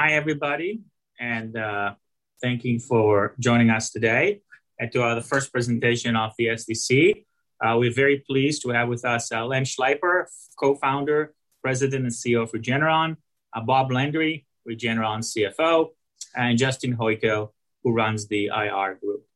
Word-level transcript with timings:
Hi, 0.00 0.12
everybody, 0.12 0.82
and 1.18 1.56
uh, 1.56 1.94
thank 2.40 2.62
you 2.62 2.78
for 2.78 3.34
joining 3.40 3.68
us 3.68 3.90
today 3.90 4.42
at 4.78 4.94
uh, 4.94 5.16
the 5.16 5.20
first 5.20 5.50
presentation 5.50 6.14
of 6.14 6.34
the 6.38 6.46
SDC. 6.46 7.24
Uh, 7.60 7.74
we're 7.80 7.92
very 7.92 8.22
pleased 8.24 8.62
to 8.62 8.68
have 8.68 8.86
with 8.88 9.04
us 9.04 9.32
uh, 9.32 9.44
Len 9.44 9.64
Schleifer, 9.64 10.26
co-founder, 10.56 11.34
president, 11.62 12.04
and 12.04 12.12
CEO 12.12 12.44
of 12.44 12.52
Regeneron, 12.52 13.16
uh, 13.52 13.60
Bob 13.60 13.90
Landry, 13.90 14.46
Regeneron 14.70 15.18
CFO, 15.18 15.88
and 16.36 16.56
Justin 16.56 16.96
Holko, 16.96 17.50
who 17.82 17.92
runs 17.92 18.28
the 18.28 18.52
IR 18.54 19.00
group. 19.02 19.26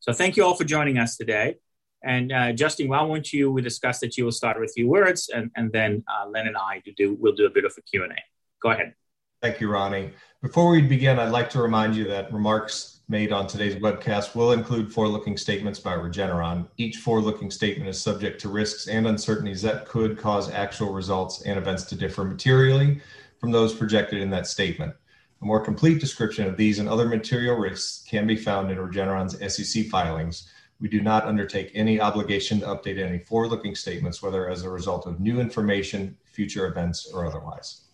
So 0.00 0.12
thank 0.12 0.36
you 0.36 0.44
all 0.44 0.56
for 0.56 0.64
joining 0.64 0.98
us 0.98 1.16
today. 1.16 1.58
And 2.02 2.32
uh, 2.32 2.52
Justin, 2.54 2.88
why 2.88 3.02
won't 3.02 3.32
you 3.32 3.52
we 3.52 3.62
discuss 3.62 4.00
that 4.00 4.18
you 4.18 4.24
will 4.24 4.32
start 4.32 4.58
with 4.58 4.70
a 4.70 4.72
few 4.72 4.88
words, 4.88 5.30
and, 5.32 5.52
and 5.54 5.70
then 5.70 6.02
uh, 6.08 6.28
Len 6.28 6.48
and 6.48 6.56
I 6.56 6.82
do 6.96 7.14
will 7.20 7.36
do 7.36 7.46
a 7.46 7.50
bit 7.50 7.64
of 7.64 7.72
a 7.78 7.82
Q 7.82 8.02
and 8.02 8.10
A. 8.10 8.16
Go 8.60 8.70
ahead. 8.70 8.94
Thank 9.40 9.60
you, 9.60 9.70
Ronnie. 9.70 10.10
Before 10.42 10.68
we 10.68 10.82
begin, 10.82 11.20
I'd 11.20 11.30
like 11.30 11.48
to 11.50 11.62
remind 11.62 11.94
you 11.94 12.02
that 12.08 12.32
remarks 12.32 13.02
made 13.08 13.30
on 13.30 13.46
today's 13.46 13.76
webcast 13.76 14.34
will 14.34 14.50
include 14.50 14.92
forward-looking 14.92 15.36
statements 15.36 15.78
by 15.78 15.94
Regeneron. 15.94 16.66
Each 16.76 16.96
forward-looking 16.96 17.52
statement 17.52 17.88
is 17.88 18.00
subject 18.00 18.40
to 18.40 18.48
risks 18.48 18.88
and 18.88 19.06
uncertainties 19.06 19.62
that 19.62 19.86
could 19.86 20.18
cause 20.18 20.50
actual 20.50 20.92
results 20.92 21.42
and 21.42 21.56
events 21.56 21.84
to 21.84 21.94
differ 21.94 22.24
materially 22.24 23.00
from 23.38 23.52
those 23.52 23.72
projected 23.72 24.20
in 24.20 24.30
that 24.30 24.48
statement. 24.48 24.92
A 25.40 25.44
more 25.44 25.64
complete 25.64 26.00
description 26.00 26.48
of 26.48 26.56
these 26.56 26.80
and 26.80 26.88
other 26.88 27.06
material 27.06 27.54
risks 27.54 28.04
can 28.08 28.26
be 28.26 28.34
found 28.34 28.72
in 28.72 28.78
Regeneron's 28.78 29.38
SEC 29.54 29.86
filings. 29.86 30.50
We 30.80 30.88
do 30.88 31.00
not 31.00 31.26
undertake 31.26 31.70
any 31.74 32.00
obligation 32.00 32.58
to 32.58 32.66
update 32.66 32.98
any 32.98 33.20
forward-looking 33.20 33.76
statements, 33.76 34.20
whether 34.20 34.50
as 34.50 34.64
a 34.64 34.68
result 34.68 35.06
of 35.06 35.20
new 35.20 35.38
information, 35.38 36.16
future 36.24 36.66
events, 36.66 37.08
or 37.14 37.24
otherwise. 37.24 37.87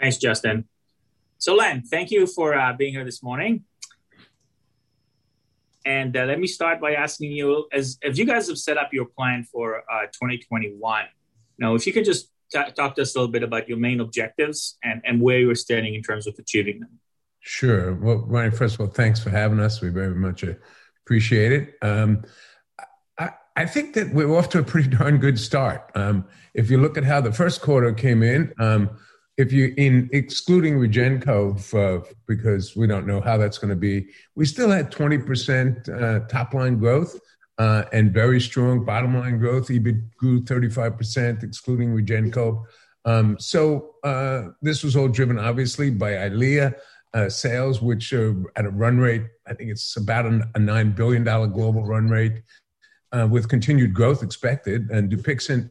Thanks, 0.00 0.16
Justin. 0.18 0.66
So, 1.38 1.54
Len, 1.54 1.82
thank 1.82 2.10
you 2.10 2.26
for 2.26 2.54
uh, 2.54 2.72
being 2.72 2.92
here 2.92 3.04
this 3.04 3.22
morning. 3.22 3.64
And 5.86 6.16
uh, 6.16 6.24
let 6.24 6.40
me 6.40 6.46
start 6.46 6.80
by 6.80 6.94
asking 6.94 7.32
you, 7.32 7.66
as, 7.70 7.98
if 8.00 8.16
you 8.16 8.24
guys 8.24 8.48
have 8.48 8.58
set 8.58 8.78
up 8.78 8.92
your 8.92 9.04
plan 9.04 9.44
for 9.44 9.78
uh, 9.90 10.06
2021, 10.06 11.04
now, 11.58 11.74
if 11.74 11.86
you 11.86 11.92
could 11.92 12.04
just 12.04 12.30
t- 12.52 12.72
talk 12.76 12.96
to 12.96 13.02
us 13.02 13.14
a 13.14 13.18
little 13.18 13.30
bit 13.30 13.42
about 13.42 13.68
your 13.68 13.78
main 13.78 14.00
objectives 14.00 14.76
and, 14.82 15.00
and 15.04 15.20
where 15.20 15.38
you're 15.38 15.54
standing 15.54 15.94
in 15.94 16.02
terms 16.02 16.26
of 16.26 16.34
achieving 16.38 16.80
them. 16.80 16.98
Sure. 17.40 17.94
Well, 17.94 18.24
Ryan, 18.26 18.52
first 18.52 18.74
of 18.74 18.80
all, 18.80 18.86
thanks 18.86 19.22
for 19.22 19.30
having 19.30 19.60
us. 19.60 19.80
We 19.80 19.90
very 19.90 20.14
much 20.14 20.44
appreciate 21.04 21.52
it. 21.52 21.74
Um, 21.82 22.22
I, 23.18 23.30
I, 23.54 23.66
think 23.66 23.94
that 23.94 24.14
we're 24.14 24.34
off 24.34 24.48
to 24.50 24.60
a 24.60 24.62
pretty 24.62 24.88
darn 24.96 25.18
good 25.18 25.38
start. 25.38 25.90
Um, 25.94 26.26
if 26.54 26.70
you 26.70 26.78
look 26.78 26.96
at 26.96 27.04
how 27.04 27.20
the 27.20 27.32
first 27.32 27.60
quarter 27.60 27.92
came 27.92 28.22
in, 28.22 28.54
um, 28.58 28.90
if 29.36 29.52
you 29.52 29.74
in 29.76 30.08
excluding 30.12 30.78
REGEN-COV 30.78 31.74
uh, 31.74 32.00
because 32.26 32.76
we 32.76 32.86
don't 32.86 33.06
know 33.06 33.20
how 33.20 33.36
that's 33.36 33.58
going 33.58 33.70
to 33.70 33.76
be, 33.76 34.08
we 34.36 34.46
still 34.46 34.70
had 34.70 34.92
20% 34.92 35.88
uh, 35.88 36.26
top 36.28 36.54
line 36.54 36.78
growth 36.78 37.18
uh, 37.58 37.84
and 37.92 38.12
very 38.12 38.40
strong 38.40 38.84
bottom 38.84 39.18
line 39.18 39.38
growth. 39.38 39.68
EBIT 39.68 40.16
grew 40.16 40.40
35%, 40.42 41.42
excluding 41.42 41.92
REGEN-COV. 41.92 42.64
Um, 43.04 43.36
so 43.38 43.94
uh, 44.02 44.48
this 44.62 44.82
was 44.82 44.96
all 44.96 45.08
driven, 45.08 45.38
obviously, 45.38 45.90
by 45.90 46.12
EYLEA 46.12 46.74
uh, 47.12 47.28
sales, 47.28 47.80
which 47.82 48.12
are 48.12 48.34
at 48.56 48.64
a 48.64 48.70
run 48.70 48.98
rate, 48.98 49.24
I 49.46 49.54
think 49.54 49.70
it's 49.70 49.96
about 49.96 50.26
a 50.26 50.30
$9 50.30 50.96
billion 50.96 51.22
global 51.24 51.84
run 51.84 52.08
rate, 52.08 52.42
uh, 53.12 53.28
with 53.30 53.48
continued 53.48 53.94
growth 53.94 54.22
expected. 54.22 54.90
And 54.90 55.10
Dupixent, 55.10 55.70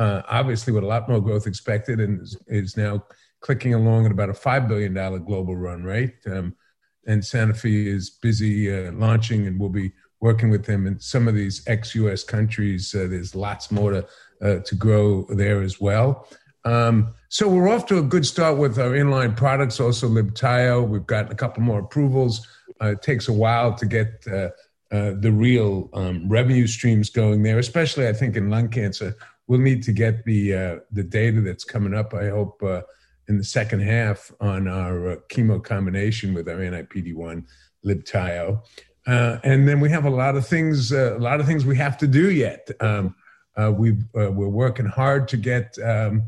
uh, 0.00 0.22
obviously, 0.28 0.72
with 0.72 0.82
a 0.82 0.86
lot 0.86 1.08
more 1.10 1.20
growth 1.20 1.46
expected, 1.46 2.00
and 2.00 2.22
is, 2.22 2.36
is, 2.46 2.76
now 2.76 3.04
clicking 3.40 3.74
along 3.74 4.06
at 4.06 4.12
about 4.12 4.30
a 4.30 4.32
$5 4.32 4.66
billion 4.66 4.94
global 5.24 5.56
run 5.56 5.84
rate. 5.84 6.14
Um, 6.26 6.54
and 7.06 7.22
Sanofi 7.22 7.86
is 7.86 8.08
busy 8.08 8.72
uh, 8.72 8.92
launching 8.92 9.46
and 9.46 9.58
we'll 9.58 9.70
be 9.70 9.92
working 10.20 10.50
with 10.50 10.64
them 10.64 10.86
in 10.86 10.98
some 11.00 11.28
of 11.28 11.34
these 11.34 11.62
ex-US 11.66 12.22
countries. 12.22 12.94
Uh, 12.94 13.06
there's 13.08 13.34
lots 13.34 13.70
more 13.70 13.90
to 13.92 14.06
uh, 14.42 14.58
to 14.60 14.74
grow 14.74 15.24
there 15.30 15.62
as 15.62 15.80
well. 15.80 16.26
Um, 16.64 17.14
so 17.28 17.48
we're 17.48 17.68
off 17.68 17.86
to 17.86 17.98
a 17.98 18.02
good 18.02 18.26
start 18.26 18.56
with 18.58 18.78
our 18.78 18.90
inline 18.90 19.36
products. 19.36 19.80
Also, 19.80 20.08
Libtayo, 20.08 20.86
we've 20.86 21.06
gotten 21.06 21.32
a 21.32 21.34
couple 21.34 21.62
more 21.62 21.80
approvals. 21.80 22.46
Uh, 22.82 22.92
it 22.92 23.02
takes 23.02 23.28
a 23.28 23.32
while 23.32 23.74
to 23.74 23.86
get 23.86 24.26
uh, 24.30 24.48
uh, 24.92 25.12
the 25.20 25.30
real 25.30 25.88
um, 25.92 26.28
revenue 26.28 26.66
streams 26.66 27.10
going 27.10 27.42
there, 27.42 27.58
especially 27.58 28.08
I 28.08 28.12
think 28.12 28.36
in 28.36 28.50
lung 28.50 28.68
cancer. 28.68 29.14
We'll 29.50 29.60
need 29.60 29.82
to 29.82 29.92
get 29.92 30.24
the 30.24 30.54
uh, 30.54 30.76
the 30.92 31.02
data 31.02 31.40
that's 31.40 31.64
coming 31.64 31.92
up. 31.92 32.14
I 32.14 32.28
hope 32.28 32.62
in 33.30 33.38
the 33.38 33.44
second 33.44 33.80
half 33.80 34.30
on 34.40 34.68
our 34.68 35.22
chemo 35.28 35.62
combination 35.62 36.34
with 36.34 36.48
our 36.48 36.62
anti 36.62 36.82
PD 36.82 37.14
one 37.14 37.46
Libtayo. 37.86 38.62
Uh, 39.06 39.38
and 39.44 39.66
then 39.66 39.80
we 39.80 39.88
have 39.88 40.04
a 40.04 40.10
lot 40.10 40.36
of 40.36 40.46
things, 40.46 40.92
uh, 40.92 41.16
a 41.16 41.18
lot 41.18 41.40
of 41.40 41.46
things 41.46 41.64
we 41.64 41.76
have 41.76 41.96
to 41.98 42.06
do 42.06 42.30
yet. 42.30 42.68
Um, 42.80 43.14
uh, 43.56 43.72
we 43.76 43.92
uh, 44.16 44.30
we're 44.30 44.48
working 44.48 44.86
hard 44.86 45.26
to 45.28 45.36
get 45.36 45.76
um, 45.82 46.24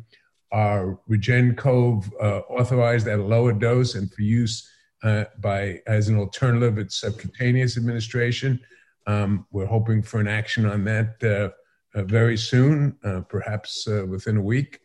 our 0.52 0.98
REGEN-COV 1.08 2.12
uh, 2.20 2.40
authorized 2.48 3.06
at 3.08 3.18
a 3.18 3.22
lower 3.22 3.52
dose 3.52 3.94
and 3.94 4.12
for 4.12 4.22
use 4.22 4.68
uh, 5.02 5.24
by 5.40 5.80
as 5.86 6.08
an 6.08 6.18
alternative 6.18 6.78
at 6.78 6.92
subcutaneous 6.92 7.76
administration. 7.76 8.60
Um, 9.06 9.46
we're 9.50 9.66
hoping 9.66 10.02
for 10.02 10.20
an 10.20 10.28
action 10.28 10.66
on 10.66 10.84
that 10.84 11.54
very 11.94 12.36
soon, 12.36 12.96
perhaps 13.28 13.86
within 13.86 14.36
a 14.38 14.42
week. 14.42 14.80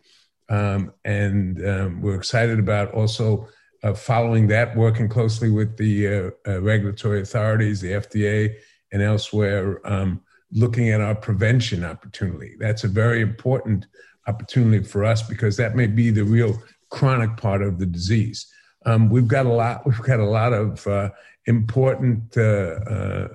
Um, 0.50 0.94
and 1.03 1.66
um, 1.66 2.01
we're 2.01 2.16
excited 2.16 2.59
about 2.59 2.94
also 2.94 3.47
uh, 3.84 3.94
following 3.94 4.47
that, 4.47 4.75
working 4.75 5.07
closely 5.07 5.50
with 5.50 5.78
the 5.78 6.07
uh, 6.07 6.29
uh, 6.47 6.62
regulatory 6.62 7.22
authorities, 7.22 7.81
the 7.81 7.91
FDA, 7.91 8.56
and 8.91 9.01
elsewhere, 9.01 9.85
um, 9.85 10.22
looking 10.51 10.90
at 10.90 11.01
our 11.01 11.16
prevention 11.16 11.84
opportunity. 11.84 12.56
That's 12.59 12.84
a 12.85 12.88
very 12.88 13.22
important 13.22 13.88
opportunity 14.28 14.84
for 14.84 15.03
us 15.03 15.22
because 15.22 15.57
that 15.57 15.75
may 15.75 15.88
be 15.88 16.09
the 16.09 16.24
real 16.24 16.62
chronic 16.89 17.38
part 17.38 17.62
of 17.62 17.79
the 17.79 17.85
disease. 17.85 18.47
Um, 18.85 19.09
we've 19.09 19.28
got 19.28 19.45
a 19.45 19.53
lot. 19.53 19.85
We've 19.85 20.01
got 20.01 20.19
a 20.19 20.25
lot 20.25 20.53
of 20.53 20.88
uh, 20.88 21.09
important 21.45 22.38
uh, 22.38 23.28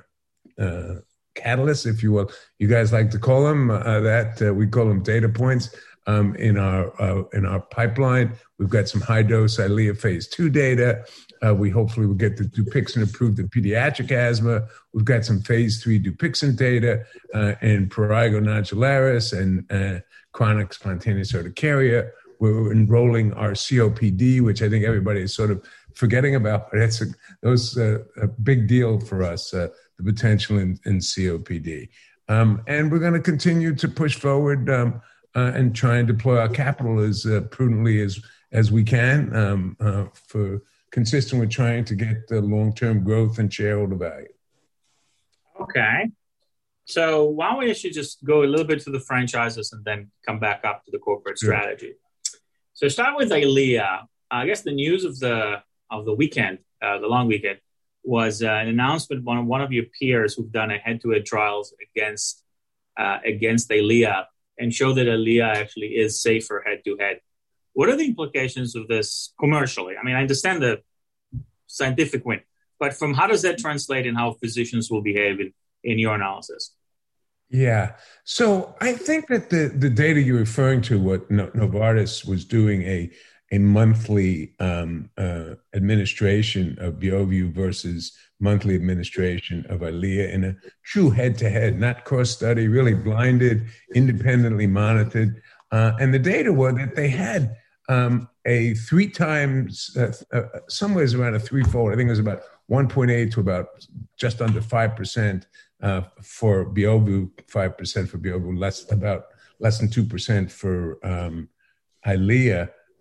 uh, 0.59 0.95
catalysts, 1.35 1.87
if 1.87 2.03
you 2.03 2.13
will. 2.13 2.31
You 2.59 2.69
guys 2.69 2.93
like 2.93 3.11
to 3.11 3.19
call 3.19 3.45
them 3.45 3.69
that. 3.69 4.55
we 4.57 4.67
call 4.67 4.87
them 4.87 5.03
data 5.03 5.29
points 5.29 5.75
um, 6.07 6.35
in 6.37 6.59
our 6.59 7.01
uh, 7.01 7.25
in 7.33 7.47
our 7.47 7.61
pipeline. 7.61 8.33
We've 8.59 8.69
got 8.69 8.89
some 8.89 9.01
high 9.01 9.23
dose 9.23 9.59
EYLEA 9.59 9.99
phase 9.99 10.29
two 10.29 10.51
data. 10.51 11.05
Uh, 11.45 11.55
we 11.55 11.71
hopefully 11.71 12.07
will 12.07 12.15
get 12.15 12.37
the 12.37 12.45
Dupixent 12.45 13.03
approved 13.03 13.39
in 13.39 13.49
pediatric 13.49 14.11
asthma. 14.13 14.67
We've 14.93 15.05
got 15.05 15.25
some 15.25 15.41
phase 15.41 15.83
three 15.83 16.01
Dupixent 16.01 16.57
data 16.57 17.05
uh, 17.35 17.55
in 17.63 17.89
prurigo 17.89 18.41
nodularis 18.41 19.37
and 19.37 19.71
uh, 19.71 20.01
chronic 20.33 20.73
spontaneous 20.73 21.33
urticaria. 21.33 22.11
We're 22.39 22.73
enrolling 22.73 23.33
our 23.35 23.53
COPD, 23.53 24.41
which 24.41 24.63
I 24.63 24.69
think 24.69 24.85
everybody 24.85 25.23
is 25.23 25.35
sort 25.35 25.53
of 25.53 25.65
forgetting 25.95 26.35
about, 26.35 26.73
but 26.73 26.81
it's 26.81 27.01
a, 27.01 27.07
those 27.43 27.77
uh, 27.79 27.99
a 28.21 28.27
big 28.27 28.67
deal 28.67 28.99
for 28.99 29.23
us. 29.23 29.55
Uh, 29.55 29.69
the 30.03 30.13
potential 30.13 30.59
in, 30.59 30.79
in 30.85 30.99
COPD, 30.99 31.89
um, 32.29 32.63
and 32.67 32.91
we're 32.91 32.99
going 32.99 33.13
to 33.13 33.21
continue 33.21 33.75
to 33.75 33.89
push 33.89 34.17
forward. 34.17 34.71
Um, 34.71 35.01
uh, 35.35 35.53
and 35.55 35.75
try 35.75 35.97
and 35.97 36.07
deploy 36.07 36.39
our 36.39 36.49
capital 36.49 37.01
as 37.01 37.25
uh, 37.25 37.41
prudently 37.51 38.03
as 38.03 38.21
as 38.53 38.71
we 38.71 38.85
can 38.85 39.35
um, 39.35 39.77
uh, 39.81 40.05
for 40.13 40.63
consistent 40.91 41.41
with 41.41 41.51
trying 41.51 41.85
to 41.87 41.95
get 41.95 42.29
the 42.29 42.41
long 42.41 42.73
term 42.75 43.03
growth 43.03 43.39
and 43.39 43.53
shareholder 43.53 43.97
value. 43.97 44.29
Okay. 45.61 46.11
So 46.85 47.25
why 47.25 47.51
don't 47.51 47.61
we 47.61 47.71
actually 47.71 47.91
just 47.91 48.23
go 48.25 48.43
a 48.43 48.45
little 48.45 48.67
bit 48.67 48.81
to 48.81 48.91
the 48.91 49.01
franchises 49.01 49.73
and 49.73 49.85
then 49.85 50.11
come 50.27 50.39
back 50.39 50.65
up 50.65 50.85
to 50.85 50.91
the 50.91 50.99
corporate 50.99 51.39
strategy. 51.39 51.95
So 52.75 52.89
start 52.89 53.17
with 53.17 53.31
EYLEA. 53.31 54.07
I 54.31 54.47
guess 54.47 54.63
the 54.63 54.73
news 54.73 55.05
of 55.05 55.19
the 55.19 55.63
of 55.91 56.05
the 56.05 56.15
weekend, 56.15 56.59
uh, 56.83 56.99
the 56.99 57.07
long 57.07 57.29
weekend, 57.29 57.59
was 58.05 58.43
uh, 58.43 58.49
an 58.49 58.69
announcement 58.69 59.25
by 59.25 59.39
one 59.39 59.61
of 59.61 59.73
your 59.73 59.85
peers 59.99 60.35
who've 60.35 60.53
done 60.53 60.71
a 60.71 60.79
head-to-head 60.79 61.25
trials 61.25 61.75
against 61.87 62.45
uh, 62.99 63.19
against 63.25 63.71
EYLEA 63.71 64.25
and 64.59 64.73
show 64.75 64.93
that 64.93 65.07
EYLEA 65.07 65.57
actually 65.57 65.89
is 65.89 66.21
safer 66.21 66.63
head 66.67 66.83
to 66.85 66.97
head. 66.99 67.21
What 67.73 67.89
are 67.89 67.97
the 67.97 68.05
implications 68.05 68.77
of 68.77 68.87
this 68.89 69.33
commercially? 69.41 69.95
I 69.97 70.05
mean, 70.05 70.15
I 70.15 70.21
understand 70.21 70.63
the 70.63 70.83
scientific 71.67 72.25
win, 72.27 72.41
but 72.79 72.93
from 72.93 73.15
how 73.15 73.27
does 73.27 73.43
that 73.43 73.59
translate 73.59 74.07
in 74.07 74.15
how 74.15 74.33
physicians 74.33 74.91
will 74.91 75.01
behave 75.01 75.41
in, 75.41 75.55
in 75.85 75.99
your 75.99 76.15
analysis? 76.15 76.75
Yeah. 77.49 77.93
So 78.25 78.75
I 78.81 78.93
think 78.93 79.29
that 79.29 79.51
the, 79.51 79.73
the 79.75 79.91
data 79.91 80.21
you're 80.21 80.39
referring 80.39 80.83
to, 80.83 80.99
what 80.99 81.31
Novartis 81.31 82.27
was 82.27 82.45
doing 82.45 82.83
a 82.83 83.11
a 83.53 83.59
monthly 83.59 84.55
um, 84.59 85.11
uh, 85.19 85.55
administration 85.75 86.77
of 86.81 86.95
Beovu 86.95 87.53
versus 87.53 88.13
monthly 88.41 88.75
administration 88.75 89.65
of 89.69 89.81
EYLEA 89.81 90.33
in 90.33 90.45
a 90.45 90.57
true 90.85 91.11
head-to-head, 91.11 91.79
not 91.79 92.05
cross-study, 92.05 92.67
really 92.67 92.95
blinded, 92.95 93.67
independently 93.95 94.67
monitored. 94.67 95.41
Uh, 95.71 95.93
and 96.01 96.13
the 96.13 96.19
data 96.19 96.53
were 96.53 96.73
that 96.73 96.97
they 96.97 97.09
had 97.09 97.55
um, 97.89 98.29
a 98.47 98.75
three 98.75 99.09
times, 99.09 99.95
uh, 99.97 100.13
uh, 100.37 100.61
somewhere 100.69 101.07
around 101.15 101.35
a 101.35 101.41
threefold. 101.41 101.93
I 101.93 101.97
think 101.97 102.09
it 102.09 102.11
was 102.11 102.19
about 102.19 102.43
1.8 102.71 103.33
to 103.33 103.41
about 103.41 103.69
just 104.17 104.41
under 104.41 104.61
5% 104.61 105.45
uh, 105.83 106.03
for 106.23 106.65
Beovu, 106.65 107.31
5% 107.51 108.09
for 108.09 108.19
Beovu, 108.19 108.59
less 108.59 108.91
about 108.91 109.27
less 109.61 109.79
than 109.79 109.89
2% 109.89 110.51
for 110.51 110.99
um, 111.07 111.49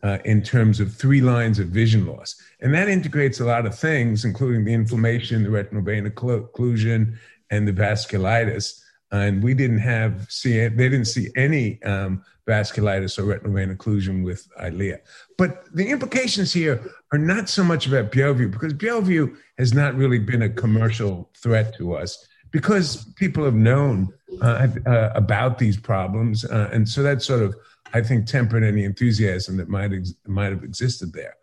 uh, 0.04 0.18
in 0.26 0.42
terms 0.42 0.80
of 0.80 0.94
three 0.94 1.22
lines 1.22 1.60
of 1.60 1.68
vision 1.68 2.06
loss. 2.06 2.36
And 2.62 2.74
that 2.74 2.90
integrates 2.90 3.40
a 3.40 3.46
lot 3.46 3.66
of 3.66 3.78
things, 3.78 4.26
including 4.26 4.66
the 4.66 4.74
inflammation, 4.74 5.44
the 5.44 5.52
retinal 5.52 5.84
vein 5.84 6.10
occlusion, 6.10 7.18
and 7.50 7.68
the 7.68 7.74
vasculitis. 7.74 8.82
And 9.12 9.44
we 9.44 9.54
didn't 9.54 9.80
have 9.80 10.32
see 10.32 10.54
they 10.54 10.90
didn't 10.90 11.06
see 11.06 11.30
any 11.36 11.82
um, 11.84 12.24
vasculitis 12.48 13.20
or 13.20 13.24
retinal 13.24 13.54
vein 13.54 13.76
occlusion 13.76 14.24
with 14.24 14.48
Eylea. 14.60 15.00
But 15.38 15.66
the 15.74 15.90
implications 15.90 16.54
here 16.54 16.82
are 17.12 17.18
not 17.18 17.50
so 17.50 17.64
much 17.64 17.88
about 17.88 18.12
Beovu 18.12 18.50
because 18.50 18.74
Beovu 18.74 19.36
has 19.58 19.74
not 19.74 19.96
really 19.96 20.20
been 20.20 20.44
a 20.44 20.50
commercial 20.50 21.30
threat 21.36 21.76
to 21.76 21.94
us 21.94 22.26
because 22.52 23.06
people 23.16 23.44
have 23.44 23.54
known 23.54 24.10
uh, 24.42 24.68
uh, 24.86 25.12
about 25.14 25.58
these 25.58 25.78
problems, 25.78 26.46
uh, 26.46 26.70
and 26.72 26.88
so 26.88 27.04
that 27.04 27.22
sort 27.22 27.42
of 27.42 27.56
I 27.94 28.02
think 28.02 28.26
tempered 28.26 28.64
any 28.64 28.84
enthusiasm 28.84 29.58
that 29.58 29.70
might 29.70 29.94
ex- 29.94 30.14
might 30.26 30.52
have 30.52 30.64
existed 30.64 31.14
there. 31.14 31.36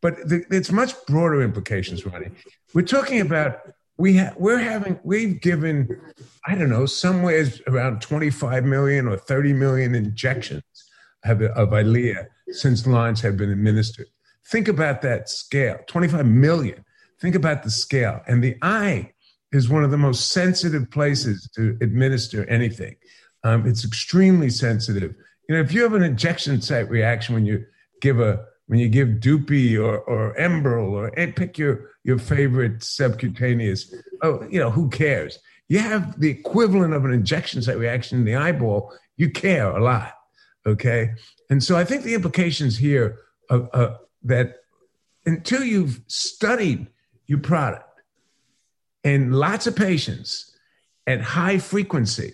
But 0.00 0.16
the, 0.28 0.44
it's 0.50 0.72
much 0.72 0.94
broader 1.06 1.42
implications, 1.42 2.04
Ronnie. 2.04 2.30
We're 2.74 2.82
talking 2.82 3.20
about 3.20 3.60
we 3.98 4.16
ha- 4.16 4.34
we're 4.36 4.58
having 4.58 4.98
we've 5.04 5.40
given 5.40 6.00
I 6.46 6.54
don't 6.54 6.70
know 6.70 6.86
somewhere 6.86 7.46
around 7.68 8.00
25 8.00 8.64
million 8.64 9.06
or 9.06 9.16
30 9.16 9.52
million 9.52 9.94
injections 9.94 10.62
of, 11.24 11.42
of 11.42 11.70
Eylea 11.70 12.26
since 12.48 12.86
lines 12.86 13.20
have 13.20 13.36
been 13.36 13.50
administered. 13.50 14.06
Think 14.48 14.68
about 14.68 15.02
that 15.02 15.28
scale, 15.28 15.78
25 15.86 16.26
million. 16.26 16.84
Think 17.20 17.36
about 17.36 17.62
the 17.62 17.70
scale, 17.70 18.20
and 18.26 18.42
the 18.42 18.56
eye 18.62 19.12
is 19.52 19.68
one 19.68 19.84
of 19.84 19.90
the 19.90 19.98
most 19.98 20.30
sensitive 20.30 20.90
places 20.90 21.48
to 21.54 21.78
administer 21.80 22.44
anything. 22.48 22.96
Um, 23.44 23.66
it's 23.66 23.84
extremely 23.84 24.50
sensitive. 24.50 25.14
You 25.48 25.56
know, 25.56 25.60
if 25.60 25.72
you 25.72 25.82
have 25.82 25.94
an 25.94 26.02
injection 26.02 26.60
site 26.60 26.88
reaction 26.88 27.34
when 27.34 27.46
you 27.46 27.64
give 28.00 28.20
a 28.20 28.44
when 28.66 28.78
you 28.78 28.88
give 28.88 29.08
Dupi 29.08 29.76
or 29.76 29.98
or 29.98 30.34
Enbrel 30.36 30.90
or 30.90 31.10
pick 31.32 31.58
your 31.58 31.90
your 32.04 32.18
favorite 32.18 32.82
subcutaneous, 32.82 33.94
oh, 34.22 34.46
you 34.50 34.58
know, 34.58 34.70
who 34.70 34.88
cares? 34.88 35.38
You 35.68 35.78
have 35.78 36.20
the 36.20 36.30
equivalent 36.30 36.94
of 36.94 37.04
an 37.04 37.12
injection 37.12 37.62
site 37.62 37.78
reaction 37.78 38.18
in 38.18 38.24
the 38.24 38.34
eyeball. 38.34 38.92
You 39.16 39.30
care 39.30 39.70
a 39.70 39.82
lot, 39.82 40.14
okay? 40.66 41.12
And 41.48 41.62
so 41.62 41.76
I 41.76 41.84
think 41.84 42.02
the 42.02 42.14
implications 42.14 42.76
here 42.76 43.18
are, 43.50 43.68
uh, 43.72 43.94
that 44.24 44.56
until 45.24 45.62
you've 45.62 46.00
studied 46.08 46.88
your 47.26 47.38
product 47.38 47.88
in 49.04 49.32
lots 49.32 49.66
of 49.66 49.76
patients 49.76 50.56
at 51.06 51.20
high 51.20 51.58
frequency. 51.58 52.32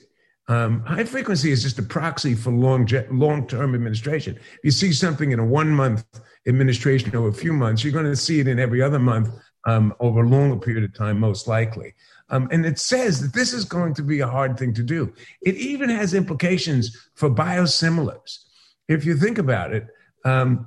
Um, 0.48 0.80
high 0.80 1.04
frequency 1.04 1.52
is 1.52 1.62
just 1.62 1.78
a 1.78 1.82
proxy 1.82 2.34
for 2.34 2.50
long 2.50 2.88
long 3.10 3.46
term 3.46 3.74
administration. 3.74 4.36
If 4.36 4.60
you 4.64 4.70
see 4.70 4.92
something 4.92 5.30
in 5.30 5.38
a 5.38 5.44
one 5.44 5.70
month 5.70 6.04
administration 6.46 7.14
over 7.14 7.28
a 7.28 7.32
few 7.32 7.52
months, 7.52 7.84
you're 7.84 7.92
going 7.92 8.06
to 8.06 8.16
see 8.16 8.40
it 8.40 8.48
in 8.48 8.58
every 8.58 8.80
other 8.80 8.98
month 8.98 9.28
um, 9.66 9.94
over 10.00 10.22
a 10.22 10.28
longer 10.28 10.56
period 10.56 10.84
of 10.84 10.94
time, 10.94 11.20
most 11.20 11.46
likely. 11.46 11.94
Um, 12.30 12.48
and 12.50 12.64
it 12.64 12.78
says 12.78 13.20
that 13.20 13.34
this 13.34 13.52
is 13.52 13.64
going 13.64 13.94
to 13.94 14.02
be 14.02 14.20
a 14.20 14.26
hard 14.26 14.58
thing 14.58 14.72
to 14.74 14.82
do. 14.82 15.12
It 15.42 15.56
even 15.56 15.90
has 15.90 16.14
implications 16.14 16.96
for 17.14 17.30
biosimilars. 17.30 18.44
If 18.88 19.04
you 19.04 19.16
think 19.16 19.38
about 19.38 19.72
it, 19.74 19.86
um, 20.24 20.66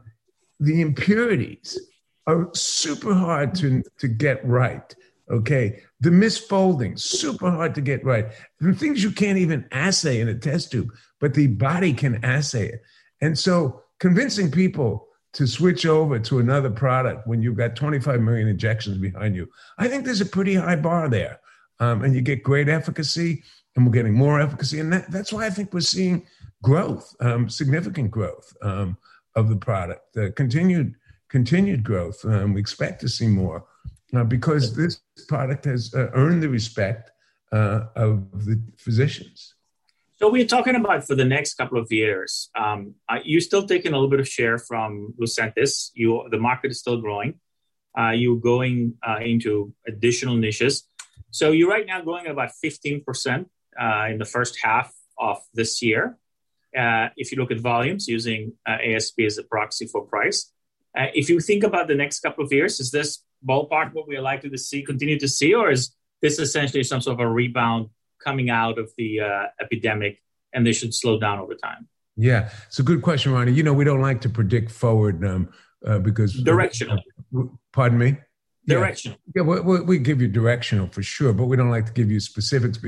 the 0.59 0.81
impurities 0.81 1.79
are 2.27 2.49
super 2.53 3.13
hard 3.13 3.55
to, 3.55 3.83
to 3.97 4.07
get 4.07 4.45
right. 4.45 4.95
Okay. 5.31 5.81
The 6.01 6.09
misfolding, 6.09 6.99
super 6.99 7.49
hard 7.49 7.73
to 7.75 7.81
get 7.81 8.03
right. 8.03 8.27
The 8.59 8.73
things 8.73 9.03
you 9.03 9.11
can't 9.11 9.37
even 9.37 9.65
assay 9.71 10.19
in 10.19 10.27
a 10.27 10.35
test 10.35 10.71
tube, 10.71 10.91
but 11.19 11.33
the 11.33 11.47
body 11.47 11.93
can 11.93 12.23
assay 12.23 12.67
it. 12.67 12.83
And 13.21 13.37
so 13.37 13.83
convincing 13.99 14.51
people 14.51 15.07
to 15.33 15.47
switch 15.47 15.85
over 15.85 16.19
to 16.19 16.39
another 16.39 16.69
product 16.69 17.25
when 17.25 17.41
you've 17.41 17.55
got 17.55 17.77
25 17.77 18.19
million 18.19 18.49
injections 18.49 18.97
behind 18.97 19.35
you, 19.35 19.47
I 19.77 19.87
think 19.87 20.03
there's 20.03 20.21
a 20.21 20.25
pretty 20.25 20.55
high 20.55 20.75
bar 20.75 21.07
there. 21.07 21.39
Um, 21.79 22.03
and 22.03 22.13
you 22.13 22.21
get 22.21 22.43
great 22.43 22.69
efficacy, 22.69 23.43
and 23.75 23.85
we're 23.85 23.93
getting 23.93 24.13
more 24.13 24.39
efficacy. 24.39 24.79
And 24.79 24.91
that, 24.93 25.09
that's 25.09 25.31
why 25.31 25.45
I 25.45 25.49
think 25.49 25.73
we're 25.73 25.79
seeing 25.79 26.27
growth, 26.61 27.15
um, 27.21 27.49
significant 27.49 28.11
growth 28.11 28.53
um, 28.61 28.97
of 29.35 29.49
the 29.49 29.55
product, 29.55 30.17
continued 30.35 30.95
continued 31.29 31.83
growth. 31.83 32.23
Um, 32.25 32.53
we 32.53 32.59
expect 32.59 32.99
to 33.01 33.09
see 33.09 33.27
more 33.27 33.65
uh, 34.15 34.23
because 34.23 34.75
this 34.75 35.01
product 35.27 35.65
has 35.65 35.93
uh, 35.93 36.09
earned 36.13 36.43
the 36.43 36.49
respect 36.49 37.11
uh, 37.51 37.85
of 37.95 38.45
the 38.45 38.61
physicians. 38.77 39.55
So 40.17 40.29
we're 40.29 40.45
talking 40.45 40.75
about 40.75 41.05
for 41.07 41.15
the 41.15 41.25
next 41.25 41.55
couple 41.55 41.79
of 41.79 41.91
years. 41.91 42.49
Um, 42.55 42.95
you're 43.23 43.41
still 43.41 43.65
taking 43.65 43.93
a 43.93 43.95
little 43.95 44.09
bit 44.09 44.19
of 44.19 44.27
share 44.27 44.57
from 44.57 45.13
Lucentis. 45.19 45.89
You, 45.93 46.27
the 46.29 46.37
market 46.37 46.71
is 46.71 46.79
still 46.79 47.01
growing. 47.01 47.39
Uh, 47.97 48.11
you're 48.11 48.39
going 48.39 48.95
uh, 49.05 49.17
into 49.21 49.73
additional 49.87 50.35
niches. 50.35 50.83
So 51.31 51.51
you're 51.51 51.69
right 51.69 51.85
now 51.87 52.01
growing 52.01 52.27
about 52.27 52.51
15% 52.63 53.45
uh, 53.81 54.05
in 54.09 54.17
the 54.17 54.25
first 54.25 54.59
half 54.61 54.93
of 55.17 55.39
this 55.53 55.81
year. 55.81 56.17
if 56.73 57.31
you 57.31 57.37
look 57.39 57.51
at 57.51 57.59
volumes 57.59 58.07
using 58.07 58.53
ASP 58.67 59.21
as 59.21 59.37
a 59.37 59.43
proxy 59.43 59.87
for 59.87 60.01
price, 60.05 60.51
if 60.93 61.29
you 61.29 61.39
think 61.39 61.63
about 61.63 61.87
the 61.87 61.95
next 61.95 62.19
couple 62.19 62.43
of 62.43 62.51
years, 62.51 62.79
is 62.79 62.91
this 62.91 63.23
ballpark 63.47 63.93
what 63.93 64.07
we 64.07 64.15
are 64.15 64.21
likely 64.21 64.49
to 64.49 64.57
see, 64.57 64.83
continue 64.83 65.19
to 65.19 65.27
see, 65.27 65.53
or 65.53 65.71
is 65.71 65.95
this 66.21 66.39
essentially 66.39 66.83
some 66.83 67.01
sort 67.01 67.19
of 67.19 67.25
a 67.25 67.29
rebound 67.29 67.89
coming 68.23 68.49
out 68.49 68.77
of 68.77 68.91
the 68.97 69.19
uh, 69.19 69.45
epidemic 69.59 70.21
and 70.53 70.65
they 70.65 70.73
should 70.73 70.93
slow 70.93 71.19
down 71.19 71.39
over 71.39 71.55
time? 71.55 71.87
Yeah, 72.17 72.49
it's 72.67 72.79
a 72.79 72.83
good 72.83 73.01
question, 73.01 73.33
Ronnie. 73.33 73.53
You 73.53 73.63
know, 73.63 73.73
we 73.73 73.85
don't 73.85 74.01
like 74.01 74.21
to 74.21 74.29
predict 74.29 74.71
forward 74.71 75.25
um, 75.25 75.49
uh, 75.85 75.99
because 75.99 76.33
directional. 76.43 76.99
Pardon 77.71 77.97
me. 77.97 78.17
Directional. 78.67 79.17
Yeah, 79.35 79.43
yeah 79.43 79.61
we, 79.61 79.81
we, 79.81 79.97
give 79.97 80.21
you 80.21 80.27
directional 80.27 80.87
for 80.87 81.01
sure, 81.01 81.33
but 81.33 81.45
we 81.45 81.57
don't 81.57 81.71
like 81.71 81.87
to 81.87 81.91
give 81.93 82.11
you 82.11 82.19
specifics 82.19 82.79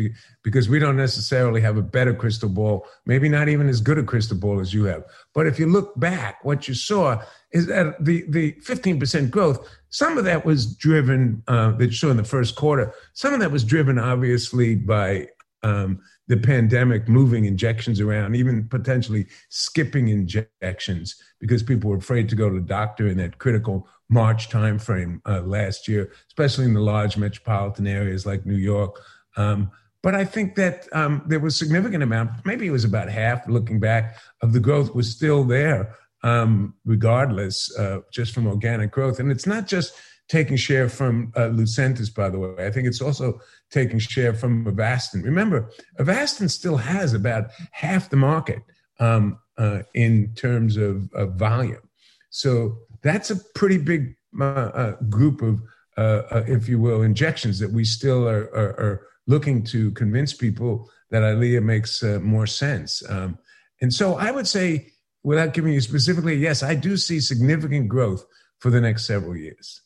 because 0.43 0.69
we 0.69 0.77
don't 0.77 0.95
necessarily 0.95 1.61
have 1.61 1.77
a 1.77 1.81
better 1.81 2.13
crystal 2.13 2.49
ball, 2.49 2.85
maybe 3.07 3.27
not 3.27 3.49
even 3.49 3.67
as 3.67 3.81
good 3.81 3.97
a 3.97 4.03
crystal 4.03 4.37
ball 4.37 4.59
as 4.59 4.71
you 4.71 4.83
have. 4.83 5.03
But 5.33 5.47
if 5.47 5.57
you 5.57 5.65
look 5.65 5.99
back, 5.99 6.45
what 6.45 6.67
you 6.67 6.75
saw 6.75 7.23
is 7.53 7.67
that 7.67 8.03
the, 8.03 8.25
the 8.29 8.51
15% 8.53 9.29
growth, 9.29 9.67
some 9.89 10.17
of 10.17 10.25
that 10.25 10.43
was 10.43 10.75
driven, 10.75 11.43
uh, 11.47 11.71
that 11.73 11.85
you 11.85 11.91
saw 11.91 12.09
in 12.09 12.17
the 12.17 12.23
first 12.23 12.55
quarter, 12.55 12.93
some 13.13 13.33
of 13.33 13.39
that 13.39 13.51
was 13.51 13.63
driven 13.63 13.99
obviously 13.99 14.75
by 14.75 15.27
um, 15.61 16.01
the 16.27 16.37
pandemic 16.37 17.07
moving 17.07 17.45
injections 17.45 17.99
around, 18.01 18.35
even 18.35 18.67
potentially 18.67 19.27
skipping 19.49 20.07
injections 20.09 21.15
because 21.39 21.61
people 21.61 21.89
were 21.89 21.97
afraid 21.97 22.27
to 22.29 22.35
go 22.35 22.49
to 22.49 22.55
the 22.55 22.61
doctor 22.61 23.07
in 23.07 23.17
that 23.17 23.37
critical 23.37 23.87
March 24.09 24.49
timeframe 24.49 25.21
uh, 25.27 25.41
last 25.41 25.87
year, 25.87 26.11
especially 26.27 26.65
in 26.65 26.73
the 26.73 26.81
large 26.81 27.17
metropolitan 27.17 27.87
areas 27.87 28.25
like 28.25 28.45
New 28.45 28.57
York. 28.57 28.99
Um, 29.37 29.71
but 30.01 30.15
I 30.15 30.25
think 30.25 30.55
that 30.55 30.87
um, 30.93 31.23
there 31.27 31.39
was 31.39 31.55
significant 31.55 32.03
amount, 32.03 32.31
maybe 32.45 32.67
it 32.67 32.71
was 32.71 32.83
about 32.83 33.09
half 33.09 33.47
looking 33.47 33.79
back, 33.79 34.17
of 34.41 34.53
the 34.53 34.59
growth 34.59 34.93
was 34.93 35.09
still 35.09 35.43
there, 35.43 35.95
um, 36.23 36.73
regardless, 36.85 37.75
uh, 37.77 37.99
just 38.11 38.33
from 38.33 38.47
organic 38.47 38.91
growth. 38.91 39.19
And 39.19 39.31
it's 39.31 39.45
not 39.45 39.67
just 39.67 39.93
taking 40.29 40.55
share 40.55 40.89
from 40.89 41.31
uh, 41.35 41.49
Lucentis, 41.49 42.13
by 42.13 42.29
the 42.29 42.39
way. 42.39 42.65
I 42.65 42.71
think 42.71 42.87
it's 42.87 43.01
also 43.01 43.39
taking 43.69 43.99
share 43.99 44.33
from 44.33 44.65
Avastin. 44.65 45.23
Remember, 45.23 45.69
Avastin 45.99 46.49
still 46.49 46.77
has 46.77 47.13
about 47.13 47.51
half 47.71 48.09
the 48.09 48.15
market 48.15 48.61
um, 48.99 49.37
uh, 49.57 49.79
in 49.93 50.33
terms 50.35 50.77
of, 50.77 51.11
of 51.13 51.35
volume. 51.35 51.89
So 52.29 52.77
that's 53.01 53.29
a 53.29 53.35
pretty 53.53 53.77
big 53.77 54.15
uh, 54.39 54.43
uh, 54.43 54.91
group 55.09 55.41
of, 55.41 55.61
uh, 55.97 56.23
uh, 56.31 56.43
if 56.47 56.67
you 56.67 56.79
will, 56.79 57.03
injections 57.03 57.59
that 57.59 57.71
we 57.71 57.83
still 57.83 58.27
are, 58.27 58.45
are, 58.55 58.79
are 58.79 59.07
looking 59.27 59.63
to 59.65 59.91
convince 59.91 60.33
people 60.33 60.89
that 61.11 61.21
Eylea 61.21 61.61
makes 61.61 62.01
more 62.01 62.47
sense. 62.47 63.03
Um, 63.07 63.37
and 63.81 63.93
so 63.93 64.15
I 64.15 64.31
would 64.31 64.47
say, 64.47 64.92
without 65.23 65.53
giving 65.53 65.73
you 65.73 65.81
specifically, 65.81 66.35
yes, 66.35 66.63
I 66.63 66.75
do 66.75 66.97
see 66.97 67.19
significant 67.19 67.87
growth 67.87 68.25
for 68.59 68.69
the 68.69 68.81
next 68.81 69.05
several 69.05 69.35
years. 69.35 69.81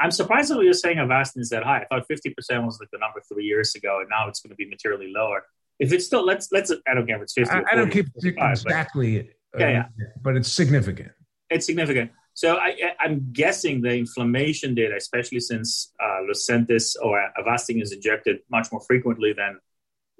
I'm 0.00 0.10
surprised 0.10 0.50
that 0.50 0.62
you're 0.62 0.72
saying 0.72 0.98
Avastin 0.98 1.38
is 1.38 1.50
that 1.50 1.64
high. 1.64 1.84
I 1.90 1.96
thought 1.96 2.08
50% 2.08 2.64
was 2.64 2.78
like 2.80 2.90
the 2.92 2.98
number 2.98 3.20
three 3.32 3.44
years 3.44 3.74
ago, 3.74 3.98
and 4.00 4.08
now 4.08 4.28
it's 4.28 4.40
going 4.40 4.50
to 4.50 4.56
be 4.56 4.68
materially 4.68 5.12
lower. 5.14 5.44
If 5.78 5.92
it's 5.92 6.06
still, 6.06 6.24
let's, 6.24 6.50
let's, 6.52 6.72
I 6.88 6.94
don't 6.94 7.06
care 7.06 7.16
if 7.16 7.22
it's 7.22 7.34
50 7.34 7.50
I, 7.50 7.54
40, 7.54 7.66
I 7.72 7.76
don't 7.76 7.90
keep 7.90 8.06
exactly, 8.38 9.30
but, 9.52 9.60
yeah, 9.60 9.70
yeah. 9.70 10.06
but 10.22 10.36
it's 10.36 10.50
significant. 10.52 11.10
It's 11.50 11.66
significant. 11.66 12.12
So 12.34 12.56
I, 12.56 12.76
am 13.04 13.30
guessing 13.32 13.80
the 13.82 13.96
inflammation 13.96 14.74
data, 14.76 14.94
especially 14.96 15.40
since 15.40 15.92
uh, 16.00 16.20
Lucentis 16.30 16.94
or 17.02 17.20
Avastin 17.36 17.82
is 17.82 17.90
injected 17.90 18.38
much 18.48 18.70
more 18.70 18.80
frequently 18.82 19.32
than 19.32 19.58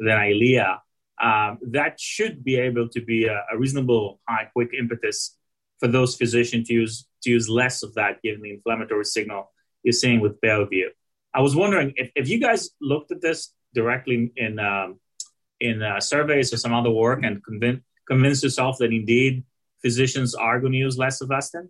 than 0.01 0.19
Eylea, 0.19 0.79
um, 1.23 1.59
that 1.63 2.01
should 2.01 2.45
be 2.45 2.57
able 2.57 2.89
to 2.91 3.01
be 3.01 3.27
a, 3.27 3.45
a, 3.53 3.59
reasonable 3.59 4.21
high 4.29 4.49
quick 4.53 4.71
impetus 4.79 5.37
for 5.81 5.89
those 5.89 6.17
physicians 6.17 6.69
to 6.69 6.75
use 6.75 7.07
to 7.23 7.31
use 7.31 7.49
less 7.49 7.83
of 7.83 7.95
that 7.95 8.23
given 8.23 8.43
the 8.43 8.51
inflammatory 8.51 9.05
signal 9.05 9.53
you're 9.83 9.93
seeing 9.93 10.21
with 10.21 10.41
Beovu. 10.41 10.85
I 11.35 11.41
was 11.41 11.57
wondering 11.57 11.93
if, 11.97 12.11
if 12.15 12.29
you 12.29 12.41
guys 12.41 12.71
looked 12.81 13.11
at 13.11 13.21
this 13.21 13.53
directly 13.75 14.33
in 14.37 14.59
um, 14.59 15.01
in 15.61 15.83
uh, 15.83 16.01
surveys 16.01 16.53
or 16.53 16.57
some 16.57 16.73
other 16.73 16.91
work 16.91 17.23
and 17.23 17.45
convinced 17.45 17.83
convinced 18.07 18.43
yourself 18.43 18.79
that 18.79 18.93
indeed 18.93 19.45
physicians 19.83 20.35
are 20.35 20.61
going 20.61 20.73
to 20.73 20.79
use 20.79 20.99
less 20.99 21.21
of 21.21 21.29
Avastin? 21.29 21.69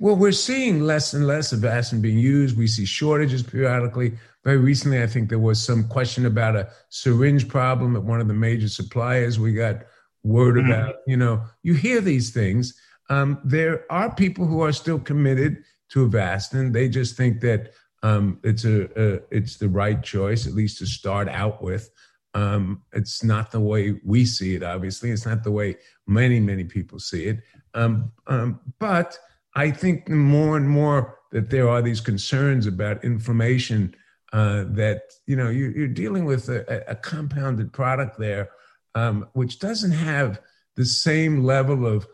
Well, 0.00 0.16
we're 0.16 0.32
seeing 0.32 0.80
less 0.80 1.14
and 1.14 1.26
less 1.26 1.52
of 1.52 1.60
Avastin 1.60 2.02
being 2.02 2.18
used. 2.18 2.56
We 2.56 2.66
see 2.66 2.84
shortages 2.84 3.42
periodically. 3.42 4.18
Very 4.42 4.58
recently, 4.58 5.02
I 5.02 5.06
think 5.06 5.28
there 5.28 5.38
was 5.38 5.64
some 5.64 5.88
question 5.88 6.26
about 6.26 6.56
a 6.56 6.68
syringe 6.88 7.48
problem 7.48 7.96
at 7.96 8.02
one 8.02 8.20
of 8.20 8.28
the 8.28 8.34
major 8.34 8.68
suppliers. 8.68 9.38
We 9.38 9.52
got 9.52 9.84
word 10.24 10.56
mm-hmm. 10.56 10.70
about, 10.70 10.96
you 11.06 11.16
know, 11.16 11.44
you 11.62 11.74
hear 11.74 12.00
these 12.00 12.30
things. 12.30 12.78
Um, 13.08 13.38
there 13.44 13.84
are 13.90 14.14
people 14.14 14.46
who 14.46 14.62
are 14.62 14.72
still 14.72 14.98
committed 14.98 15.62
to 15.90 16.08
Avastin. 16.08 16.72
They 16.72 16.88
just 16.88 17.16
think 17.16 17.40
that 17.40 17.72
um, 18.02 18.38
it's 18.42 18.64
a, 18.64 18.84
a, 19.00 19.20
it's 19.30 19.56
the 19.56 19.68
right 19.68 20.02
choice, 20.02 20.46
at 20.46 20.54
least 20.54 20.78
to 20.78 20.86
start 20.86 21.28
out 21.28 21.62
with. 21.62 21.90
Um, 22.34 22.82
it's 22.92 23.22
not 23.22 23.52
the 23.52 23.60
way 23.60 24.00
we 24.04 24.24
see 24.24 24.56
it. 24.56 24.62
Obviously, 24.62 25.10
it's 25.10 25.24
not 25.24 25.44
the 25.44 25.52
way 25.52 25.76
many 26.06 26.40
many 26.40 26.64
people 26.64 26.98
see 26.98 27.26
it. 27.26 27.42
Um, 27.74 28.12
um, 28.26 28.60
but 28.78 29.18
I 29.54 29.70
think 29.70 30.08
more 30.08 30.56
and 30.56 30.68
more 30.68 31.18
that 31.32 31.50
there 31.50 31.68
are 31.68 31.82
these 31.82 32.00
concerns 32.00 32.66
about 32.66 33.04
inflammation. 33.04 33.94
Uh, 34.32 34.64
that 34.66 35.02
you 35.26 35.36
know 35.36 35.48
you, 35.48 35.84
are 35.84 35.86
dealing 35.86 36.24
with 36.24 36.48
a, 36.48 36.84
a, 36.90 36.96
compounded 36.96 37.72
product 37.72 38.18
there, 38.18 38.50
um, 38.96 39.28
which 39.34 39.60
doesn't 39.60 39.92
have 39.92 40.40
the 40.74 40.84
same 40.84 41.44
level 41.44 41.86
of 41.86 42.04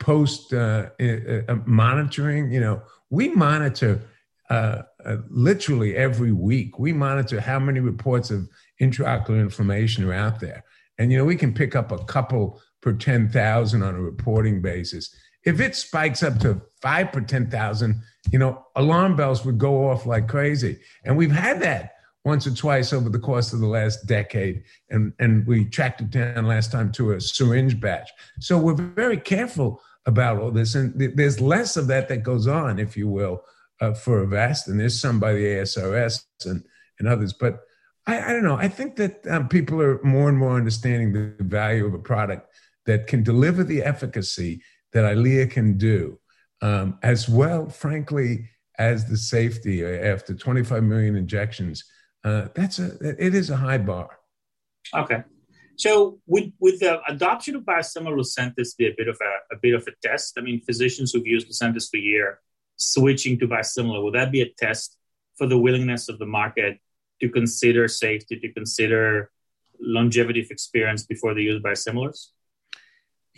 post 0.00 0.52
uh, 0.52 0.88
uh, 1.00 1.56
monitoring. 1.66 2.50
You 2.50 2.58
know, 2.58 2.82
we 3.10 3.28
monitor 3.28 4.02
uh, 4.50 4.82
uh, 5.04 5.16
literally 5.28 5.94
every 5.94 6.32
week. 6.32 6.78
We 6.78 6.92
monitor 6.92 7.40
how 7.40 7.58
many 7.58 7.80
reports 7.80 8.30
of 8.30 8.48
intraocular 8.80 9.40
inflammation 9.40 10.04
are 10.04 10.14
out 10.14 10.40
there. 10.40 10.64
And, 10.98 11.12
you 11.12 11.18
know, 11.18 11.24
we 11.24 11.36
can 11.36 11.52
pick 11.52 11.76
up 11.76 11.92
a 11.92 12.02
couple 12.04 12.60
per 12.80 12.92
10,000 12.92 13.82
on 13.82 13.94
a 13.94 14.00
reporting 14.00 14.60
basis. 14.62 15.14
If 15.44 15.60
it 15.60 15.76
spikes 15.76 16.22
up 16.22 16.38
to 16.40 16.60
five 16.80 17.12
per 17.12 17.20
10,000, 17.20 18.02
you 18.30 18.38
know, 18.38 18.66
alarm 18.76 19.16
bells 19.16 19.44
would 19.44 19.58
go 19.58 19.88
off 19.88 20.06
like 20.06 20.28
crazy. 20.28 20.78
And 21.04 21.16
we've 21.16 21.32
had 21.32 21.60
that 21.62 21.94
once 22.24 22.46
or 22.46 22.54
twice 22.54 22.92
over 22.92 23.08
the 23.08 23.18
course 23.18 23.52
of 23.52 23.60
the 23.60 23.66
last 23.66 24.06
decade. 24.06 24.62
And, 24.90 25.12
and 25.18 25.46
we 25.46 25.64
tracked 25.64 26.00
it 26.00 26.10
down 26.10 26.46
last 26.46 26.72
time 26.72 26.92
to 26.92 27.12
a 27.12 27.20
syringe 27.20 27.80
batch. 27.80 28.10
So 28.40 28.58
we're 28.58 28.74
very 28.74 29.16
careful 29.16 29.80
about 30.06 30.38
all 30.38 30.50
this. 30.50 30.74
And 30.74 30.98
th- 30.98 31.12
there's 31.14 31.40
less 31.40 31.76
of 31.76 31.86
that 31.88 32.08
that 32.08 32.22
goes 32.22 32.46
on, 32.46 32.78
if 32.78 32.96
you 32.96 33.08
will, 33.08 33.42
uh, 33.80 33.94
for 33.94 34.26
Avastin. 34.26 34.78
There's 34.78 35.00
some 35.00 35.20
by 35.20 35.32
the 35.32 35.44
ASRS 35.44 36.24
and, 36.44 36.64
and 36.98 37.08
others. 37.08 37.32
But 37.32 37.60
I, 38.06 38.20
I 38.20 38.32
don't 38.32 38.44
know. 38.44 38.56
I 38.56 38.68
think 38.68 38.96
that 38.96 39.26
um, 39.28 39.48
people 39.48 39.80
are 39.80 40.02
more 40.02 40.28
and 40.28 40.38
more 40.38 40.56
understanding 40.56 41.12
the 41.12 41.44
value 41.44 41.86
of 41.86 41.94
a 41.94 41.98
product 41.98 42.50
that 42.86 43.06
can 43.06 43.22
deliver 43.22 43.62
the 43.62 43.82
efficacy 43.82 44.62
that 44.92 45.04
Eylea 45.04 45.50
can 45.50 45.76
do, 45.76 46.18
um, 46.62 46.98
as 47.02 47.28
well, 47.28 47.68
frankly, 47.68 48.48
as 48.78 49.08
the 49.08 49.16
safety 49.16 49.84
after 49.84 50.34
25 50.34 50.82
million 50.84 51.16
injections. 51.16 51.84
Uh, 52.24 52.48
that's 52.54 52.78
a 52.78 52.96
it 53.00 53.34
is 53.34 53.50
a 53.50 53.56
high 53.56 53.78
bar. 53.78 54.10
Okay. 54.94 55.22
So 55.76 56.18
would 56.26 56.52
would 56.58 56.80
the 56.80 57.00
adoption 57.08 57.54
of 57.56 57.62
biosimilar 57.62 58.16
Lucentis 58.16 58.76
be 58.76 58.86
a 58.86 58.94
bit 58.96 59.08
of 59.08 59.16
a, 59.20 59.54
a 59.54 59.58
bit 59.60 59.74
of 59.74 59.86
a 59.86 59.92
test? 60.06 60.34
I 60.36 60.40
mean, 60.40 60.60
physicians 60.60 61.12
who've 61.12 61.26
used 61.26 61.48
Lucentis 61.48 61.88
for 61.90 61.98
a 61.98 62.00
year 62.00 62.40
switching 62.76 63.38
to 63.38 63.46
biosimilar, 63.46 64.02
would 64.02 64.14
that 64.14 64.32
be 64.32 64.40
a 64.40 64.50
test 64.58 64.96
for 65.36 65.46
the 65.46 65.58
willingness 65.58 66.08
of 66.08 66.18
the 66.18 66.26
market 66.26 66.78
to 67.20 67.28
consider 67.28 67.86
safety, 67.88 68.38
to 68.38 68.52
consider 68.52 69.30
longevity 69.80 70.40
of 70.40 70.50
experience 70.50 71.04
before 71.04 71.34
they 71.34 71.42
use 71.42 71.62
biosimilars? 71.62 72.28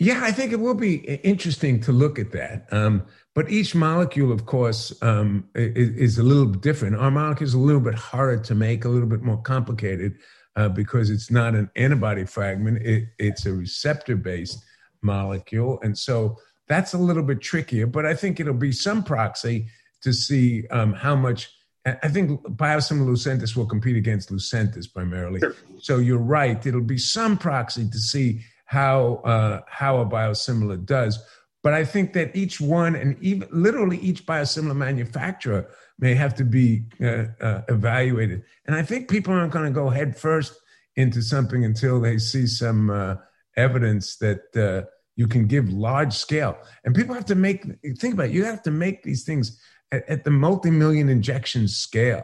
Yeah, 0.01 0.21
I 0.23 0.31
think 0.31 0.51
it 0.51 0.59
will 0.59 0.73
be 0.73 0.95
interesting 0.95 1.79
to 1.81 1.91
look 1.91 2.17
at 2.17 2.31
that. 2.31 2.65
Um, 2.71 3.03
but 3.35 3.51
each 3.51 3.75
molecule, 3.75 4.31
of 4.31 4.47
course, 4.47 4.91
um, 5.03 5.47
is, 5.53 5.89
is, 5.89 6.17
a 6.17 6.23
little 6.23 6.47
bit 6.47 6.61
different. 6.61 6.95
Our 6.95 7.11
molecule 7.11 7.47
is 7.47 7.53
a 7.53 7.59
little 7.59 7.79
bit 7.79 7.93
harder 7.93 8.41
to 8.41 8.55
make, 8.55 8.83
a 8.83 8.89
little 8.89 9.07
bit 9.07 9.21
more 9.21 9.39
complicated 9.43 10.15
uh, 10.55 10.69
because 10.69 11.11
it's 11.11 11.29
not 11.29 11.53
an 11.53 11.69
antibody 11.75 12.25
fragment, 12.25 12.81
it, 12.81 13.09
it's 13.19 13.45
a 13.45 13.53
receptor 13.53 14.15
based 14.15 14.65
molecule. 15.03 15.79
And 15.83 15.95
so 15.95 16.35
that's 16.67 16.95
a 16.95 16.97
little 16.97 17.21
bit 17.21 17.39
trickier, 17.39 17.85
but 17.85 18.03
I 18.03 18.15
think 18.15 18.39
it'll 18.39 18.55
be 18.55 18.71
some 18.71 19.03
proxy 19.03 19.67
to 20.01 20.11
see 20.13 20.67
um, 20.69 20.93
how 20.93 21.15
much 21.15 21.51
I 21.85 22.07
think 22.07 22.41
biosimilar 22.41 23.07
Lucentis 23.07 23.55
will 23.55 23.67
compete 23.67 23.97
against 23.97 24.31
Lucentis 24.31 24.91
primarily. 24.91 25.41
Sure. 25.41 25.55
So 25.79 25.97
you're 25.97 26.17
right; 26.17 26.63
it'll 26.65 26.81
be 26.81 26.97
some 26.97 27.37
proxy 27.37 27.87
to 27.89 27.99
see 27.99 28.41
how 28.71 29.15
uh, 29.25 29.59
how 29.67 29.99
a 29.99 30.05
biosimilar 30.05 30.83
does. 30.85 31.21
But 31.61 31.73
I 31.73 31.83
think 31.83 32.13
that 32.13 32.33
each 32.37 32.61
one, 32.61 32.95
and 32.95 33.21
even 33.21 33.49
literally 33.51 33.97
each 33.97 34.25
biosimilar 34.25 34.77
manufacturer, 34.77 35.69
may 35.99 36.15
have 36.15 36.33
to 36.35 36.45
be 36.45 36.85
uh, 37.01 37.25
uh, 37.41 37.61
evaluated. 37.67 38.43
And 38.65 38.73
I 38.73 38.81
think 38.81 39.09
people 39.09 39.33
aren't 39.33 39.51
going 39.51 39.65
to 39.65 39.71
go 39.71 39.89
head 39.89 40.17
first 40.17 40.53
into 40.95 41.21
something 41.21 41.65
until 41.65 41.99
they 41.99 42.17
see 42.17 42.47
some 42.47 42.89
uh, 42.89 43.15
evidence 43.57 44.15
that 44.17 44.43
uh, 44.55 44.87
you 45.17 45.27
can 45.27 45.47
give 45.47 45.67
large 45.73 46.13
scale. 46.13 46.57
And 46.85 46.95
people 46.95 47.13
have 47.13 47.25
to 47.25 47.35
make 47.35 47.65
think 47.99 48.13
about 48.13 48.27
it. 48.27 48.31
You 48.31 48.45
have 48.45 48.63
to 48.63 48.71
make 48.71 49.03
these 49.03 49.25
things 49.25 49.61
at, 49.91 50.07
at 50.07 50.23
the 50.23 50.31
multi-million 50.31 51.09
injection 51.09 51.67
scale. 51.67 52.23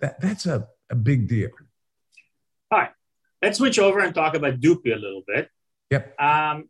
That 0.00 0.20
that's 0.20 0.44
a, 0.44 0.68
a 0.90 0.94
big 0.94 1.26
deal. 1.26 1.48
All 2.70 2.80
right. 2.80 2.90
Let's 3.40 3.56
switch 3.56 3.78
over 3.78 4.00
and 4.00 4.14
talk 4.14 4.36
about 4.36 4.60
Dupi 4.60 4.92
a 4.92 4.98
little 4.98 5.22
bit. 5.26 5.48
Yep. 5.90 6.20
Um, 6.20 6.68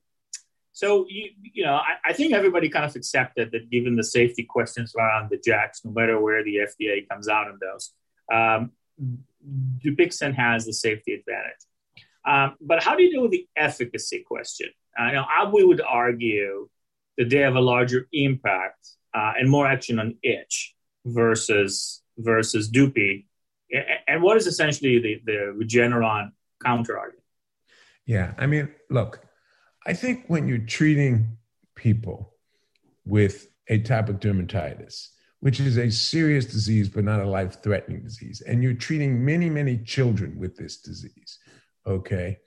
so 0.73 1.07
you 1.09 1.31
you 1.41 1.65
know, 1.65 1.75
I, 1.75 1.95
I, 2.05 2.13
think 2.13 2.35
everybody 2.35 2.69
kind 2.69 2.85
of 2.85 2.95
accepted 2.95 3.51
that 3.53 3.71
given 3.71 3.97
the 3.97 4.05
safety 4.05 4.45
questions 4.45 4.95
around 4.95 5.31
the 5.31 5.39
JAKs, 5.39 5.85
no 5.85 5.91
matter 5.93 6.21
where 6.21 6.45
the 6.45 6.57
FDA 6.57 7.09
comes 7.09 7.29
out 7.29 7.49
on 7.49 7.59
those, 7.61 7.93
um, 8.31 8.73
Dupixent 9.83 10.35
has 10.35 10.67
the 10.67 10.75
safety 10.75 11.15
advantage. 11.15 11.63
Um, 12.27 12.57
but 12.61 12.83
how 12.83 12.95
do 12.95 13.05
you 13.05 13.11
deal 13.11 13.23
with 13.23 13.31
the 13.31 13.47
efficacy 13.57 14.25
question? 14.27 14.69
Uh, 14.99 15.07
you 15.07 15.13
know, 15.13 15.25
I, 15.29 15.49
we 15.49 15.65
would 15.65 15.81
argue 15.81 16.69
that 17.17 17.31
they 17.31 17.39
have 17.39 17.57
a 17.57 17.61
larger 17.61 18.07
impact 18.13 18.87
uh, 19.15 19.33
and 19.39 19.49
more 19.49 19.67
action 19.67 19.99
on 19.99 20.17
itch 20.23 20.75
versus 21.07 22.03
versus 22.19 22.71
Dupi. 22.71 23.25
And 24.07 24.23
what 24.23 24.37
is 24.37 24.47
essentially 24.47 24.99
the, 24.99 25.21
the 25.25 25.57
Regeneron 25.57 26.33
counter 26.63 26.99
argument? 26.99 27.26
Yeah, 28.07 28.35
I 28.39 28.47
mean, 28.47 28.69
look, 28.89 29.21
I 29.87 29.93
think 29.93 30.25
when 30.29 30.49
you're 30.49 30.59
treating 30.59 31.37
people 31.75 32.33
with 33.05 33.49
atopic 33.71 34.21
dermatitis, 34.21 35.09
which 35.41 35.61
is 35.61 35.77
a 35.77 35.91
serious 35.91 36.47
disease 36.47 36.89
but 36.89 37.05
not 37.05 37.21
a 37.21 37.29
life 37.29 37.63
threatening 37.63 38.03
disease, 38.03 38.41
and 38.43 38.63
you're 38.63 38.75
treating 38.75 39.25
many, 39.25 39.51
many 39.51 39.79
children 39.79 40.39
with 40.39 40.57
this 40.57 40.79
disease, 40.79 41.39
okay? 41.87 42.39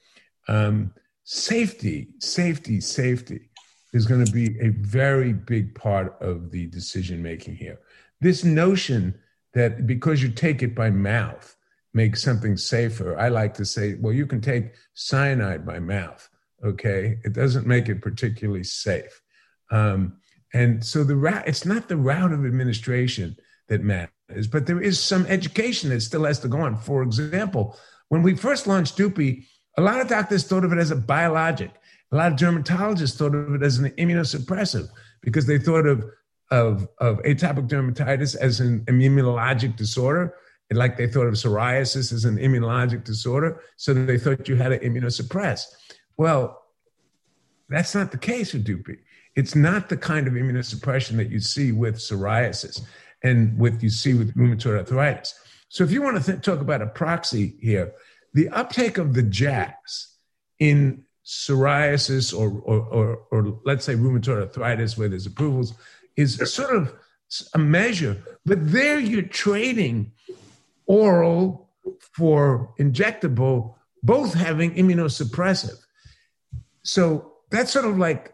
Um, 0.47 0.93
safety, 1.23 2.09
safety, 2.19 2.81
safety 2.81 3.49
is 3.93 4.05
going 4.05 4.25
to 4.25 4.31
be 4.31 4.59
a 4.59 4.69
very 4.69 5.33
big 5.33 5.75
part 5.75 6.15
of 6.21 6.51
the 6.51 6.67
decision 6.67 7.21
making 7.21 7.55
here. 7.55 7.79
This 8.21 8.43
notion 8.43 9.19
that 9.53 9.87
because 9.87 10.21
you 10.21 10.29
take 10.29 10.61
it 10.63 10.75
by 10.75 10.89
mouth 10.89 11.55
makes 11.93 12.21
something 12.21 12.55
safer, 12.57 13.17
I 13.17 13.29
like 13.29 13.53
to 13.55 13.65
say, 13.65 13.95
well, 13.99 14.13
you 14.13 14.25
can 14.25 14.41
take 14.41 14.73
cyanide 14.93 15.65
by 15.65 15.79
mouth, 15.79 16.27
okay? 16.63 17.17
It 17.23 17.33
doesn't 17.33 17.67
make 17.67 17.89
it 17.89 18.01
particularly 18.01 18.63
safe. 18.63 19.21
Um, 19.71 20.17
and 20.53 20.83
so 20.83 21.03
the 21.03 21.15
route, 21.15 21.47
it's 21.47 21.65
not 21.65 21.87
the 21.87 21.97
route 21.97 22.33
of 22.33 22.45
administration 22.45 23.35
that 23.67 23.83
matters, 23.83 24.47
but 24.51 24.65
there 24.65 24.81
is 24.81 24.99
some 25.01 25.25
education 25.27 25.89
that 25.89 26.01
still 26.01 26.25
has 26.25 26.39
to 26.39 26.47
go 26.47 26.61
on. 26.61 26.75
For 26.77 27.03
example, 27.03 27.77
when 28.09 28.23
we 28.23 28.35
first 28.35 28.67
launched 28.67 28.97
Dupi, 28.97 29.45
a 29.77 29.81
lot 29.81 30.01
of 30.01 30.07
doctors 30.07 30.43
thought 30.43 30.65
of 30.65 30.73
it 30.73 30.79
as 30.79 30.91
a 30.91 30.95
biologic. 30.95 31.71
A 32.11 32.15
lot 32.15 32.31
of 32.31 32.39
dermatologists 32.39 33.15
thought 33.15 33.35
of 33.35 33.53
it 33.53 33.63
as 33.63 33.77
an 33.77 33.91
immunosuppressive 33.91 34.89
because 35.21 35.45
they 35.45 35.59
thought 35.59 35.85
of, 35.85 36.03
of, 36.49 36.87
of 36.97 37.19
atopic 37.19 37.69
dermatitis 37.69 38.35
as 38.35 38.59
an 38.59 38.83
immunologic 38.85 39.75
disorder, 39.75 40.33
like 40.77 40.97
they 40.97 41.07
thought 41.07 41.27
of 41.27 41.33
psoriasis 41.33 42.13
as 42.13 42.25
an 42.25 42.37
immunologic 42.37 43.03
disorder. 43.03 43.61
So 43.77 43.93
they 43.93 44.17
thought 44.17 44.47
you 44.47 44.55
had 44.55 44.69
to 44.69 44.79
immunosuppress. 44.79 45.63
Well, 46.17 46.61
that's 47.69 47.95
not 47.95 48.11
the 48.11 48.17
case 48.17 48.53
with 48.53 48.65
Dupi. 48.65 48.97
It's 49.35 49.55
not 49.55 49.89
the 49.89 49.97
kind 49.97 50.27
of 50.27 50.33
immunosuppression 50.33 51.17
that 51.17 51.29
you 51.29 51.39
see 51.39 51.71
with 51.71 51.95
psoriasis 51.95 52.81
and 53.23 53.57
with 53.57 53.81
you 53.83 53.89
see 53.89 54.13
with 54.13 54.35
rheumatoid 54.35 54.77
arthritis. 54.77 55.33
So 55.69 55.83
if 55.83 55.91
you 55.91 56.01
want 56.01 56.17
to 56.17 56.31
th- 56.31 56.43
talk 56.43 56.61
about 56.61 56.81
a 56.81 56.87
proxy 56.87 57.55
here, 57.61 57.93
the 58.33 58.49
uptake 58.49 58.97
of 58.97 59.13
the 59.13 59.23
JAKs 59.23 60.13
in 60.59 61.03
psoriasis 61.25 62.37
or, 62.37 62.59
or, 62.61 62.79
or, 62.79 63.19
or, 63.31 63.59
let's 63.65 63.85
say 63.85 63.95
rheumatoid 63.95 64.41
arthritis, 64.41 64.97
where 64.97 65.09
there's 65.09 65.27
approvals, 65.27 65.73
is 66.15 66.37
sort 66.51 66.75
of 66.75 66.93
a 67.53 67.59
measure. 67.59 68.21
But 68.45 68.71
there 68.71 68.99
you're 68.99 69.21
trading 69.21 70.11
oral 70.89 71.69
for 72.13 72.73
injectable, 72.79 73.75
both 74.03 74.33
having 74.33 74.73
immunosuppressive. 74.73 75.77
So 76.83 77.31
that's 77.51 77.71
sort 77.71 77.85
of 77.85 77.97
like 77.97 78.33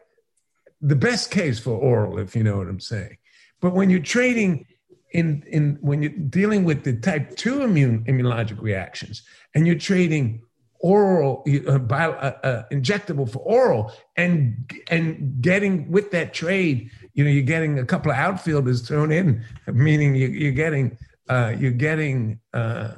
the 0.81 0.95
best 0.95 1.29
case 1.29 1.59
for 1.59 1.71
oral, 1.71 2.17
if 2.17 2.35
you 2.35 2.43
know 2.43 2.57
what 2.57 2.67
I'm 2.67 2.79
saying. 2.79 3.17
But 3.61 3.73
when 3.73 3.89
you're 3.89 3.99
trading 3.99 4.65
in, 5.11 5.43
in 5.47 5.77
when 5.81 6.01
you're 6.01 6.11
dealing 6.11 6.63
with 6.63 6.83
the 6.83 6.95
type 6.97 7.35
2 7.35 7.61
immune 7.61 8.05
immunologic 8.05 8.61
reactions 8.61 9.23
and 9.53 9.67
you're 9.67 9.77
trading 9.77 10.41
oral 10.79 11.43
uh, 11.67 11.77
bio, 11.77 12.11
uh, 12.11 12.37
uh, 12.43 12.63
injectable 12.71 13.29
for 13.29 13.39
oral 13.39 13.93
and 14.17 14.69
and 14.89 15.41
getting 15.41 15.89
with 15.89 16.11
that 16.11 16.33
trade 16.33 16.91
you 17.13 17.23
know 17.23 17.29
you're 17.29 17.43
getting 17.43 17.79
a 17.79 17.85
couple 17.85 18.11
of 18.11 18.17
outfielders 18.17 18.85
thrown 18.85 19.09
in 19.09 19.43
meaning 19.67 20.15
you, 20.15 20.49
are 20.49 20.51
getting 20.51 20.97
uh, 21.29 21.53
you're 21.57 21.71
getting 21.71 22.39
uh, 22.53 22.91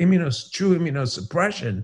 immunos 0.00 0.50
true 0.52 0.78
immunosuppression 0.78 1.76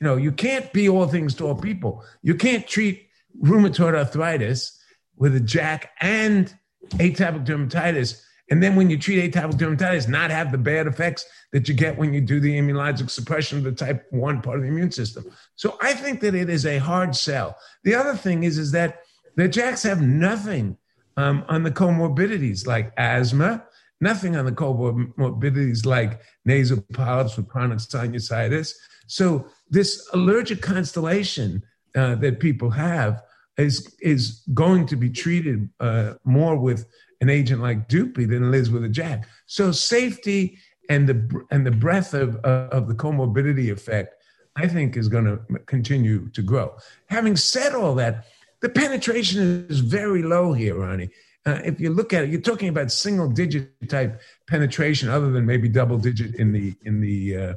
you 0.00 0.06
know 0.06 0.16
you 0.16 0.32
can't 0.32 0.72
be 0.72 0.88
all 0.88 1.06
things 1.06 1.34
to 1.34 1.46
all 1.46 1.54
people 1.54 2.04
you 2.22 2.34
can't 2.34 2.66
treat 2.66 3.08
rheumatoid 3.42 3.94
arthritis 3.94 4.78
with 5.16 5.36
a 5.36 5.40
JAK 5.40 5.88
and 6.00 6.54
atopic 6.98 7.46
dermatitis 7.46 8.22
and 8.50 8.60
then 8.60 8.74
when 8.74 8.90
you 8.90 8.98
treat 8.98 9.32
atopic 9.32 9.52
dermatitis, 9.52 10.08
not 10.08 10.30
have 10.30 10.50
the 10.50 10.58
bad 10.58 10.88
effects 10.88 11.24
that 11.52 11.68
you 11.68 11.74
get 11.74 11.96
when 11.96 12.12
you 12.12 12.20
do 12.20 12.40
the 12.40 12.58
immunologic 12.58 13.08
suppression 13.08 13.58
of 13.58 13.64
the 13.64 13.72
type 13.72 14.06
1 14.10 14.42
part 14.42 14.56
of 14.56 14.62
the 14.62 14.68
immune 14.68 14.90
system. 14.90 15.24
So 15.54 15.78
I 15.80 15.94
think 15.94 16.20
that 16.20 16.34
it 16.34 16.50
is 16.50 16.66
a 16.66 16.78
hard 16.78 17.14
sell. 17.14 17.56
The 17.84 17.94
other 17.94 18.16
thing 18.16 18.42
is, 18.42 18.58
is 18.58 18.72
that 18.72 19.02
the 19.36 19.48
JAKs 19.48 19.84
have 19.84 20.02
nothing 20.02 20.76
um, 21.16 21.44
on 21.48 21.62
the 21.62 21.70
comorbidities 21.70 22.66
like 22.66 22.92
asthma, 22.96 23.64
nothing 24.00 24.36
on 24.36 24.44
the 24.44 24.52
comorbidities 24.52 25.84
like 25.84 26.20
nasal 26.44 26.84
polyps 26.92 27.36
with 27.36 27.48
chronic 27.48 27.78
sinusitis. 27.78 28.74
So 29.06 29.46
this 29.68 30.08
allergic 30.12 30.62
constellation 30.62 31.62
uh, 31.94 32.14
that 32.16 32.40
people 32.40 32.70
have 32.70 33.22
is, 33.56 33.94
is 34.00 34.42
going 34.54 34.86
to 34.86 34.96
be 34.96 35.10
treated 35.10 35.68
uh, 35.80 36.14
more 36.24 36.56
with 36.56 36.86
an 37.20 37.28
agent 37.28 37.60
like 37.60 37.88
Dupi 37.88 38.28
than 38.28 38.50
lives 38.50 38.70
with 38.70 38.84
a 38.84 38.88
JAK. 38.88 39.26
So 39.46 39.72
safety 39.72 40.58
and 40.88 41.08
the 41.08 41.46
and 41.50 41.64
the 41.64 41.70
breadth 41.70 42.14
of 42.14 42.36
of 42.36 42.88
the 42.88 42.94
comorbidity 42.94 43.70
effect, 43.70 44.14
I 44.56 44.66
think, 44.66 44.96
is 44.96 45.08
going 45.08 45.24
to 45.24 45.38
continue 45.66 46.28
to 46.30 46.42
grow. 46.42 46.76
Having 47.06 47.36
said 47.36 47.74
all 47.74 47.94
that, 47.94 48.26
the 48.60 48.68
penetration 48.68 49.66
is 49.70 49.78
very 49.80 50.22
low 50.22 50.52
here, 50.52 50.76
Ronnie. 50.78 51.10
Uh, 51.46 51.60
if 51.64 51.80
you 51.80 51.90
look 51.90 52.12
at 52.12 52.24
it, 52.24 52.30
you're 52.30 52.40
talking 52.40 52.68
about 52.68 52.92
single 52.92 53.28
digit 53.28 53.88
type 53.88 54.20
penetration, 54.46 55.08
other 55.08 55.30
than 55.30 55.46
maybe 55.46 55.68
double 55.68 55.98
digit 55.98 56.34
in 56.34 56.52
the 56.52 56.74
in 56.84 57.00
the 57.00 57.36
uh, 57.36 57.54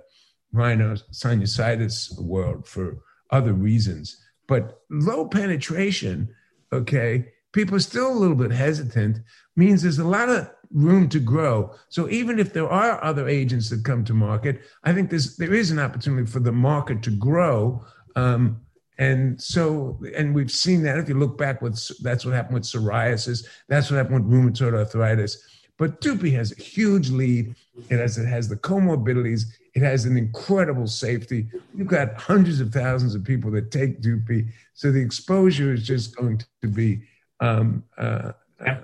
rhinosinusitis 0.55 2.19
world 2.21 2.67
for 2.67 2.97
other 3.31 3.53
reasons. 3.53 4.17
But 4.47 4.79
low 4.89 5.27
penetration, 5.27 6.33
okay, 6.71 7.33
people 7.51 7.75
are 7.75 7.81
still 7.81 8.11
a 8.11 8.19
little 8.19 8.35
bit 8.35 8.51
hesitant 8.51 9.19
means 9.55 9.81
there's 9.81 9.99
a 9.99 10.07
lot 10.07 10.29
of 10.29 10.49
room 10.71 11.07
to 11.09 11.19
grow. 11.19 11.73
So 11.89 12.09
even 12.09 12.39
if 12.39 12.53
there 12.53 12.69
are 12.69 13.03
other 13.03 13.27
agents 13.27 13.69
that 13.69 13.85
come 13.85 14.03
to 14.05 14.13
market, 14.13 14.61
I 14.83 14.93
think 14.93 15.09
there's 15.09 15.37
there 15.37 15.53
is 15.53 15.71
an 15.71 15.79
opportunity 15.79 16.29
for 16.29 16.39
the 16.39 16.51
market 16.51 17.03
to 17.03 17.11
grow. 17.11 17.85
Um, 18.15 18.61
and 18.97 19.41
so, 19.41 19.99
and 20.15 20.35
we've 20.35 20.51
seen 20.51 20.83
that 20.83 20.97
if 20.97 21.09
you 21.09 21.15
look 21.15 21.37
back 21.37 21.61
with 21.61 21.79
that's 22.01 22.25
what 22.25 22.33
happened 22.33 22.55
with 22.55 22.63
psoriasis, 22.63 23.45
that's 23.67 23.89
what 23.89 23.97
happened 23.97 24.25
with 24.25 24.31
rheumatoid 24.31 24.73
arthritis. 24.73 25.43
But 25.77 25.99
Dupi 26.01 26.31
has 26.33 26.51
a 26.51 26.61
huge 26.61 27.09
lead. 27.09 27.55
It 27.89 27.97
has 27.97 28.17
it 28.17 28.27
has 28.27 28.47
the 28.47 28.55
comorbidities. 28.55 29.45
It 29.73 29.81
has 29.81 30.05
an 30.05 30.17
incredible 30.17 30.85
safety. 30.85 31.47
You've 31.75 31.87
got 31.87 32.13
hundreds 32.13 32.59
of 32.59 32.71
thousands 32.71 33.15
of 33.15 33.23
people 33.23 33.49
that 33.51 33.71
take 33.71 34.01
Dupi, 34.01 34.49
so 34.75 34.91
the 34.91 35.01
exposure 35.01 35.73
is 35.73 35.85
just 35.85 36.15
going 36.15 36.43
to 36.61 36.67
be 36.67 37.01
um, 37.39 37.83
uh, 37.97 38.33
uh, 38.65 38.81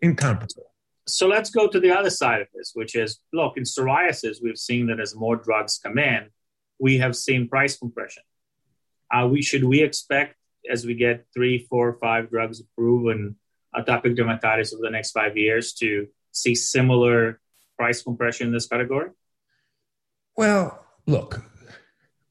incomparable. 0.00 0.70
So 1.08 1.26
let's 1.26 1.50
go 1.50 1.66
to 1.66 1.80
the 1.80 1.90
other 1.90 2.10
side 2.10 2.42
of 2.42 2.48
this, 2.54 2.72
which 2.74 2.94
is 2.94 3.18
look, 3.32 3.56
in 3.56 3.64
psoriasis, 3.64 4.36
we've 4.42 4.58
seen 4.58 4.86
that 4.86 5.00
as 5.00 5.16
more 5.16 5.36
drugs 5.36 5.80
come 5.82 5.98
in, 5.98 6.28
we 6.78 6.98
have 6.98 7.16
seen 7.16 7.48
price 7.48 7.76
compression. 7.76 8.22
Uh, 9.12 9.26
we 9.30 9.42
should 9.42 9.64
we 9.64 9.82
expect 9.82 10.36
as 10.70 10.84
we 10.84 10.94
get 10.94 11.26
three, 11.34 11.66
four, 11.70 11.94
five 11.94 12.30
drugs 12.30 12.60
approved 12.60 13.10
in 13.16 13.36
atopic 13.74 14.16
dermatitis 14.16 14.72
over 14.74 14.82
the 14.82 14.90
next 14.90 15.12
five 15.12 15.36
years 15.36 15.72
to 15.74 16.06
see 16.32 16.54
similar 16.54 17.40
price 17.76 18.02
compression 18.02 18.48
in 18.48 18.52
this 18.52 18.66
category? 18.66 19.10
Well, 20.36 20.84
look, 21.06 21.42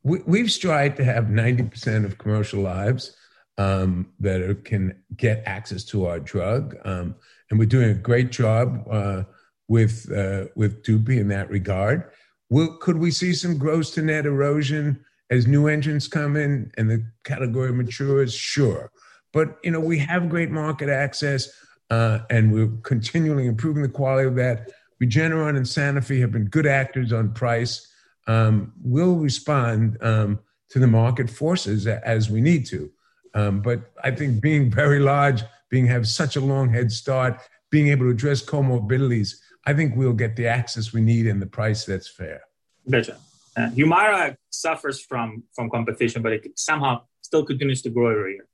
we, 0.03 0.19
we've 0.25 0.59
tried 0.59 0.97
to 0.97 1.03
have 1.03 1.25
90% 1.25 2.05
of 2.05 2.17
commercial 2.17 2.61
lives 2.61 3.15
um, 3.57 4.13
that 4.19 4.41
are, 4.41 4.55
can 4.55 5.03
get 5.15 5.43
access 5.45 5.83
to 5.85 6.05
our 6.05 6.19
drug. 6.19 6.77
Um, 6.85 7.15
and 7.49 7.59
we're 7.59 7.65
doing 7.65 7.89
a 7.89 7.95
great 7.95 8.31
job 8.31 8.87
uh, 8.89 9.23
with 9.67 10.09
uh, 10.11 10.45
with 10.55 10.83
Dupi 10.83 11.19
in 11.19 11.27
that 11.29 11.49
regard. 11.49 12.11
Will, 12.49 12.77
could 12.77 12.97
we 12.97 13.11
see 13.11 13.33
some 13.33 13.57
gross 13.57 13.91
to 13.91 14.01
net 14.01 14.25
erosion 14.25 15.03
as 15.29 15.47
new 15.47 15.67
entrants 15.67 16.07
come 16.07 16.35
in 16.35 16.71
and 16.77 16.89
the 16.89 17.05
category 17.23 17.71
matures? 17.71 18.33
Sure, 18.33 18.91
but 19.33 19.57
you 19.63 19.71
know 19.71 19.79
we 19.79 19.97
have 19.99 20.29
great 20.29 20.51
market 20.51 20.89
access, 20.89 21.49
uh, 21.89 22.19
and 22.29 22.51
we're 22.51 22.71
continually 22.83 23.47
improving 23.47 23.83
the 23.83 23.89
quality 23.89 24.27
of 24.27 24.35
that. 24.35 24.71
Regeneron 25.01 25.57
and 25.57 25.65
Sanofi 25.65 26.19
have 26.21 26.31
been 26.31 26.45
good 26.45 26.65
actors 26.65 27.13
on 27.13 27.33
price. 27.33 27.87
Um, 28.27 28.73
we'll 28.81 29.15
respond 29.15 29.97
um, 30.01 30.39
to 30.69 30.79
the 30.79 30.87
market 30.87 31.29
forces 31.29 31.85
as 31.87 32.29
we 32.29 32.41
need 32.41 32.65
to. 32.67 32.91
Um, 33.33 33.61
but 33.61 33.91
I 34.03 34.11
think 34.11 34.41
being 34.41 34.71
very 34.71 34.99
large 34.99 35.43
being 35.69 35.87
have 35.87 36.07
such 36.07 36.35
a 36.35 36.41
long 36.41 36.71
head 36.71 36.91
start, 36.91 37.41
being 37.69 37.89
able 37.89 38.05
to 38.05 38.11
address 38.11 38.43
comorbidities, 38.43 39.35
I 39.65 39.73
think 39.73 39.95
we'll 39.95 40.13
get 40.13 40.35
the 40.35 40.47
access 40.47 40.93
we 40.93 41.01
need 41.01 41.27
and 41.27 41.41
the 41.41 41.45
price 41.47 41.85
that's 41.85 42.07
fair. 42.07 42.41
Gotcha. 42.89 43.17
Uh, 43.57 43.69
Humira 43.69 44.35
suffers 44.51 45.01
from 45.01 45.43
from 45.55 45.69
competition, 45.69 46.21
but 46.21 46.31
it 46.33 46.59
somehow 46.59 47.01
still 47.21 47.43
continues 47.43 47.81
to 47.81 47.89
grow 47.89 48.11
every 48.11 48.33
year. 48.37 48.47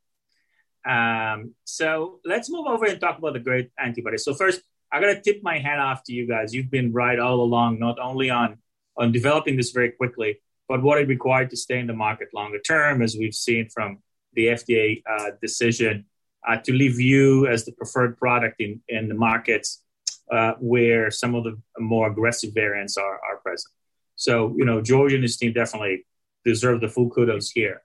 Um, 0.85 1.55
so 1.65 2.19
let's 2.25 2.49
move 2.49 2.67
over 2.67 2.85
and 2.85 2.99
talk 2.99 3.17
about 3.17 3.33
the 3.33 3.39
great 3.39 3.71
antibodies. 3.77 4.23
So 4.23 4.33
first, 4.33 4.61
I 4.91 5.01
gotta 5.01 5.19
tip 5.19 5.41
my 5.43 5.59
hat 5.59 5.79
off 5.79 6.03
to 6.05 6.13
you 6.13 6.25
guys. 6.27 6.53
You've 6.53 6.71
been 6.71 6.93
right 6.93 7.19
all 7.19 7.41
along, 7.41 7.79
not 7.79 7.99
only 7.99 8.29
on 8.29 8.59
on 8.95 9.11
developing 9.11 9.57
this 9.57 9.71
very 9.71 9.91
quickly, 9.91 10.39
but 10.69 10.81
what 10.81 10.99
it 10.99 11.07
required 11.07 11.49
to 11.49 11.57
stay 11.57 11.79
in 11.79 11.87
the 11.87 11.93
market 11.93 12.29
longer 12.33 12.59
term, 12.59 13.01
as 13.01 13.15
we've 13.17 13.35
seen 13.35 13.67
from 13.69 13.99
the 14.33 14.47
FDA 14.47 15.03
uh, 15.05 15.31
decision 15.41 16.05
uh, 16.47 16.57
to 16.57 16.73
leave 16.73 16.99
you 16.99 17.47
as 17.47 17.65
the 17.65 17.71
preferred 17.73 18.17
product 18.17 18.61
in, 18.61 18.81
in 18.87 19.07
the 19.07 19.15
markets 19.15 19.83
uh, 20.31 20.53
where 20.59 21.11
some 21.11 21.35
of 21.35 21.43
the 21.43 21.57
more 21.79 22.09
aggressive 22.09 22.53
variants 22.53 22.97
are, 22.97 23.19
are 23.29 23.37
present. 23.43 23.71
So, 24.15 24.53
you 24.57 24.65
know, 24.65 24.81
George 24.81 25.13
and 25.13 25.23
his 25.23 25.37
team 25.37 25.53
definitely 25.53 26.05
deserve 26.45 26.81
the 26.81 26.89
full 26.89 27.09
kudos 27.09 27.49
here. 27.49 27.81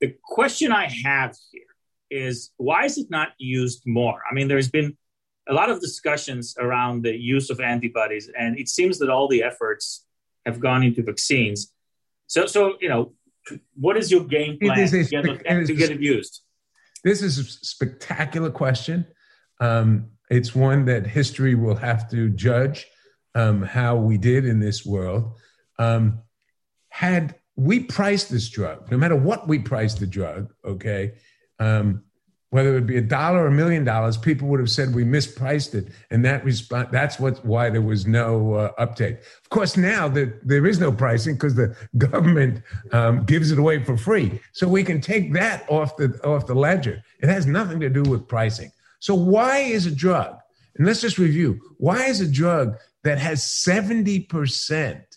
The 0.00 0.14
question 0.22 0.72
I 0.72 0.88
have 1.04 1.36
here 1.50 1.62
is 2.10 2.50
why 2.56 2.84
is 2.84 2.98
it 2.98 3.10
not 3.10 3.28
used 3.38 3.82
more? 3.86 4.20
I 4.28 4.34
mean, 4.34 4.48
there's 4.48 4.70
been 4.70 4.96
a 5.48 5.52
lot 5.52 5.70
of 5.70 5.80
discussions 5.80 6.56
around 6.58 7.02
the 7.02 7.14
use 7.16 7.50
of 7.50 7.60
antibodies, 7.60 8.30
and 8.38 8.58
it 8.58 8.68
seems 8.68 8.98
that 8.98 9.10
all 9.10 9.28
the 9.28 9.42
efforts 9.42 10.06
have 10.46 10.60
gone 10.60 10.82
into 10.82 11.02
vaccines. 11.02 11.72
So, 12.26 12.46
so 12.46 12.74
you 12.80 12.88
know, 12.88 13.12
what 13.74 13.96
is 13.96 14.10
your 14.10 14.24
game 14.24 14.58
plan 14.58 14.88
to 14.88 15.04
get, 15.04 15.24
to 15.66 15.74
get 15.74 15.90
it 15.90 16.00
used? 16.00 16.42
This 17.04 17.22
is 17.22 17.38
a 17.38 17.44
spectacular 17.44 18.50
question. 18.50 19.06
Um, 19.60 20.10
it's 20.30 20.54
one 20.54 20.84
that 20.86 21.06
history 21.06 21.54
will 21.54 21.74
have 21.74 22.08
to 22.10 22.30
judge 22.30 22.86
um, 23.34 23.62
how 23.62 23.96
we 23.96 24.18
did 24.18 24.44
in 24.44 24.60
this 24.60 24.84
world. 24.84 25.38
Um, 25.80 26.20
had 26.90 27.36
we 27.56 27.80
priced 27.80 28.30
this 28.30 28.50
drug, 28.50 28.90
no 28.90 28.98
matter 28.98 29.16
what 29.16 29.48
we 29.48 29.58
priced 29.58 29.98
the 29.98 30.06
drug, 30.06 30.52
okay, 30.64 31.14
um, 31.58 32.04
whether 32.50 32.70
it 32.70 32.74
would 32.74 32.86
be 32.86 32.98
a 32.98 33.02
dollar 33.02 33.44
or 33.44 33.46
a 33.46 33.52
million 33.52 33.84
dollars, 33.84 34.18
people 34.18 34.48
would 34.48 34.60
have 34.60 34.70
said 34.70 34.94
we 34.94 35.04
mispriced 35.04 35.74
it, 35.74 35.88
and 36.10 36.22
that 36.24 36.44
response 36.44 36.88
that's 36.92 37.18
what 37.18 37.42
why 37.46 37.70
there 37.70 37.80
was 37.80 38.06
no 38.06 38.54
uh, 38.54 38.72
uptake. 38.76 39.20
Of 39.20 39.48
course, 39.48 39.76
now 39.76 40.06
that 40.08 40.46
there 40.46 40.66
is 40.66 40.78
no 40.78 40.92
pricing 40.92 41.34
because 41.34 41.54
the 41.54 41.74
government 41.98 42.62
um, 42.92 43.24
gives 43.24 43.50
it 43.50 43.58
away 43.58 43.82
for 43.82 43.96
free, 43.96 44.38
so 44.52 44.68
we 44.68 44.84
can 44.84 45.00
take 45.00 45.32
that 45.32 45.64
off 45.70 45.96
the 45.96 46.20
off 46.24 46.46
the 46.46 46.54
ledger. 46.54 47.02
It 47.20 47.28
has 47.30 47.46
nothing 47.46 47.80
to 47.80 47.88
do 47.88 48.02
with 48.02 48.28
pricing. 48.28 48.70
So 48.98 49.14
why 49.14 49.58
is 49.58 49.86
a 49.86 49.94
drug? 49.94 50.36
And 50.76 50.86
let's 50.86 51.00
just 51.00 51.18
review. 51.18 51.58
Why 51.78 52.04
is 52.06 52.20
a 52.20 52.30
drug 52.30 52.76
that 53.04 53.18
has 53.18 53.44
seventy 53.44 54.20
percent 54.20 55.09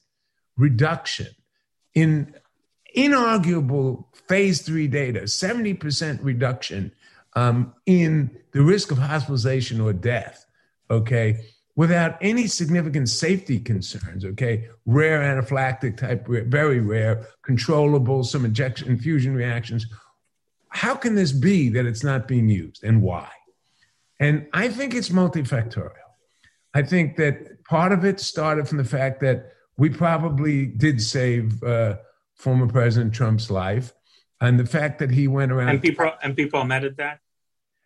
reduction 0.57 1.27
in 1.93 2.33
inarguable 2.95 4.05
phase 4.27 4.61
three 4.61 4.87
data, 4.87 5.21
70% 5.21 6.19
reduction 6.21 6.91
um, 7.35 7.73
in 7.85 8.29
the 8.51 8.61
risk 8.61 8.91
of 8.91 8.97
hospitalization 8.97 9.81
or 9.81 9.93
death, 9.93 10.45
okay, 10.89 11.45
without 11.75 12.17
any 12.21 12.47
significant 12.47 13.09
safety 13.09 13.59
concerns, 13.59 14.23
okay, 14.23 14.67
rare 14.85 15.21
anaphylactic 15.21 15.97
type, 15.97 16.27
very 16.27 16.79
rare, 16.79 17.25
controllable, 17.41 18.23
some 18.23 18.45
injection 18.45 18.87
infusion 18.89 19.33
reactions. 19.33 19.87
How 20.69 20.95
can 20.95 21.15
this 21.15 21.31
be 21.31 21.69
that 21.69 21.85
it's 21.85 22.03
not 22.03 22.27
being 22.27 22.47
used 22.47 22.83
and 22.83 23.01
why? 23.01 23.29
And 24.19 24.47
I 24.53 24.69
think 24.69 24.93
it's 24.93 25.09
multifactorial. 25.09 25.89
I 26.73 26.83
think 26.83 27.17
that 27.17 27.63
part 27.65 27.91
of 27.91 28.05
it 28.05 28.19
started 28.19 28.67
from 28.67 28.77
the 28.77 28.83
fact 28.83 29.19
that 29.21 29.51
we 29.77 29.89
probably 29.89 30.65
did 30.65 31.01
save 31.01 31.61
uh, 31.63 31.97
former 32.35 32.67
President 32.67 33.13
Trump's 33.13 33.49
life, 33.49 33.93
and 34.41 34.59
the 34.59 34.65
fact 34.65 34.99
that 34.99 35.11
he 35.11 35.27
went 35.27 35.51
around 35.51 35.69
and 35.69 35.81
people 35.81 36.11
and 36.21 36.35
people 36.35 36.61
admitted 36.61 36.97
that 36.97 37.19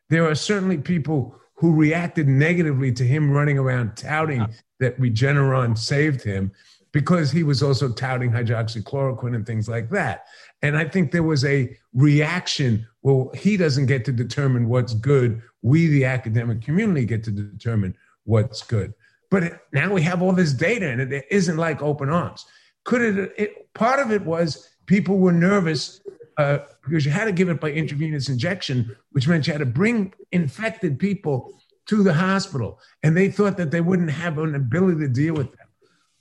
there 0.09 0.29
are 0.29 0.35
certainly 0.35 0.77
people 0.77 1.35
who 1.55 1.73
reacted 1.73 2.27
negatively 2.27 2.91
to 2.93 3.03
him 3.03 3.31
running 3.31 3.57
around 3.57 3.95
touting 3.97 4.47
that 4.79 4.99
Regeneron 4.99 5.77
saved 5.77 6.21
him 6.21 6.51
because 6.91 7.31
he 7.31 7.43
was 7.43 7.61
also 7.61 7.91
touting 7.91 8.31
hydroxychloroquine 8.31 9.35
and 9.35 9.45
things 9.45 9.67
like 9.67 9.89
that. 9.89 10.25
And 10.61 10.77
I 10.77 10.85
think 10.85 11.11
there 11.11 11.23
was 11.23 11.43
a 11.45 11.75
reaction. 11.93 12.87
Well, 13.01 13.31
he 13.35 13.57
doesn't 13.57 13.87
get 13.87 14.05
to 14.05 14.11
determine 14.11 14.69
what's 14.69 14.93
good. 14.93 15.41
We, 15.61 15.87
the 15.87 16.05
academic 16.05 16.61
community, 16.61 17.05
get 17.05 17.23
to 17.25 17.31
determine 17.31 17.95
what's 18.23 18.61
good. 18.63 18.93
But 19.29 19.61
now 19.73 19.91
we 19.93 20.01
have 20.03 20.21
all 20.21 20.31
this 20.31 20.53
data, 20.53 20.89
and 20.89 21.01
it 21.01 21.25
isn't 21.29 21.57
like 21.57 21.81
open 21.81 22.09
arms. 22.09 22.45
Could 22.85 23.01
it, 23.01 23.33
it 23.37 23.73
part 23.73 23.99
of 23.99 24.11
it 24.11 24.23
was 24.23 24.69
people 24.85 25.17
were 25.17 25.33
nervous 25.33 25.99
uh, 26.37 26.59
because 26.83 27.05
you 27.05 27.11
had 27.11 27.25
to 27.25 27.31
give 27.31 27.49
it 27.49 27.59
by 27.59 27.71
intravenous 27.71 28.29
injection, 28.29 28.95
which 29.11 29.27
meant 29.27 29.47
you 29.47 29.53
had 29.53 29.59
to 29.59 29.65
bring 29.65 30.13
infected 30.31 30.97
people 30.99 31.59
to 31.87 32.03
the 32.03 32.13
hospital, 32.13 32.79
and 33.03 33.15
they 33.15 33.29
thought 33.29 33.57
that 33.57 33.71
they 33.71 33.81
wouldn't 33.81 34.11
have 34.11 34.37
an 34.37 34.55
ability 34.55 34.99
to 34.99 35.07
deal 35.07 35.33
with 35.33 35.51
them. 35.51 35.67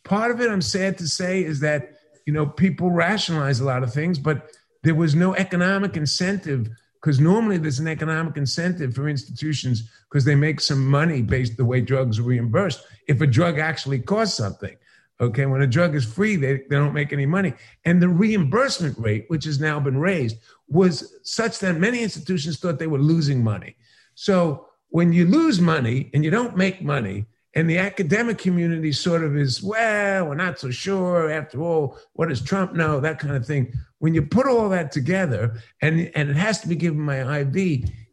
Part 0.04 0.30
of 0.30 0.40
it, 0.40 0.50
I'm 0.50 0.62
sad 0.62 0.98
to 0.98 1.08
say, 1.08 1.44
is 1.44 1.60
that 1.60 1.92
you 2.24 2.32
know 2.32 2.46
people 2.46 2.90
rationalize 2.90 3.60
a 3.60 3.64
lot 3.64 3.82
of 3.82 3.92
things, 3.92 4.18
but 4.18 4.50
there 4.82 4.94
was 4.94 5.14
no 5.14 5.34
economic 5.34 5.96
incentive 5.96 6.68
because 7.06 7.20
normally 7.20 7.56
there's 7.56 7.78
an 7.78 7.86
economic 7.86 8.36
incentive 8.36 8.92
for 8.92 9.08
institutions 9.08 9.88
because 10.10 10.24
they 10.24 10.34
make 10.34 10.60
some 10.60 10.84
money 10.84 11.22
based 11.22 11.56
the 11.56 11.64
way 11.64 11.80
drugs 11.80 12.18
are 12.18 12.24
reimbursed 12.24 12.82
if 13.06 13.20
a 13.20 13.26
drug 13.28 13.60
actually 13.60 14.00
costs 14.00 14.36
something 14.36 14.76
Okay, 15.18 15.46
when 15.46 15.62
a 15.62 15.66
drug 15.66 15.94
is 15.94 16.04
free, 16.04 16.36
they, 16.36 16.58
they 16.68 16.76
don't 16.76 16.92
make 16.92 17.12
any 17.12 17.24
money. 17.24 17.54
And 17.86 18.02
the 18.02 18.08
reimbursement 18.08 18.98
rate, 18.98 19.24
which 19.28 19.46
has 19.46 19.58
now 19.58 19.80
been 19.80 19.96
raised, 19.96 20.36
was 20.68 21.14
such 21.22 21.58
that 21.60 21.78
many 21.78 22.02
institutions 22.02 22.58
thought 22.58 22.78
they 22.78 22.86
were 22.86 22.98
losing 22.98 23.42
money. 23.42 23.76
So 24.14 24.66
when 24.90 25.14
you 25.14 25.24
lose 25.24 25.58
money 25.58 26.10
and 26.12 26.22
you 26.22 26.30
don't 26.30 26.54
make 26.56 26.82
money, 26.82 27.24
and 27.56 27.70
the 27.70 27.78
academic 27.78 28.36
community 28.36 28.92
sort 28.92 29.24
of 29.24 29.34
is, 29.34 29.62
well, 29.62 30.26
we're 30.26 30.34
not 30.34 30.58
so 30.60 30.70
sure. 30.70 31.30
After 31.30 31.62
all, 31.62 31.98
what 32.12 32.28
does 32.28 32.42
Trump 32.42 32.74
know? 32.74 33.00
That 33.00 33.18
kind 33.18 33.34
of 33.34 33.46
thing. 33.46 33.72
When 33.98 34.12
you 34.12 34.20
put 34.20 34.46
all 34.46 34.68
that 34.68 34.92
together, 34.92 35.58
and, 35.80 36.12
and 36.14 36.28
it 36.28 36.36
has 36.36 36.60
to 36.60 36.68
be 36.68 36.76
given 36.76 37.06
by 37.06 37.40
IV, 37.40 37.56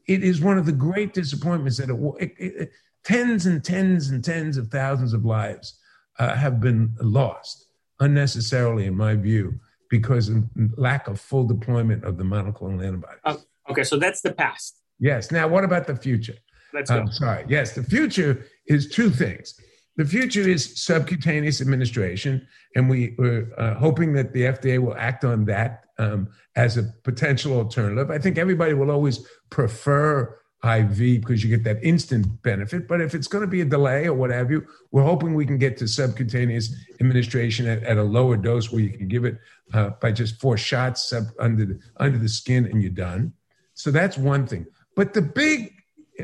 it 0.07 0.23
is 0.23 0.39
one 0.39 0.57
of 0.57 0.65
the 0.65 0.71
great 0.71 1.13
disappointments 1.13 1.77
that 1.77 1.89
it, 1.89 2.33
it, 2.39 2.55
it, 2.61 2.71
tens 3.03 3.45
and 3.45 3.61
tens 3.61 4.11
and 4.11 4.23
tens 4.23 4.55
of 4.55 4.69
thousands 4.69 5.13
of 5.13 5.25
lives 5.25 5.77
uh, 6.19 6.33
have 6.35 6.61
been 6.61 6.95
lost 7.01 7.67
unnecessarily, 7.99 8.85
in 8.85 8.95
my 8.95 9.13
view, 9.13 9.59
because 9.89 10.29
of 10.29 10.45
lack 10.77 11.09
of 11.09 11.19
full 11.19 11.43
deployment 11.43 12.05
of 12.05 12.17
the 12.17 12.23
monoclonal 12.23 12.81
antibodies. 12.81 13.19
Oh, 13.25 13.41
okay, 13.71 13.83
so 13.83 13.97
that's 13.97 14.21
the 14.21 14.31
past. 14.31 14.79
Yes. 14.99 15.33
Now, 15.33 15.49
what 15.49 15.65
about 15.65 15.85
the 15.85 15.97
future? 15.97 16.37
Let's 16.73 16.89
go. 16.89 16.99
I'm 16.99 17.11
sorry. 17.11 17.45
Yes, 17.47 17.73
the 17.73 17.83
future 17.83 18.45
is 18.67 18.89
two 18.89 19.09
things. 19.09 19.59
The 19.95 20.05
future 20.05 20.41
is 20.41 20.81
subcutaneous 20.83 21.61
administration, 21.61 22.47
and 22.75 22.89
we 22.89 23.15
are 23.19 23.47
uh, 23.57 23.75
hoping 23.75 24.13
that 24.13 24.33
the 24.33 24.41
FDA 24.41 24.79
will 24.79 24.95
act 24.95 25.23
on 25.23 25.45
that 25.45 25.83
um, 25.99 26.29
as 26.55 26.77
a 26.77 26.83
potential 27.03 27.53
alternative. 27.53 28.09
I 28.09 28.17
think 28.17 28.39
everybody 28.39 28.73
will 28.73 28.89
always 28.89 29.19
prefer 29.51 30.39
IV 30.63 30.97
because 30.97 31.43
you 31.43 31.49
get 31.49 31.63
that 31.65 31.83
instant 31.83 32.41
benefit. 32.41 32.87
But 32.87 33.01
if 33.01 33.13
it's 33.13 33.27
going 33.27 33.41
to 33.41 33.47
be 33.47 33.61
a 33.61 33.65
delay 33.65 34.07
or 34.07 34.13
what 34.13 34.29
have 34.29 34.49
you, 34.49 34.65
we're 34.91 35.03
hoping 35.03 35.35
we 35.35 35.45
can 35.45 35.57
get 35.57 35.77
to 35.77 35.87
subcutaneous 35.87 36.73
administration 37.01 37.67
at, 37.67 37.83
at 37.83 37.97
a 37.97 38.03
lower 38.03 38.37
dose 38.37 38.71
where 38.71 38.81
you 38.81 38.89
can 38.89 39.07
give 39.07 39.25
it 39.25 39.37
uh, 39.73 39.89
by 40.01 40.11
just 40.11 40.39
four 40.39 40.57
shots 40.57 41.09
sub, 41.09 41.25
under 41.37 41.65
the, 41.65 41.79
under 41.97 42.17
the 42.17 42.29
skin 42.29 42.65
and 42.65 42.81
you're 42.81 42.91
done. 42.91 43.33
So 43.73 43.91
that's 43.91 44.17
one 44.17 44.47
thing. 44.47 44.65
But 44.95 45.13
the 45.13 45.21
big 45.21 45.72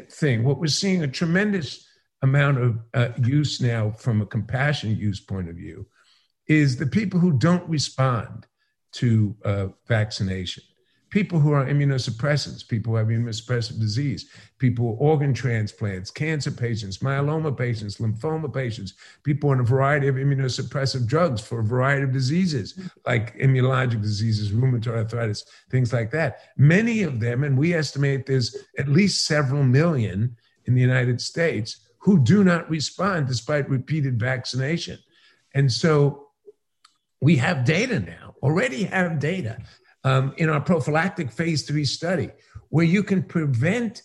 thing, 0.09 0.43
what 0.43 0.59
we're 0.59 0.67
seeing 0.67 1.03
a 1.03 1.07
tremendous 1.07 1.87
amount 2.21 2.57
of 2.59 2.79
uh, 2.93 3.09
use 3.23 3.61
now 3.61 3.91
from 3.91 4.21
a 4.21 4.25
compassion 4.25 4.95
use 4.95 5.19
point 5.19 5.49
of 5.49 5.55
view, 5.55 5.87
is 6.47 6.77
the 6.77 6.87
people 6.87 7.19
who 7.19 7.31
don't 7.31 7.67
respond 7.69 8.45
to 8.91 9.35
uh, 9.45 9.67
vaccination 9.87 10.63
people 11.09 11.39
who 11.39 11.51
are 11.53 11.65
immunosuppressants, 11.65 12.67
people 12.67 12.93
who 12.93 12.97
have 12.97 13.07
immunosuppressive 13.07 13.79
disease, 13.79 14.29
people 14.57 14.91
with 14.91 15.01
organ 15.01 15.33
transplants, 15.33 16.11
cancer 16.11 16.51
patients, 16.51 16.99
myeloma 16.99 17.55
patients, 17.55 17.97
lymphoma 17.97 18.53
patients, 18.53 18.93
people 19.23 19.49
on 19.49 19.59
a 19.59 19.63
variety 19.63 20.07
of 20.07 20.15
immunosuppressive 20.15 21.07
drugs 21.07 21.41
for 21.41 21.59
a 21.59 21.63
variety 21.63 22.03
of 22.03 22.11
diseases 22.11 22.73
mm-hmm. 22.73 22.87
like 23.05 23.37
immunologic 23.39 24.01
diseases, 24.01 24.51
rheumatoid 24.51 24.95
arthritis, 24.95 25.45
things 25.69 25.91
like 25.93 26.11
that. 26.11 26.41
Many 26.57 27.03
of 27.03 27.19
them, 27.19 27.43
and 27.43 27.57
we 27.57 27.73
estimate 27.73 28.25
there's 28.25 28.55
at 28.77 28.87
least 28.87 29.25
several 29.25 29.63
million 29.63 30.35
in 30.65 30.75
the 30.75 30.81
United 30.81 31.19
States 31.21 31.79
who 31.99 32.19
do 32.19 32.43
not 32.43 32.69
respond 32.69 33.27
despite 33.27 33.69
repeated 33.69 34.19
vaccination. 34.19 34.99
And 35.53 35.71
so 35.71 36.27
we 37.21 37.35
have 37.37 37.65
data 37.65 37.99
now, 37.99 38.35
already 38.41 38.83
have 38.83 39.19
data 39.19 39.57
um, 40.03 40.33
in 40.37 40.49
our 40.49 40.61
prophylactic 40.61 41.31
phase 41.31 41.63
three 41.63 41.85
study, 41.85 42.29
where 42.69 42.85
you 42.85 43.03
can 43.03 43.23
prevent 43.23 44.03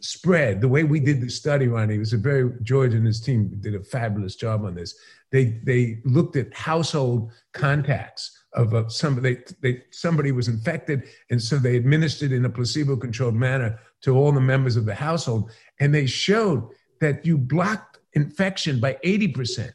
spread 0.00 0.60
the 0.60 0.68
way 0.68 0.84
we 0.84 1.00
did 1.00 1.20
the 1.20 1.30
study, 1.30 1.66
Ronnie. 1.66 1.94
It 1.94 1.98
was 1.98 2.12
a 2.12 2.18
very 2.18 2.50
George 2.62 2.92
and 2.92 3.06
his 3.06 3.20
team 3.20 3.50
did 3.60 3.74
a 3.74 3.82
fabulous 3.82 4.36
job 4.36 4.64
on 4.64 4.74
this. 4.74 4.94
They 5.32 5.60
they 5.64 6.00
looked 6.04 6.36
at 6.36 6.52
household 6.52 7.32
contacts 7.52 8.44
of 8.52 8.74
uh, 8.74 8.88
somebody 8.88 9.38
they, 9.62 9.82
somebody 9.90 10.30
was 10.32 10.48
infected, 10.48 11.04
and 11.30 11.40
so 11.42 11.56
they 11.56 11.76
administered 11.76 12.32
in 12.32 12.44
a 12.44 12.50
placebo-controlled 12.50 13.34
manner 13.34 13.78
to 14.02 14.16
all 14.16 14.32
the 14.32 14.40
members 14.40 14.76
of 14.76 14.84
the 14.84 14.94
household, 14.94 15.50
and 15.80 15.94
they 15.94 16.06
showed 16.06 16.68
that 17.00 17.24
you 17.24 17.38
blocked 17.38 17.98
infection 18.12 18.80
by 18.80 18.98
eighty 19.02 19.28
percent 19.28 19.72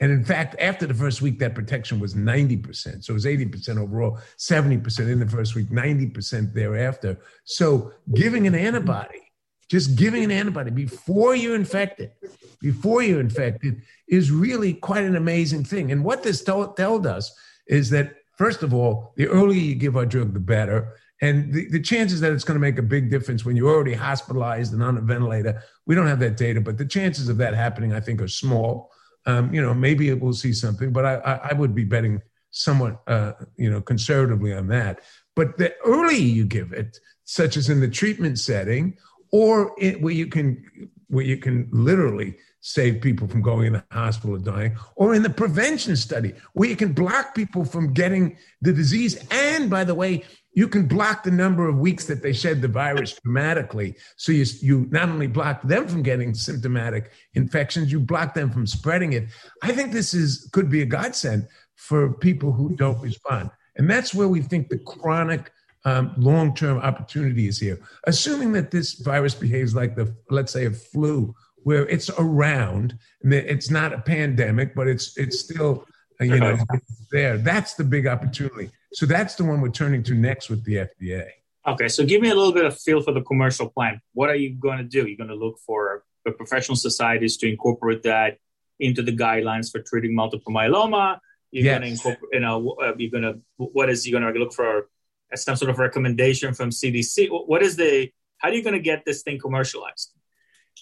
and 0.00 0.12
in 0.12 0.24
fact, 0.24 0.56
after 0.60 0.86
the 0.86 0.94
first 0.94 1.22
week, 1.22 1.38
that 1.38 1.54
protection 1.54 1.98
was 1.98 2.14
90%. 2.14 3.04
So 3.04 3.12
it 3.12 3.14
was 3.14 3.24
80% 3.24 3.78
overall, 3.78 4.18
70% 4.36 5.10
in 5.10 5.20
the 5.20 5.26
first 5.26 5.54
week, 5.54 5.70
90% 5.70 6.52
thereafter. 6.52 7.18
So 7.44 7.92
giving 8.14 8.46
an 8.46 8.54
antibody, 8.54 9.22
just 9.70 9.96
giving 9.96 10.22
an 10.22 10.30
antibody 10.30 10.70
before 10.70 11.34
you're 11.34 11.54
infected, 11.54 12.12
before 12.60 13.02
you're 13.02 13.20
infected, 13.20 13.82
is 14.06 14.30
really 14.30 14.74
quite 14.74 15.04
an 15.04 15.16
amazing 15.16 15.64
thing. 15.64 15.92
And 15.92 16.04
what 16.04 16.22
this 16.22 16.44
told, 16.44 16.76
told 16.76 17.06
us 17.06 17.34
is 17.66 17.88
that, 17.90 18.16
first 18.36 18.62
of 18.62 18.74
all, 18.74 19.14
the 19.16 19.26
earlier 19.28 19.60
you 19.60 19.74
give 19.74 19.96
our 19.96 20.06
drug, 20.06 20.34
the 20.34 20.40
better. 20.40 20.94
And 21.22 21.50
the, 21.54 21.70
the 21.70 21.80
chances 21.80 22.20
that 22.20 22.32
it's 22.32 22.44
going 22.44 22.56
to 22.56 22.60
make 22.60 22.78
a 22.78 22.82
big 22.82 23.08
difference 23.08 23.46
when 23.46 23.56
you're 23.56 23.74
already 23.74 23.94
hospitalized 23.94 24.74
and 24.74 24.82
on 24.82 24.98
a 24.98 25.00
ventilator, 25.00 25.62
we 25.86 25.94
don't 25.94 26.06
have 26.06 26.20
that 26.20 26.36
data, 26.36 26.60
but 26.60 26.76
the 26.76 26.84
chances 26.84 27.30
of 27.30 27.38
that 27.38 27.54
happening, 27.54 27.94
I 27.94 28.00
think, 28.00 28.20
are 28.20 28.28
small 28.28 28.92
um, 29.26 29.52
you 29.52 29.60
know, 29.60 29.74
maybe 29.74 30.12
we'll 30.14 30.32
see 30.32 30.52
something, 30.52 30.92
but 30.92 31.04
I, 31.04 31.14
I, 31.16 31.50
I 31.50 31.52
would 31.54 31.74
be 31.74 31.84
betting 31.84 32.22
somewhat, 32.50 33.02
uh, 33.06 33.32
you 33.56 33.70
know, 33.70 33.80
conservatively 33.80 34.52
on 34.52 34.68
that. 34.68 35.00
But 35.34 35.58
the 35.58 35.74
earlier 35.84 36.18
you 36.18 36.44
give 36.44 36.72
it, 36.72 36.98
such 37.24 37.56
as 37.56 37.68
in 37.68 37.80
the 37.80 37.88
treatment 37.88 38.38
setting, 38.38 38.96
or 39.32 39.74
it, 39.78 40.00
where 40.00 40.14
you 40.14 40.28
can 40.28 40.90
where 41.08 41.24
you 41.24 41.36
can 41.36 41.68
literally 41.70 42.36
save 42.60 43.00
people 43.00 43.28
from 43.28 43.42
going 43.42 43.66
in 43.66 43.72
the 43.74 43.84
hospital 43.92 44.34
or 44.34 44.38
dying, 44.38 44.76
or 44.96 45.14
in 45.14 45.22
the 45.22 45.30
prevention 45.30 45.94
study, 45.94 46.32
where 46.54 46.68
you 46.68 46.76
can 46.76 46.92
block 46.92 47.34
people 47.34 47.64
from 47.64 47.92
getting 47.92 48.36
the 48.60 48.72
disease. 48.72 49.16
And 49.30 49.70
by 49.70 49.84
the 49.84 49.94
way, 49.94 50.24
you 50.56 50.66
can 50.66 50.86
block 50.86 51.22
the 51.22 51.30
number 51.30 51.68
of 51.68 51.78
weeks 51.78 52.06
that 52.06 52.22
they 52.22 52.32
shed 52.32 52.62
the 52.62 52.66
virus 52.66 53.12
dramatically. 53.22 53.94
So 54.16 54.32
you, 54.32 54.46
you 54.62 54.86
not 54.90 55.10
only 55.10 55.26
block 55.26 55.60
them 55.62 55.86
from 55.86 56.02
getting 56.02 56.32
symptomatic 56.32 57.12
infections, 57.34 57.92
you 57.92 58.00
block 58.00 58.32
them 58.32 58.50
from 58.50 58.66
spreading 58.66 59.12
it. 59.12 59.28
I 59.62 59.72
think 59.72 59.92
this 59.92 60.14
is 60.14 60.48
could 60.52 60.70
be 60.70 60.80
a 60.80 60.86
godsend 60.86 61.46
for 61.74 62.14
people 62.14 62.52
who 62.52 62.74
don't 62.74 63.00
respond. 63.02 63.50
And 63.76 63.88
that's 63.88 64.14
where 64.14 64.28
we 64.28 64.40
think 64.40 64.70
the 64.70 64.78
chronic 64.78 65.52
um, 65.84 66.14
long-term 66.16 66.78
opportunity 66.78 67.48
is 67.48 67.58
here. 67.58 67.78
Assuming 68.04 68.52
that 68.52 68.70
this 68.70 68.94
virus 68.94 69.34
behaves 69.34 69.74
like 69.74 69.94
the, 69.94 70.16
let's 70.30 70.52
say, 70.52 70.64
a 70.64 70.70
flu, 70.70 71.34
where 71.64 71.86
it's 71.88 72.08
around, 72.18 72.98
and 73.22 73.34
it's 73.34 73.70
not 73.70 73.92
a 73.92 73.98
pandemic, 73.98 74.74
but 74.74 74.88
it's 74.88 75.18
it's 75.18 75.38
still, 75.38 75.84
you 76.20 76.40
know, 76.40 76.56
there. 77.12 77.36
That's 77.36 77.74
the 77.74 77.84
big 77.84 78.06
opportunity. 78.06 78.70
So 78.96 79.04
that's 79.04 79.34
the 79.34 79.44
one 79.44 79.60
we're 79.60 79.68
turning 79.68 80.02
to 80.04 80.14
next 80.14 80.48
with 80.48 80.64
the 80.64 80.76
FDA. 80.76 81.28
Okay, 81.66 81.86
so 81.86 82.02
give 82.02 82.22
me 82.22 82.30
a 82.30 82.34
little 82.34 82.54
bit 82.54 82.64
of 82.64 82.80
feel 82.80 83.02
for 83.02 83.12
the 83.12 83.20
commercial 83.20 83.68
plan. 83.68 84.00
What 84.14 84.30
are 84.30 84.34
you 84.34 84.54
going 84.54 84.78
to 84.78 84.84
do? 84.84 85.06
You're 85.06 85.18
going 85.18 85.28
to 85.28 85.34
look 85.34 85.58
for 85.66 86.04
the 86.24 86.32
professional 86.32 86.76
societies 86.76 87.36
to 87.38 87.46
incorporate 87.46 88.04
that 88.04 88.38
into 88.80 89.02
the 89.02 89.14
guidelines 89.14 89.70
for 89.70 89.82
treating 89.82 90.14
multiple 90.14 90.50
myeloma. 90.50 91.18
You're 91.50 91.66
yes. 91.66 91.72
going 91.74 91.82
to 91.82 91.88
incorporate, 91.88 92.30
you 92.32 92.40
know, 92.40 92.74
uh, 92.82 92.94
you're 92.96 93.10
going 93.10 93.24
to, 93.24 93.38
what 93.58 93.90
is, 93.90 94.08
you're 94.08 94.18
going 94.18 94.32
to 94.32 94.40
look 94.40 94.54
for 94.54 94.88
some 95.34 95.56
sort 95.56 95.70
of 95.70 95.78
recommendation 95.78 96.54
from 96.54 96.70
CDC. 96.70 97.28
What 97.30 97.62
is 97.62 97.76
the, 97.76 98.10
how 98.38 98.48
are 98.48 98.54
you 98.54 98.62
going 98.62 98.76
to 98.76 98.80
get 98.80 99.04
this 99.04 99.20
thing 99.20 99.38
commercialized? 99.38 100.14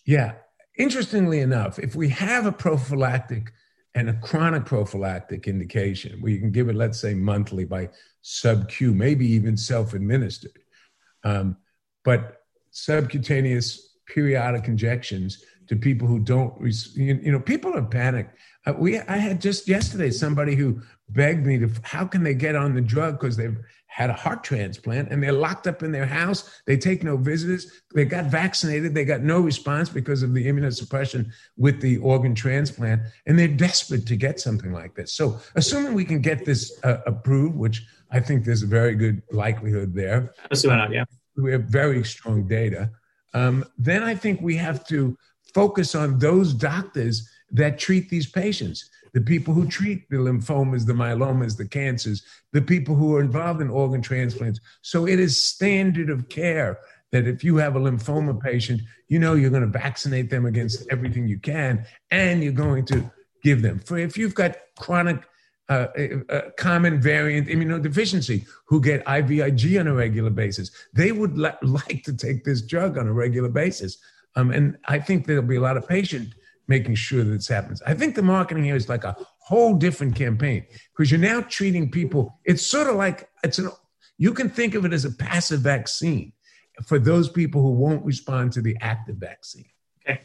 Yeah. 0.04 0.34
Interestingly 0.78 1.40
enough, 1.40 1.80
if 1.80 1.96
we 1.96 2.10
have 2.10 2.46
a 2.46 2.52
prophylactic 2.52 3.50
and 3.94 4.10
a 4.10 4.14
chronic 4.14 4.64
prophylactic 4.64 5.46
indication, 5.46 6.20
where 6.20 6.32
you 6.32 6.40
can 6.40 6.50
give 6.50 6.68
it, 6.68 6.74
let's 6.74 7.00
say, 7.00 7.14
monthly 7.14 7.64
by 7.64 7.88
sub 8.22 8.68
Q, 8.68 8.92
maybe 8.92 9.26
even 9.26 9.56
self 9.56 9.94
administered, 9.94 10.58
um, 11.22 11.56
but 12.04 12.42
subcutaneous 12.70 13.96
periodic 14.06 14.66
injections 14.68 15.44
to 15.68 15.76
people 15.76 16.06
who 16.06 16.18
don't, 16.18 16.54
you, 16.94 17.32
know, 17.32 17.40
people 17.40 17.74
are 17.74 17.82
panicked. 17.82 18.36
Uh, 18.66 18.74
we, 18.76 18.98
I 18.98 19.16
had 19.16 19.40
just 19.40 19.68
yesterday 19.68 20.10
somebody 20.10 20.54
who 20.54 20.80
begged 21.10 21.46
me 21.46 21.58
to, 21.58 21.70
how 21.82 22.06
can 22.06 22.22
they 22.22 22.34
get 22.34 22.56
on 22.56 22.74
the 22.74 22.80
drug 22.80 23.18
because 23.20 23.36
they've 23.36 23.58
had 23.94 24.10
a 24.10 24.14
heart 24.14 24.42
transplant 24.42 25.08
and 25.12 25.22
they're 25.22 25.30
locked 25.30 25.68
up 25.68 25.84
in 25.84 25.92
their 25.92 26.04
house. 26.04 26.60
They 26.66 26.76
take 26.76 27.04
no 27.04 27.16
visitors. 27.16 27.80
They 27.94 28.04
got 28.04 28.24
vaccinated. 28.24 28.92
They 28.92 29.04
got 29.04 29.20
no 29.20 29.38
response 29.38 29.88
because 29.88 30.24
of 30.24 30.34
the 30.34 30.44
immunosuppression 30.46 31.30
with 31.56 31.80
the 31.80 31.98
organ 31.98 32.34
transplant. 32.34 33.02
And 33.26 33.38
they're 33.38 33.46
desperate 33.46 34.04
to 34.08 34.16
get 34.16 34.40
something 34.40 34.72
like 34.72 34.96
this. 34.96 35.12
So, 35.12 35.38
assuming 35.54 35.94
we 35.94 36.04
can 36.04 36.20
get 36.20 36.44
this 36.44 36.76
uh, 36.82 37.02
approved, 37.06 37.54
which 37.54 37.86
I 38.10 38.18
think 38.18 38.44
there's 38.44 38.64
a 38.64 38.66
very 38.66 38.96
good 38.96 39.22
likelihood 39.30 39.94
there. 39.94 40.34
yeah. 40.90 41.04
We 41.36 41.52
have 41.52 41.64
very 41.66 42.02
strong 42.02 42.48
data. 42.48 42.90
Um, 43.32 43.64
then 43.78 44.02
I 44.02 44.16
think 44.16 44.40
we 44.40 44.56
have 44.56 44.84
to 44.88 45.16
focus 45.54 45.94
on 45.94 46.18
those 46.18 46.52
doctors 46.52 47.28
that 47.50 47.78
treat 47.78 48.08
these 48.08 48.26
patients 48.26 48.90
the 49.14 49.20
people 49.20 49.54
who 49.54 49.66
treat 49.66 50.10
the 50.10 50.16
lymphomas, 50.16 50.84
the 50.84 50.92
myelomas, 50.92 51.56
the 51.56 51.66
cancers, 51.66 52.24
the 52.52 52.60
people 52.60 52.96
who 52.96 53.14
are 53.14 53.20
involved 53.20 53.62
in 53.62 53.70
organ 53.70 54.02
transplants. 54.02 54.60
So 54.82 55.06
it 55.06 55.20
is 55.20 55.42
standard 55.42 56.10
of 56.10 56.28
care 56.28 56.80
that 57.12 57.28
if 57.28 57.44
you 57.44 57.56
have 57.56 57.76
a 57.76 57.80
lymphoma 57.80 58.42
patient, 58.42 58.82
you 59.08 59.20
know 59.20 59.34
you're 59.34 59.50
going 59.50 59.62
to 59.62 59.78
vaccinate 59.78 60.30
them 60.30 60.46
against 60.46 60.84
everything 60.90 61.28
you 61.28 61.38
can, 61.38 61.86
and 62.10 62.42
you're 62.42 62.52
going 62.52 62.84
to 62.86 63.08
give 63.42 63.62
them. 63.62 63.78
For 63.78 63.96
if 63.98 64.18
you've 64.18 64.34
got 64.34 64.56
chronic 64.78 65.22
uh, 65.68 65.86
uh, 66.28 66.40
common 66.58 67.00
variant 67.00 67.48
immunodeficiency 67.48 68.46
who 68.66 68.82
get 68.82 69.02
IVIG 69.06 69.80
on 69.80 69.86
a 69.86 69.94
regular 69.94 70.28
basis. 70.28 70.70
They 70.92 71.10
would 71.10 71.38
li- 71.38 71.52
like 71.62 72.02
to 72.02 72.12
take 72.14 72.44
this 72.44 72.60
drug 72.60 72.98
on 72.98 73.06
a 73.06 73.12
regular 73.14 73.48
basis. 73.48 73.96
Um, 74.36 74.50
and 74.50 74.76
I 74.86 74.98
think 74.98 75.26
there'll 75.26 75.42
be 75.42 75.56
a 75.56 75.60
lot 75.60 75.76
of 75.76 75.88
patient 75.88 76.34
making 76.66 76.94
sure 76.94 77.22
that 77.24 77.30
this 77.30 77.48
happens. 77.48 77.82
I 77.82 77.94
think 77.94 78.14
the 78.14 78.22
marketing 78.22 78.64
here 78.64 78.76
is 78.76 78.88
like 78.88 79.04
a 79.04 79.16
whole 79.38 79.74
different 79.74 80.16
campaign 80.16 80.66
because 80.96 81.10
you're 81.10 81.20
now 81.20 81.42
treating 81.42 81.90
people. 81.90 82.40
It's 82.44 82.64
sort 82.64 82.88
of 82.88 82.96
like 82.96 83.28
it's 83.42 83.58
an. 83.58 83.70
You 84.16 84.32
can 84.32 84.48
think 84.48 84.74
of 84.74 84.84
it 84.84 84.92
as 84.92 85.04
a 85.04 85.10
passive 85.10 85.60
vaccine 85.60 86.32
for 86.86 86.98
those 86.98 87.28
people 87.28 87.62
who 87.62 87.72
won't 87.72 88.04
respond 88.04 88.52
to 88.52 88.62
the 88.62 88.76
active 88.80 89.16
vaccine. 89.16 89.66
Okay, 90.08 90.22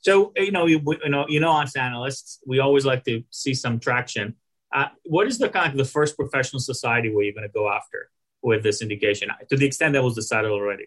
so 0.00 0.32
you 0.36 0.50
know 0.50 0.66
you, 0.66 0.82
you 1.02 1.08
know 1.08 1.26
you 1.28 1.40
know 1.40 1.52
us 1.52 1.76
analysts, 1.76 2.40
we 2.46 2.58
always 2.58 2.84
like 2.84 3.04
to 3.04 3.22
see 3.30 3.54
some 3.54 3.78
traction. 3.80 4.34
Uh, 4.72 4.86
what 5.04 5.26
is 5.26 5.38
the 5.38 5.48
kind 5.48 5.72
of 5.72 5.78
the 5.78 5.84
first 5.84 6.16
professional 6.16 6.60
society 6.60 7.12
where 7.12 7.24
you're 7.24 7.34
going 7.34 7.48
to 7.48 7.52
go 7.52 7.68
after 7.68 8.08
with 8.42 8.62
this 8.62 8.82
indication 8.82 9.28
to 9.48 9.56
the 9.56 9.66
extent 9.66 9.94
that 9.94 10.02
was 10.02 10.14
decided 10.14 10.50
already? 10.50 10.86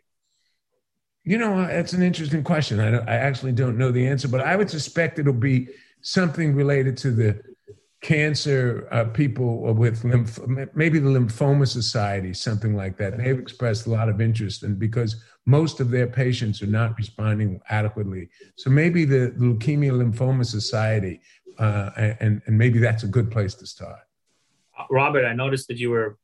You 1.23 1.37
know, 1.37 1.61
it's 1.61 1.93
an 1.93 2.03
interesting 2.03 2.43
question. 2.43 2.79
I, 2.79 2.97
I 2.97 3.15
actually 3.15 3.53
don't 3.53 3.77
know 3.77 3.91
the 3.91 4.05
answer, 4.05 4.27
but 4.27 4.41
I 4.41 4.55
would 4.55 4.69
suspect 4.69 5.19
it'll 5.19 5.33
be 5.33 5.69
something 6.01 6.53
related 6.53 6.97
to 6.97 7.11
the 7.11 7.41
cancer 8.01 8.89
uh, 8.91 9.05
people 9.05 9.73
with 9.73 10.03
lymph, 10.03 10.37
maybe 10.75 10.99
the 10.99 11.09
lymphoma 11.09 11.65
society, 11.65 12.33
something 12.33 12.75
like 12.75 12.97
that. 12.97 13.17
They've 13.17 13.39
expressed 13.39 13.87
a 13.87 13.89
lot 13.89 14.09
of 14.09 14.19
interest, 14.19 14.63
and 14.63 14.77
because 14.77 15.23
most 15.45 15.79
of 15.79 15.89
their 15.89 16.07
patients 16.07 16.61
are 16.61 16.67
not 16.67 16.97
responding 16.97 17.61
adequately, 17.69 18.29
so 18.57 18.69
maybe 18.69 19.05
the 19.05 19.33
leukemia 19.37 19.93
lymphoma 19.93 20.45
society, 20.45 21.21
uh, 21.57 21.91
and 22.19 22.41
and 22.45 22.57
maybe 22.57 22.79
that's 22.79 23.03
a 23.03 23.07
good 23.07 23.31
place 23.31 23.55
to 23.55 23.65
start. 23.65 23.99
Robert, 24.89 25.25
I 25.25 25.33
noticed 25.33 25.69
that 25.69 25.77
you 25.77 25.89
were 25.89 26.17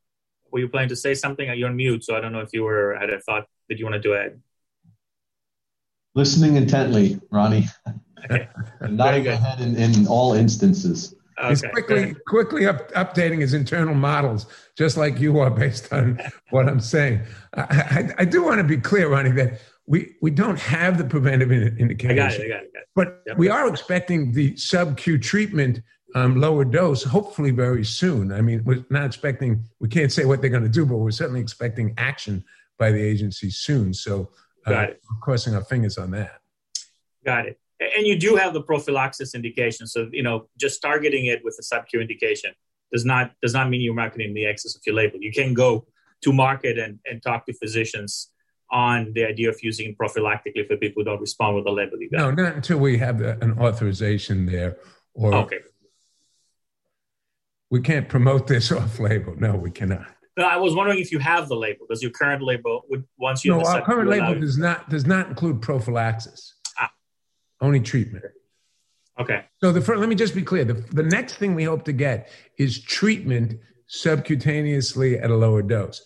were 0.52 0.60
you 0.60 0.68
planning 0.68 0.90
to 0.90 0.98
say 0.98 1.14
something? 1.14 1.48
You're 1.58 1.70
on 1.70 1.78
mute, 1.78 2.04
so 2.04 2.18
I 2.18 2.20
don't 2.20 2.34
know 2.34 2.42
if 2.42 2.50
you 2.52 2.64
were 2.64 2.98
had 3.00 3.10
a 3.10 3.22
thought 3.22 3.46
that 3.70 3.80
you 3.80 3.86
want 3.86 3.96
to 3.96 4.02
do 4.02 4.14
it. 4.14 4.38
Listening 6.15 6.56
intently, 6.56 7.19
Ronnie. 7.32 7.67
Okay. 8.26 8.50
nodding 8.82 9.24
my 9.24 9.32
head 9.32 9.62
in, 9.62 9.78
in 9.78 10.06
all 10.06 10.34
instances. 10.34 11.15
Okay. 11.39 11.50
He's 11.50 11.62
quickly 11.62 12.15
quickly 12.28 12.65
up, 12.67 12.91
updating 12.91 13.39
his 13.39 13.54
internal 13.54 13.95
models, 13.95 14.45
just 14.78 14.98
like 14.98 15.22
you 15.22 15.39
are, 15.39 15.50
based 15.50 15.93
on 15.93 16.19
what 16.50 16.67
I'm 16.67 16.82
saying. 16.82 17.22
I, 17.54 17.62
I, 17.62 18.13
I 18.19 18.26
do 18.26 18.43
want 18.43 18.58
to 18.58 18.65
be 18.65 18.76
clear, 18.76 19.08
Ronnie, 19.08 19.32
that 19.32 19.62
we, 19.88 20.15
we 20.22 20.32
don't 20.32 20.60
have 20.60 20.98
the 20.98 21.06
preventive 21.06 21.50
indication. 21.50 22.12
I 22.12 22.15
got 22.15 22.34
it. 22.34 22.41
I 22.41 22.48
got 22.50 22.63
it. 22.63 22.74
Got 22.74 22.82
it. 22.82 22.88
But 22.93 23.22
yep. 23.26 23.38
we 23.38 23.48
are 23.48 23.69
expecting 23.69 24.34
the 24.34 24.56
sub 24.58 24.98
Q 24.98 25.17
treatment 25.17 25.82
um, 26.15 26.39
lower 26.39 26.65
dose, 26.65 27.04
hopefully 27.04 27.52
very 27.52 27.86
soon. 27.86 28.32
I 28.32 28.41
mean, 28.41 28.63
we're 28.65 28.86
not 28.89 29.06
expecting, 29.06 29.63
we 29.80 29.88
can't 29.88 30.12
say 30.12 30.26
what 30.26 30.41
they're 30.41 30.50
going 30.50 30.63
to 30.63 30.69
do, 30.69 30.86
but 30.86 30.98
we're 30.98 31.12
certainly 31.12 31.41
expecting 31.41 31.93
action 31.98 32.43
by 32.78 32.91
the 32.91 33.02
agency 33.02 33.50
soon. 33.50 33.93
So 33.93 34.30
uh, 34.65 34.72
Got 34.72 34.89
it. 34.89 35.02
crossing 35.22 35.56
our 35.56 35.63
fingers 35.63 35.98
on 35.98 36.12
that. 36.12 36.39
Got 37.26 37.48
it. 37.48 37.60
And 37.80 38.06
you 38.06 38.19
do 38.19 38.36
have 38.36 38.54
the 38.54 38.62
prophylaxis 38.62 39.34
indication. 39.36 39.88
So, 39.88 40.10
you 40.12 40.24
know, 40.24 40.50
just 40.60 40.82
targeting 40.82 41.28
it 41.28 41.41
with 41.43 41.56
a 41.60 41.63
sub-Q 41.63 42.02
indication 42.02 42.52
does 42.91 43.06
not 43.06 43.32
does 43.41 43.54
not 43.54 43.69
mean 43.69 43.82
you're 43.82 43.93
marketing 43.93 44.34
the 44.34 44.45
excess 44.45 44.76
of 44.76 44.82
your 44.86 44.95
label. 44.95 45.19
You 45.22 45.32
can 45.32 45.54
go 45.54 45.86
to 46.24 46.34
market 46.34 46.78
and, 46.78 47.00
and 47.06 47.22
talk 47.24 47.45
to 47.45 47.54
physicians 47.54 48.32
on 48.72 49.13
the 49.13 49.26
idea 49.26 49.50
of 49.50 49.58
using 49.63 49.95
prophylactically 49.95 50.67
for 50.67 50.78
people 50.78 51.02
who 51.02 51.06
don't 51.06 51.22
respond 51.22 51.56
with 51.56 51.65
the 51.65 51.72
label 51.72 52.00
you 52.00 52.10
got. 52.10 52.17
No, 52.17 52.43
not 52.43 52.56
until 52.56 52.78
we 52.78 52.98
have 52.98 53.22
an 53.22 53.58
authorization 53.60 54.45
there. 54.45 54.78
Or 55.13 55.34
okay. 55.36 55.60
We 57.72 57.82
can't 57.82 58.10
promote 58.10 58.48
this 58.48 58.72
off 58.74 59.00
label. 59.00 59.36
No, 59.38 59.56
we 59.56 59.72
cannot. 59.72 60.08
No, 60.39 60.45
I 60.45 60.56
was 60.56 60.73
wondering 60.73 60.99
if 60.99 61.12
you 61.12 61.19
have 61.19 61.49
the 61.49 61.56
label. 61.58 61.86
Does 61.89 62.02
your 62.02 62.12
current 62.12 62.41
label 62.41 62.86
would 62.89 63.04
once 63.17 63.43
you 63.43 63.52
no, 63.52 63.62
our 63.62 63.82
current 63.82 64.10
label 64.10 64.39
does 64.39 64.58
not 64.58 64.89
does 64.89 65.06
not 65.06 65.28
include 65.28 65.62
prophylaxis. 65.62 66.56
Ah. 66.80 66.89
Only 67.60 67.82
treatment. 67.82 68.23
Okay. 69.19 69.43
So 69.62 69.73
the 69.73 69.82
first, 69.82 69.99
let 69.99 70.08
me 70.08 70.15
just 70.15 70.34
be 70.34 70.41
clear. 70.41 70.63
The, 70.63 70.75
the 70.75 71.04
next 71.04 71.34
thing 71.34 71.56
we 71.56 71.65
hope 71.65 71.84
to 71.84 71.91
get 71.91 72.30
is 72.58 72.82
treatment 72.82 73.60
subcutaneously 73.89 75.21
at 75.21 75.30
a 75.30 75.36
lower 75.36 75.62
dose. 75.62 76.02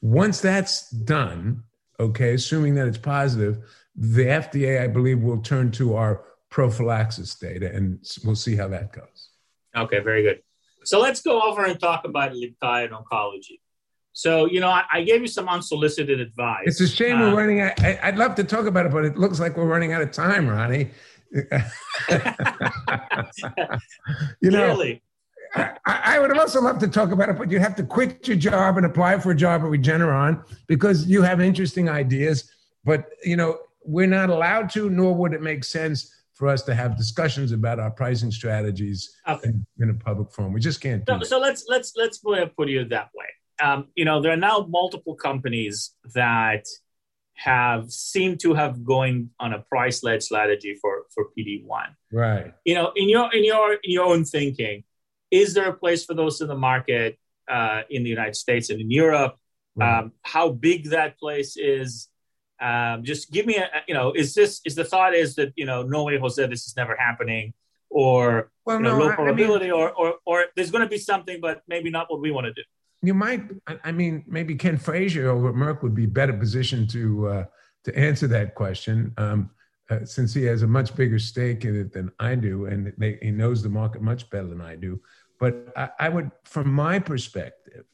Once 0.00 0.40
that's 0.40 0.90
done, 0.90 1.62
okay, 2.00 2.34
assuming 2.34 2.74
that 2.74 2.88
it's 2.88 2.98
positive, 2.98 3.58
the 3.94 4.24
FDA, 4.24 4.82
I 4.82 4.88
believe, 4.88 5.20
will 5.20 5.40
turn 5.42 5.70
to 5.72 5.94
our 5.94 6.24
prophylaxis 6.50 7.36
data, 7.36 7.72
and 7.72 8.04
we'll 8.24 8.34
see 8.34 8.56
how 8.56 8.66
that 8.66 8.92
goes. 8.92 9.30
Okay, 9.76 10.00
very 10.00 10.24
good. 10.24 10.42
So 10.82 10.98
let's 10.98 11.20
go 11.20 11.40
over 11.42 11.64
and 11.64 11.78
talk 11.78 12.04
about 12.04 12.32
Libtayo 12.32 12.90
oncology. 12.90 13.60
So, 14.16 14.46
you 14.46 14.60
know, 14.60 14.70
I, 14.70 14.84
I, 14.90 15.02
gave 15.02 15.20
you 15.20 15.26
some 15.26 15.46
unsolicited 15.46 16.20
advice. 16.20 16.62
It's 16.64 16.80
a 16.80 16.88
shame 16.88 17.20
we're 17.20 17.28
um, 17.28 17.34
running 17.34 17.60
out. 17.60 17.78
I, 17.84 18.00
would 18.06 18.16
love 18.16 18.34
to 18.36 18.44
talk 18.44 18.64
about 18.64 18.86
it, 18.86 18.92
but 18.92 19.04
it 19.04 19.18
looks 19.18 19.38
like 19.38 19.58
we're 19.58 19.66
running 19.66 19.92
out 19.92 20.00
of 20.00 20.10
time, 20.10 20.48
Ronnie. 20.48 20.90
you 24.40 24.50
know, 24.50 24.68
really? 24.68 25.02
I, 25.54 25.76
I, 25.84 26.18
would 26.18 26.34
also 26.38 26.62
love 26.62 26.78
to 26.78 26.88
talk 26.88 27.10
about 27.10 27.28
it, 27.28 27.36
but 27.36 27.50
you'd 27.50 27.60
have 27.60 27.76
to 27.76 27.82
quit 27.82 28.26
your 28.26 28.38
job 28.38 28.78
and 28.78 28.86
apply 28.86 29.18
for 29.18 29.32
a 29.32 29.34
job 29.34 29.60
at 29.60 29.66
Regeneron 29.66 30.42
because 30.66 31.06
you 31.06 31.20
have 31.20 31.42
interesting 31.42 31.90
ideas. 31.90 32.50
But, 32.86 33.10
you 33.22 33.36
know, 33.36 33.58
we're 33.84 34.06
not 34.06 34.30
allowed 34.30 34.70
to, 34.70 34.88
nor 34.88 35.14
would 35.14 35.34
it 35.34 35.42
make 35.42 35.62
sense 35.62 36.10
for 36.32 36.48
us 36.48 36.62
to 36.62 36.74
have 36.74 36.96
discussions 36.96 37.52
about 37.52 37.78
our 37.78 37.90
pricing 37.90 38.30
strategies 38.30 39.14
okay. 39.28 39.50
in, 39.50 39.66
in, 39.78 39.90
a 39.90 39.94
public 39.94 40.32
forum. 40.32 40.54
We 40.54 40.60
just 40.60 40.80
can't. 40.80 41.04
so, 41.06 41.20
so 41.20 41.38
let's 41.38 41.66
let's 41.68 41.92
let's 41.96 42.16
put 42.16 42.38
it 42.38 42.88
that 42.88 43.10
way 43.14 43.26
um, 43.62 43.88
you 43.94 44.04
know, 44.04 44.20
there 44.20 44.32
are 44.32 44.36
now 44.36 44.66
multiple 44.68 45.14
companies 45.14 45.94
that 46.14 46.66
have 47.34 47.92
seemed 47.92 48.40
to 48.40 48.54
have 48.54 48.82
going 48.82 49.30
on 49.38 49.52
a 49.52 49.60
price 49.60 50.02
led 50.02 50.22
strategy 50.22 50.74
for 50.80 51.04
for 51.14 51.26
PD 51.38 51.64
one. 51.64 51.94
Right. 52.10 52.52
You 52.64 52.74
know, 52.74 52.92
in 52.96 53.08
your 53.08 53.32
in 53.34 53.44
your 53.44 53.74
in 53.74 53.90
your 53.92 54.04
own 54.04 54.24
thinking, 54.24 54.84
is 55.30 55.54
there 55.54 55.68
a 55.68 55.74
place 55.74 56.04
for 56.04 56.14
those 56.14 56.40
in 56.40 56.48
the 56.48 56.56
market 56.56 57.18
uh, 57.48 57.82
in 57.90 58.02
the 58.02 58.10
United 58.10 58.36
States 58.36 58.70
and 58.70 58.80
in 58.80 58.90
Europe? 58.90 59.36
Right. 59.74 59.98
Um, 59.98 60.12
how 60.22 60.50
big 60.50 60.90
that 60.90 61.18
place 61.18 61.56
is? 61.56 62.08
Um, 62.58 63.04
just 63.04 63.30
give 63.30 63.44
me 63.44 63.56
a 63.56 63.68
you 63.86 63.94
know, 63.94 64.12
is 64.12 64.34
this 64.34 64.62
is 64.64 64.74
the 64.74 64.84
thought 64.84 65.14
is 65.14 65.34
that 65.34 65.52
you 65.56 65.66
know, 65.66 65.82
no 65.82 66.04
way, 66.04 66.18
Jose, 66.18 66.44
this 66.46 66.66
is 66.66 66.74
never 66.74 66.96
happening, 66.96 67.52
or 67.90 68.50
well, 68.64 68.78
you 68.78 68.82
know, 68.82 68.98
no, 68.98 69.04
low 69.04 69.12
probability, 69.12 69.66
I 69.66 69.72
mean, 69.72 69.82
or, 69.82 69.92
or 69.92 70.14
or 70.24 70.44
there's 70.56 70.70
going 70.70 70.84
to 70.84 70.88
be 70.88 70.96
something, 70.96 71.38
but 71.40 71.62
maybe 71.68 71.90
not 71.90 72.10
what 72.10 72.20
we 72.20 72.30
want 72.30 72.46
to 72.46 72.54
do. 72.54 72.62
You 73.06 73.14
might. 73.14 73.42
I 73.84 73.92
mean, 73.92 74.24
maybe 74.26 74.54
Ken 74.54 74.76
Frazier 74.76 75.30
over 75.30 75.48
at 75.50 75.54
Merck 75.54 75.82
would 75.82 75.94
be 75.94 76.06
better 76.06 76.32
positioned 76.32 76.90
to 76.90 77.28
uh, 77.28 77.44
to 77.84 77.96
answer 77.96 78.26
that 78.28 78.54
question, 78.54 79.12
um, 79.16 79.50
uh, 79.90 80.04
since 80.04 80.34
he 80.34 80.44
has 80.44 80.62
a 80.62 80.66
much 80.66 80.94
bigger 80.96 81.18
stake 81.18 81.64
in 81.64 81.80
it 81.80 81.92
than 81.92 82.10
I 82.18 82.34
do, 82.34 82.66
and 82.66 82.92
they, 82.98 83.18
he 83.22 83.30
knows 83.30 83.62
the 83.62 83.68
market 83.68 84.02
much 84.02 84.28
better 84.30 84.48
than 84.48 84.60
I 84.60 84.76
do. 84.76 85.00
But 85.38 85.68
I, 85.76 85.90
I 86.00 86.08
would, 86.08 86.30
from 86.44 86.72
my 86.72 86.98
perspective, 86.98 87.84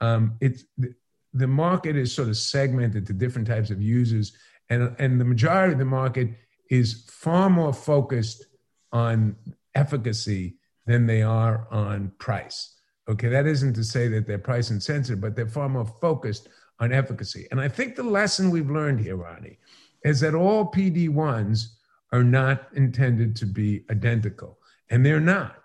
um, 0.00 0.34
it's 0.40 0.64
the, 0.76 0.94
the 1.32 1.46
market 1.46 1.96
is 1.96 2.14
sort 2.14 2.28
of 2.28 2.36
segmented 2.36 3.06
to 3.06 3.12
different 3.12 3.48
types 3.48 3.70
of 3.70 3.80
users, 3.80 4.32
and 4.68 4.94
and 4.98 5.20
the 5.20 5.24
majority 5.24 5.72
of 5.72 5.78
the 5.78 5.84
market 5.84 6.28
is 6.68 7.04
far 7.08 7.48
more 7.48 7.72
focused 7.72 8.44
on 8.92 9.36
efficacy 9.74 10.56
than 10.86 11.06
they 11.06 11.22
are 11.22 11.66
on 11.70 12.12
price. 12.18 12.71
Okay, 13.08 13.28
that 13.28 13.46
isn't 13.46 13.74
to 13.74 13.84
say 13.84 14.06
that 14.08 14.26
they're 14.26 14.38
price 14.38 14.70
insensitive, 14.70 15.20
but 15.20 15.34
they're 15.34 15.48
far 15.48 15.68
more 15.68 15.86
focused 16.00 16.48
on 16.78 16.92
efficacy. 16.92 17.48
And 17.50 17.60
I 17.60 17.68
think 17.68 17.96
the 17.96 18.02
lesson 18.02 18.50
we've 18.50 18.70
learned 18.70 19.00
here, 19.00 19.16
Ronnie, 19.16 19.58
is 20.04 20.20
that 20.20 20.34
all 20.34 20.70
PD1s 20.70 21.66
are 22.12 22.24
not 22.24 22.68
intended 22.74 23.34
to 23.36 23.46
be 23.46 23.84
identical, 23.90 24.58
and 24.90 25.04
they're 25.04 25.20
not. 25.20 25.56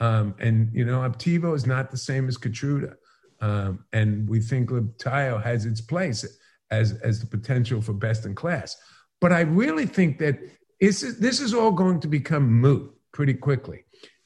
Um, 0.00 0.34
and 0.38 0.70
you 0.72 0.84
know, 0.84 1.00
Opdivo 1.00 1.54
is 1.54 1.66
not 1.66 1.90
the 1.90 1.96
same 1.96 2.28
as 2.28 2.36
Keytruda, 2.36 2.94
um, 3.40 3.84
and 3.92 4.28
we 4.28 4.40
think 4.40 4.70
Libtayo 4.70 5.42
has 5.42 5.66
its 5.66 5.80
place 5.80 6.24
as 6.70 6.92
as 7.02 7.20
the 7.20 7.26
potential 7.26 7.80
for 7.80 7.92
best 7.92 8.26
in 8.26 8.34
class. 8.34 8.76
But 9.20 9.32
I 9.32 9.40
really 9.40 9.86
think 9.86 10.18
that 10.18 10.38
this 10.80 11.02
is, 11.02 11.18
this 11.18 11.40
is 11.40 11.54
all 11.54 11.70
going 11.70 12.00
to 12.00 12.08
become 12.08 12.50
moot 12.50 12.92
pretty 13.12 13.34
quickly 13.34 13.83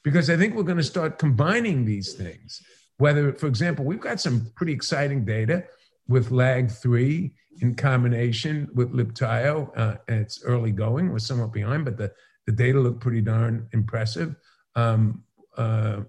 because 0.08 0.30
I 0.30 0.38
think 0.38 0.54
we're 0.54 0.62
going 0.62 0.78
to 0.78 0.82
start 0.82 1.18
combining 1.18 1.84
these 1.84 2.14
things. 2.14 2.62
Whether, 2.96 3.34
for 3.34 3.46
example, 3.46 3.84
we've 3.84 4.00
got 4.00 4.22
some 4.22 4.50
pretty 4.54 4.72
exciting 4.72 5.26
data 5.26 5.64
with 6.08 6.30
LAG3 6.30 7.30
in 7.60 7.74
combination 7.74 8.70
with 8.74 8.90
Libtayo. 8.94 9.70
Uh, 9.76 9.96
it's 10.08 10.42
early 10.44 10.72
going, 10.72 11.10
we're 11.10 11.18
somewhat 11.18 11.52
behind, 11.52 11.84
but 11.84 11.98
the, 11.98 12.10
the 12.46 12.52
data 12.52 12.80
look 12.80 13.00
pretty 13.00 13.20
darn 13.20 13.68
impressive 13.74 14.34
um, 14.76 15.22
uh, 15.58 16.00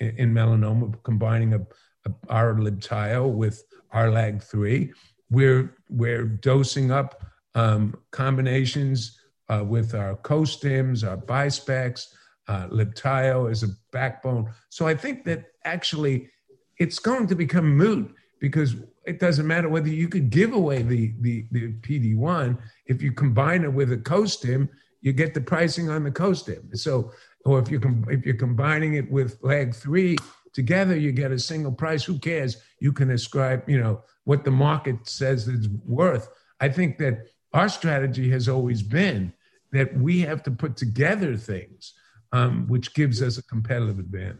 in, 0.00 0.34
melanoma, 0.34 1.00
combining 1.04 1.54
a, 1.54 1.60
a, 2.06 2.14
our 2.28 2.54
Libtayo 2.56 3.32
with 3.32 3.62
our 3.92 4.08
LAG3. 4.08 4.90
We're, 5.30 5.76
we're 5.88 6.24
dosing 6.24 6.90
up 6.90 7.24
um, 7.54 7.94
combinations 8.10 9.16
uh, 9.48 9.62
with 9.64 9.94
our 9.94 10.16
co-stims, 10.16 11.08
our 11.08 11.16
bispecs, 11.16 12.08
uh, 12.48 12.68
Libtayo 12.68 13.50
is 13.50 13.62
a 13.62 13.68
backbone. 13.92 14.50
So 14.68 14.86
I 14.86 14.94
think 14.94 15.24
that 15.24 15.44
actually 15.64 16.30
it's 16.78 16.98
going 16.98 17.26
to 17.28 17.34
become 17.34 17.76
moot 17.76 18.14
because 18.40 18.76
it 19.06 19.20
doesn't 19.20 19.46
matter 19.46 19.68
whether 19.68 19.88
you 19.88 20.08
could 20.08 20.30
give 20.30 20.52
away 20.52 20.82
the, 20.82 21.14
the, 21.20 21.46
the 21.50 21.72
PD1. 21.80 22.58
If 22.86 23.02
you 23.02 23.12
combine 23.12 23.64
it 23.64 23.72
with 23.72 23.92
a 23.92 23.98
co-stim, 23.98 24.68
you 25.00 25.12
get 25.12 25.34
the 25.34 25.40
pricing 25.40 25.90
on 25.90 26.04
the 26.04 26.10
co-stim. 26.10 26.70
So, 26.74 27.12
or 27.44 27.58
if 27.58 27.70
you 27.70 27.78
com- 27.78 28.06
if 28.08 28.24
you're 28.24 28.36
combining 28.36 28.94
it 28.94 29.10
with 29.10 29.40
LAG3 29.42 30.18
together, 30.54 30.96
you 30.96 31.12
get 31.12 31.30
a 31.30 31.38
single 31.38 31.72
price. 31.72 32.04
Who 32.04 32.18
cares? 32.18 32.56
You 32.80 32.92
can 32.92 33.10
ascribe, 33.10 33.68
you 33.68 33.78
know, 33.78 34.02
what 34.24 34.44
the 34.44 34.50
market 34.50 35.06
says 35.06 35.46
it's 35.46 35.68
worth. 35.84 36.28
I 36.60 36.70
think 36.70 36.96
that 36.98 37.26
our 37.52 37.68
strategy 37.68 38.30
has 38.30 38.48
always 38.48 38.82
been 38.82 39.32
that 39.72 39.94
we 39.96 40.20
have 40.20 40.42
to 40.44 40.50
put 40.50 40.76
together 40.76 41.36
things 41.36 41.92
um, 42.34 42.66
which 42.66 42.92
gives 42.94 43.22
us 43.22 43.38
a 43.38 43.44
competitive 43.44 44.00
advantage. 44.00 44.38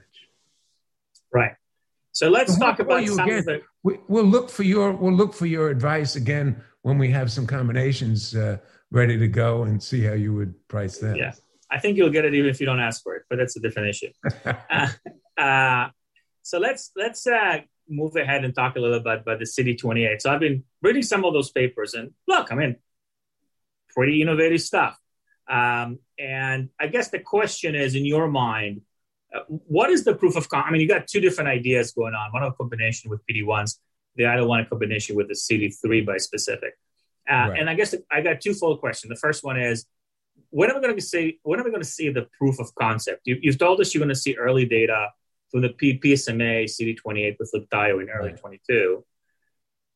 Right. 1.33 1.52
So 2.11 2.28
let's 2.28 2.59
talk 2.59 2.80
about 2.80 3.07
some 3.07 3.20
again, 3.20 3.38
of 3.38 3.44
the. 3.44 3.62
We, 3.85 3.98
will 4.09 4.24
look 4.24 4.50
for 4.50 4.64
your 4.64 4.92
we'll 4.92 5.14
look 5.14 5.33
for 5.33 5.46
your 5.46 5.70
advice 5.70 6.16
again 6.16 6.62
when 6.83 6.98
we 6.98 7.11
have 7.11 7.30
some 7.30 7.46
combinations 7.46 8.35
uh, 8.35 8.59
ready 8.90 9.16
to 9.18 9.28
go 9.28 9.62
and 9.64 9.80
see 9.83 10.02
how 10.02 10.14
you 10.14 10.35
would 10.35 10.54
price 10.68 10.98
them. 10.98 11.16
Yeah, 11.16 11.33
I 11.70 11.78
think 11.78 11.96
you'll 11.96 12.11
get 12.11 12.24
it 12.24 12.35
even 12.35 12.50
if 12.50 12.61
you 12.61 12.66
don't 12.66 12.80
ask 12.80 13.02
for 13.02 13.14
it, 13.14 13.22
but 13.30 13.37
that's 13.37 13.57
a 13.57 13.61
different 13.61 13.88
issue. 13.88 14.11
uh, 14.70 14.88
uh, 15.38 15.88
so 16.42 16.59
let's 16.59 16.90
let's 16.96 17.26
uh, 17.26 17.59
move 17.88 18.16
ahead 18.16 18.44
and 18.44 18.54
talk 18.54 18.74
a 18.76 18.80
little 18.80 19.00
bit 19.00 19.20
about 19.20 19.38
the 19.38 19.44
CD28. 19.44 20.20
So 20.20 20.33
I've 20.33 20.40
been 20.40 20.64
reading 20.83 21.02
some 21.02 21.24
of 21.24 21.33
those 21.33 21.52
papers, 21.52 21.94
and 21.94 22.12
look, 22.26 22.50
I 22.52 22.57
mean, 22.57 22.76
pretty 23.90 24.20
innovative 24.20 24.62
stuff. 24.62 24.98
Um, 25.48 25.98
and 26.18 26.68
I 26.81 26.87
guess 26.87 27.09
the 27.09 27.18
question 27.18 27.74
is, 27.74 27.94
in 27.94 28.05
your 28.05 28.29
mind, 28.29 28.83
uh, 29.35 29.40
what 29.48 29.90
is 29.90 30.05
the 30.05 30.14
proof 30.14 30.37
of? 30.37 30.48
Con- 30.48 30.64
I 30.66 30.70
mean, 30.70 30.81
you 30.81 30.88
got 30.88 31.07
two 31.07 31.20
different 31.20 31.48
ideas 31.48 31.92
going 31.92 32.14
on. 32.14 32.33
One 32.33 32.42
of 32.42 32.53
a 32.53 32.57
combination 32.57 33.11
with 33.11 33.20
PD 33.27 33.44
ones, 33.44 33.81
the 34.16 34.27
other 34.27 34.46
one 34.46 34.61
a 34.61 34.66
combination 34.66 35.16
with 35.16 35.29
the 35.29 35.35
CD3 35.35 36.07
bispecific. 36.07 36.72
Uh, 37.29 37.50
right. 37.50 37.59
And 37.59 37.70
I 37.70 37.74
guess 37.74 37.94
I 38.12 38.20
got 38.20 38.40
two 38.40 38.55
full 38.55 38.77
questions. 38.77 39.09
The 39.09 39.16
first 39.16 39.42
one 39.42 39.59
is, 39.59 39.87
when 40.50 40.70
are 40.70 40.74
we 40.74 40.81
going 40.81 40.94
to 40.94 41.03
see? 41.03 41.40
When 41.42 41.59
are 41.59 41.64
we 41.64 41.70
going 41.70 41.83
to 41.83 41.88
see 41.88 42.11
the 42.11 42.29
proof 42.38 42.61
of 42.61 42.74
concept? 42.74 43.22
You, 43.24 43.38
have 43.46 43.59
told 43.59 43.81
us 43.81 43.94
you're 43.94 44.00
going 44.00 44.09
to 44.09 44.14
see 44.14 44.37
early 44.37 44.66
data 44.66 45.09
from 45.50 45.62
the 45.62 45.70
P- 45.70 45.98
PSMA 45.98 46.64
CD28 46.64 47.37
with 47.38 47.50
Libtayo 47.55 48.03
in 48.03 48.11
early 48.11 48.31
right. 48.31 48.40
22. 48.40 49.05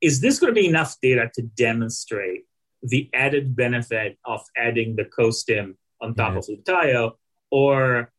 Is 0.01 0.21
this 0.21 0.39
going 0.39 0.55
to 0.55 0.61
be 0.61 0.67
enough 0.67 0.97
data 1.03 1.31
to 1.35 1.43
demonstrate 1.43 2.43
the 2.83 3.11
added 3.13 3.57
benefit 3.57 4.19
of 4.25 4.41
adding 4.57 4.97
the 4.97 5.05
co-stim 5.05 5.77
on 6.01 6.15
top 6.15 6.33
yeah. 6.33 6.39
of 6.39 6.47
Libtayo, 6.47 7.13
or 7.51 8.11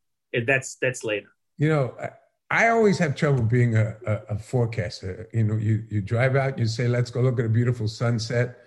that's 0.45 0.75
that's 0.75 1.03
later. 1.03 1.29
You 1.57 1.69
know, 1.69 1.93
I, 2.01 2.09
I 2.51 2.69
always 2.69 2.97
have 2.97 3.15
trouble 3.15 3.43
being 3.43 3.75
a, 3.75 3.95
a, 4.05 4.13
a, 4.29 4.39
forecaster. 4.39 5.29
You 5.33 5.43
know, 5.43 5.55
you 5.55 5.83
you 5.89 6.01
drive 6.01 6.35
out, 6.35 6.57
you 6.57 6.65
say, 6.65 6.87
"Let's 6.87 7.11
go 7.11 7.21
look 7.21 7.39
at 7.39 7.45
a 7.45 7.49
beautiful 7.49 7.87
sunset," 7.87 8.57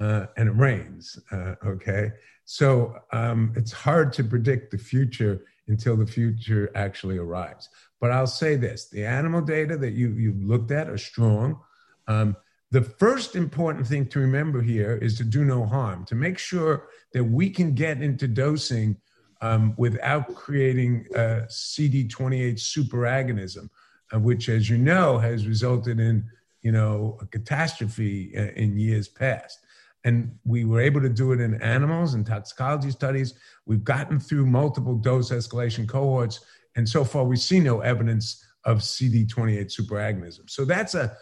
uh, 0.00 0.26
and 0.36 0.48
it 0.48 0.52
rains. 0.52 1.18
Uh, 1.30 1.54
okay, 1.64 2.12
so 2.44 2.96
um, 3.12 3.52
it's 3.56 3.72
hard 3.72 4.12
to 4.14 4.24
predict 4.24 4.70
the 4.70 4.78
future 4.78 5.44
until 5.68 5.96
the 5.96 6.06
future 6.06 6.70
actually 6.74 7.18
arrives. 7.18 7.68
But 8.00 8.10
I'll 8.10 8.26
say 8.26 8.56
this: 8.56 8.88
the 8.88 9.04
animal 9.04 9.40
data 9.40 9.76
that 9.76 9.92
you 9.92 10.10
you've 10.10 10.42
looked 10.42 10.70
at 10.72 10.88
are 10.88 10.98
strong. 10.98 11.60
Um, 12.08 12.36
the 12.70 12.82
first 12.82 13.34
important 13.34 13.86
thing 13.86 14.06
to 14.08 14.18
remember 14.18 14.60
here 14.60 14.96
is 14.96 15.16
to 15.18 15.24
do 15.24 15.44
no 15.44 15.64
harm, 15.64 16.04
to 16.06 16.14
make 16.14 16.38
sure 16.38 16.88
that 17.12 17.24
we 17.24 17.48
can 17.48 17.74
get 17.74 18.02
into 18.02 18.28
dosing 18.28 18.96
um, 19.40 19.74
without 19.76 20.34
creating 20.34 21.06
a 21.14 21.46
CD28 21.48 22.54
superagonism, 22.54 23.70
uh, 24.12 24.18
which, 24.18 24.48
as 24.48 24.68
you 24.68 24.76
know, 24.76 25.18
has 25.18 25.46
resulted 25.46 25.98
in 26.00 26.24
you 26.62 26.72
know 26.72 27.16
a 27.20 27.26
catastrophe 27.26 28.32
uh, 28.36 28.52
in 28.56 28.76
years 28.76 29.08
past. 29.08 29.60
And 30.04 30.36
we 30.44 30.64
were 30.64 30.80
able 30.80 31.00
to 31.00 31.08
do 31.08 31.32
it 31.32 31.40
in 31.40 31.60
animals 31.62 32.14
and 32.14 32.24
toxicology 32.24 32.90
studies. 32.90 33.34
We've 33.66 33.84
gotten 33.84 34.20
through 34.20 34.46
multiple 34.46 34.94
dose 34.94 35.30
escalation 35.30 35.88
cohorts, 35.88 36.40
and 36.76 36.88
so 36.88 37.04
far 37.04 37.24
we 37.24 37.36
see 37.36 37.60
no 37.60 37.80
evidence 37.80 38.44
of 38.64 38.78
CD28 38.78 39.74
superagonism. 39.74 40.50
So 40.50 40.64
that's 40.64 40.94
a 40.94 41.16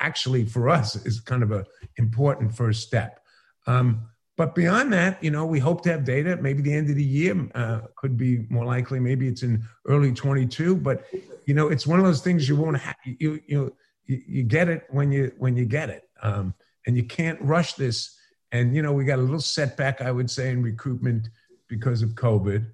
actually 0.00 0.44
for 0.44 0.68
us 0.68 0.96
is 1.06 1.20
kind 1.20 1.42
of 1.42 1.52
a 1.52 1.64
important 1.96 2.54
first 2.54 2.82
step. 2.82 3.20
Um, 3.66 4.08
but 4.36 4.54
beyond 4.54 4.90
that, 4.94 5.22
you 5.22 5.30
know, 5.30 5.44
we 5.44 5.58
hope 5.58 5.82
to 5.82 5.90
have 5.90 6.02
data. 6.02 6.38
Maybe 6.40 6.62
the 6.62 6.72
end 6.72 6.88
of 6.88 6.96
the 6.96 7.04
year 7.04 7.36
uh, 7.54 7.80
could 7.96 8.16
be 8.16 8.46
more 8.48 8.64
likely. 8.64 8.98
Maybe 8.98 9.28
it's 9.28 9.42
in 9.42 9.62
early 9.86 10.12
22. 10.12 10.76
But 10.76 11.04
you 11.44 11.52
know, 11.52 11.68
it's 11.68 11.86
one 11.86 11.98
of 11.98 12.06
those 12.06 12.22
things 12.22 12.48
you 12.48 12.56
won't 12.56 12.78
have. 12.78 12.96
You 13.04 13.38
you 13.46 13.76
you 14.06 14.42
get 14.42 14.68
it 14.68 14.84
when 14.88 15.12
you 15.12 15.32
when 15.36 15.56
you 15.56 15.66
get 15.66 15.90
it, 15.90 16.08
um, 16.22 16.54
and 16.86 16.96
you 16.96 17.04
can't 17.04 17.40
rush 17.42 17.74
this. 17.74 18.16
And 18.50 18.74
you 18.74 18.80
know, 18.80 18.92
we 18.92 19.04
got 19.04 19.18
a 19.18 19.22
little 19.22 19.40
setback, 19.40 20.00
I 20.00 20.10
would 20.10 20.30
say, 20.30 20.48
in 20.48 20.62
recruitment 20.62 21.28
because 21.68 22.00
of 22.00 22.10
COVID, 22.10 22.66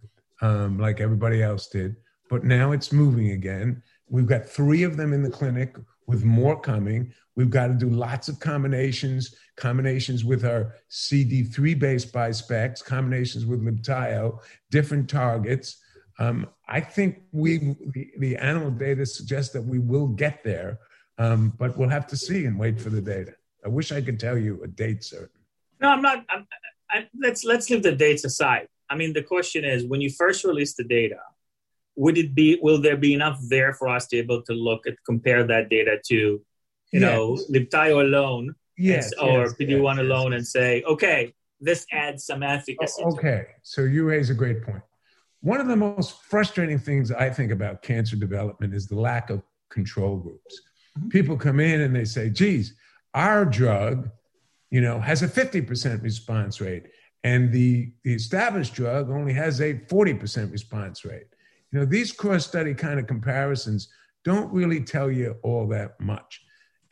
um, 0.43 0.79
like 0.79 1.01
everybody 1.01 1.43
else 1.43 1.67
did. 1.67 1.97
But 2.31 2.45
now 2.45 2.71
it's 2.73 2.93
moving 2.93 3.31
again. 3.31 3.83
We've 4.09 4.27
got 4.27 4.49
three 4.49 4.85
of 4.85 4.97
them 4.97 5.13
in 5.13 5.23
the 5.23 5.31
clinic 5.31 5.77
with 6.07 6.25
more 6.25 6.59
coming. 6.59 7.13
We've 7.35 7.51
got 7.51 7.67
to 7.67 7.75
do 7.75 7.91
lots 7.91 8.29
of 8.29 8.41
combinations, 8.41 9.35
combinations 9.57 10.25
with 10.25 10.45
our 10.45 10.75
CD3 10.91 11.79
based 11.79 12.13
bispecs, 12.13 12.85
combinations 12.85 13.45
with 13.45 13.65
Libtayo, 13.65 14.39
different 14.71 15.11
targets. 15.11 15.83
Um, 16.19 16.49
I 16.67 16.81
think 16.81 17.23
we 17.33 17.59
the, 17.59 18.11
the, 18.19 18.37
animal 18.37 18.71
data 18.71 19.05
suggests 19.05 19.53
that 19.53 19.63
we 19.63 19.79
will 19.79 20.07
get 20.07 20.43
there, 20.43 20.79
um, 21.19 21.53
but 21.59 21.77
we'll 21.77 21.91
have 21.91 22.07
to 22.07 22.17
see 22.17 22.47
and 22.47 22.59
wait 22.59 22.81
for 22.81 22.89
the 22.89 23.03
data. 23.03 23.35
I 23.65 23.69
wish 23.69 23.93
I 23.93 24.01
could 24.01 24.19
tell 24.19 24.39
you 24.39 24.63
a 24.63 24.67
date 24.67 25.05
certain. 25.05 25.29
No, 25.81 25.91
I'm 25.91 26.01
not. 26.01 26.25
I'm, 26.31 26.47
I, 26.91 27.09
let's 27.21 27.45
let's 27.45 27.69
leave 27.69 27.83
the 27.83 27.93
dates 27.93 28.25
aside. 28.25 28.69
I 28.89 28.97
mean, 28.97 29.13
the 29.13 29.23
question 29.23 29.65
is, 29.65 29.85
when 29.85 30.01
you 30.01 30.09
first 30.09 30.45
released 30.45 30.79
the 30.79 30.85
data, 30.85 31.19
would 31.97 32.19
it 32.19 32.35
be 32.35 32.59
will 32.63 32.81
there 32.81 32.97
be 32.97 33.15
enough 33.15 33.39
there 33.49 33.73
for 33.75 33.89
us 33.89 34.07
to 34.07 34.17
be 34.17 34.21
able 34.21 34.43
to 34.43 34.53
look 34.53 34.87
at 34.87 34.95
compare 35.05 35.45
that 35.45 35.69
data 35.69 35.99
to 36.05 36.15
you 36.15 36.43
yes. 36.93 37.03
know 37.03 37.39
libtayo 37.51 38.01
alone 38.03 38.55
yes, 38.79 39.13
or 39.21 39.41
yes, 39.41 39.55
pd1 39.61 39.97
yes, 39.97 39.99
alone 39.99 40.33
and 40.35 40.47
say 40.47 40.83
okay 40.83 41.33
this 41.61 41.87
adds 41.93 42.25
some 42.27 42.43
efficacy 42.43 43.03
oh, 43.05 43.13
okay 43.13 43.47
so 43.63 43.83
you 43.83 44.05
raise 44.05 44.31
a 44.31 44.35
great 44.35 44.63
point 44.63 44.83
one 45.41 45.61
of 45.61 45.69
the 45.69 45.77
most 45.77 46.23
frustrating 46.23 46.79
things 46.79 47.11
i 47.11 47.31
think 47.31 47.51
about 47.51 47.83
cancer 47.83 48.17
development 48.17 48.75
is 48.75 48.87
the 48.87 48.95
lack 48.95 49.31
of 49.31 49.43
control 49.71 50.17
groups 50.17 50.61
Mm-hmm. 50.99 51.09
People 51.09 51.37
come 51.37 51.61
in 51.61 51.83
and 51.83 51.95
they 51.95 52.05
say, 52.05 52.31
geez, 52.31 52.75
our 53.15 53.45
drug, 53.45 54.11
you 54.71 54.81
know, 54.81 55.01
has 55.01 55.23
a 55.23 55.29
50% 55.29 56.03
response 56.03 56.61
rate. 56.61 56.87
And 57.25 57.53
the, 57.53 57.93
the 58.05 58.15
established 58.15 58.75
drug 58.75 59.11
only 59.11 59.33
has 59.33 59.61
a 59.61 59.75
40% 59.75 60.53
response 60.53 61.05
rate. 61.05 61.27
You 61.73 61.81
know, 61.81 61.85
these 61.85 62.13
cross 62.13 62.47
study 62.47 62.75
kind 62.75 62.99
of 62.99 63.07
comparisons 63.07 63.89
don't 64.25 64.53
really 64.53 64.81
tell 64.81 65.11
you 65.11 65.37
all 65.43 65.69
that 65.69 66.01
much. 66.01 66.43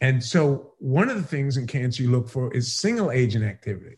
And 0.00 0.22
so, 0.22 0.74
one 0.78 1.08
of 1.08 1.16
the 1.16 1.22
things 1.22 1.56
in 1.56 1.66
cancer 1.66 2.02
you 2.02 2.10
look 2.10 2.28
for 2.28 2.52
is 2.52 2.76
single 2.76 3.10
agent 3.10 3.44
activity. 3.44 3.96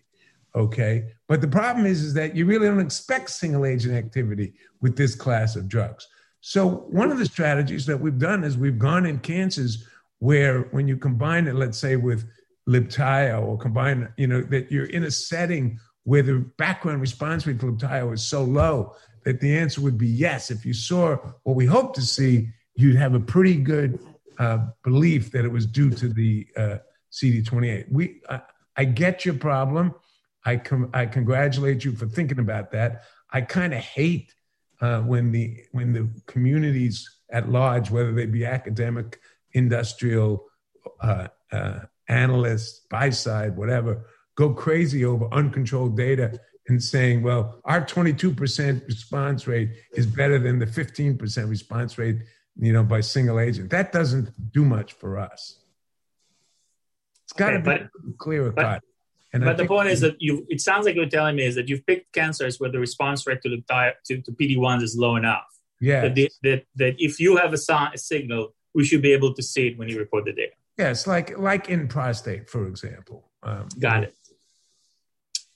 Okay. 0.54 1.08
But 1.28 1.40
the 1.40 1.48
problem 1.48 1.84
is, 1.84 2.02
is 2.02 2.14
that 2.14 2.34
you 2.34 2.46
really 2.46 2.66
don't 2.66 2.80
expect 2.80 3.30
single 3.30 3.66
agent 3.66 3.94
activity 3.94 4.54
with 4.80 4.96
this 4.96 5.14
class 5.14 5.56
of 5.56 5.68
drugs. 5.68 6.06
So, 6.40 6.86
one 6.90 7.10
of 7.10 7.18
the 7.18 7.26
strategies 7.26 7.86
that 7.86 8.00
we've 8.00 8.18
done 8.18 8.44
is 8.44 8.56
we've 8.56 8.78
gone 8.78 9.04
in 9.04 9.18
cancers 9.18 9.86
where, 10.18 10.62
when 10.70 10.86
you 10.88 10.96
combine 10.96 11.48
it, 11.48 11.56
let's 11.56 11.78
say, 11.78 11.96
with 11.96 12.24
Libtayo 12.68 13.42
or 13.42 13.58
combine, 13.58 14.08
you 14.16 14.26
know, 14.26 14.42
that 14.42 14.70
you're 14.70 14.86
in 14.86 15.04
a 15.04 15.10
setting 15.10 15.78
where 16.04 16.22
the 16.22 16.38
background 16.56 17.00
response 17.00 17.46
rate 17.46 17.60
for 17.60 17.72
Libtayo 17.72 18.14
is 18.14 18.24
so 18.24 18.44
low 18.44 18.94
that 19.26 19.40
the 19.40 19.58
answer 19.58 19.80
would 19.80 19.98
be 19.98 20.06
yes. 20.06 20.52
If 20.52 20.64
you 20.64 20.72
saw 20.72 21.16
what 21.42 21.56
we 21.56 21.66
hope 21.66 21.94
to 21.96 22.00
see, 22.00 22.48
you'd 22.76 22.94
have 22.94 23.14
a 23.14 23.20
pretty 23.20 23.56
good 23.56 23.98
uh, 24.38 24.68
belief 24.84 25.32
that 25.32 25.44
it 25.44 25.50
was 25.50 25.66
due 25.66 25.90
to 25.90 26.08
the 26.08 26.46
uh, 26.56 26.76
CD28. 27.10 27.90
We, 27.90 28.20
I, 28.30 28.40
I 28.76 28.84
get 28.84 29.24
your 29.24 29.34
problem. 29.34 29.96
I 30.44 30.58
com- 30.58 30.90
I 30.94 31.06
congratulate 31.06 31.84
you 31.84 31.92
for 31.92 32.06
thinking 32.06 32.38
about 32.38 32.70
that. 32.70 33.02
I 33.28 33.40
kind 33.40 33.74
of 33.74 33.80
hate 33.80 34.32
uh, 34.80 35.00
when 35.00 35.32
the 35.32 35.64
when 35.72 35.92
the 35.92 36.08
communities 36.26 37.10
at 37.28 37.48
large, 37.48 37.90
whether 37.90 38.12
they 38.12 38.26
be 38.26 38.46
academic, 38.46 39.18
industrial, 39.54 40.44
uh, 41.00 41.26
uh, 41.50 41.80
analysts, 42.08 42.86
buy 42.88 43.10
side, 43.10 43.56
whatever, 43.56 44.06
go 44.36 44.54
crazy 44.54 45.04
over 45.04 45.26
uncontrolled 45.32 45.96
data 45.96 46.38
and 46.68 46.82
saying, 46.82 47.22
well, 47.22 47.60
our 47.64 47.84
22% 47.84 48.86
response 48.86 49.46
rate 49.46 49.70
is 49.92 50.06
better 50.06 50.38
than 50.38 50.58
the 50.58 50.66
15% 50.66 51.48
response 51.48 51.96
rate 51.96 52.18
you 52.58 52.72
know, 52.72 52.82
by 52.82 53.00
single 53.00 53.38
agent. 53.38 53.70
That 53.70 53.92
doesn't 53.92 54.30
do 54.52 54.64
much 54.64 54.94
for 54.94 55.18
us. 55.18 55.58
It's 57.24 57.32
got 57.32 57.50
to 57.50 57.56
okay, 57.56 57.84
be 58.04 58.12
clear 58.18 58.52
cut. 58.52 58.82
And 59.32 59.44
but 59.44 59.56
the 59.56 59.66
point 59.66 59.88
is 59.88 60.00
that 60.00 60.16
you. 60.20 60.46
It 60.48 60.60
sounds 60.60 60.86
like 60.86 60.94
you're 60.94 61.08
telling 61.08 61.36
me 61.36 61.44
is 61.44 61.56
that 61.56 61.68
you've 61.68 61.84
picked 61.84 62.12
cancers 62.12 62.58
where 62.58 62.70
the 62.70 62.78
response 62.78 63.26
rate 63.26 63.42
to 63.42 63.50
the 63.50 63.92
to, 64.06 64.22
to 64.22 64.32
PD 64.32 64.56
ones 64.58 64.82
is 64.82 64.96
low 64.96 65.16
enough. 65.16 65.44
Yeah. 65.80 66.08
That, 66.08 66.30
that, 66.42 66.62
that 66.76 66.94
if 66.98 67.20
you 67.20 67.36
have 67.36 67.52
a, 67.52 67.58
sign, 67.58 67.90
a 67.92 67.98
signal, 67.98 68.54
we 68.74 68.84
should 68.84 69.02
be 69.02 69.12
able 69.12 69.34
to 69.34 69.42
see 69.42 69.66
it 69.66 69.78
when 69.78 69.88
you 69.88 69.98
report 69.98 70.24
the 70.24 70.32
data. 70.32 70.52
Yes, 70.78 71.06
like 71.06 71.36
like 71.38 71.68
in 71.68 71.88
prostate, 71.88 72.48
for 72.48 72.66
example. 72.66 73.28
Um, 73.42 73.68
Got 73.78 74.04
it. 74.04 74.16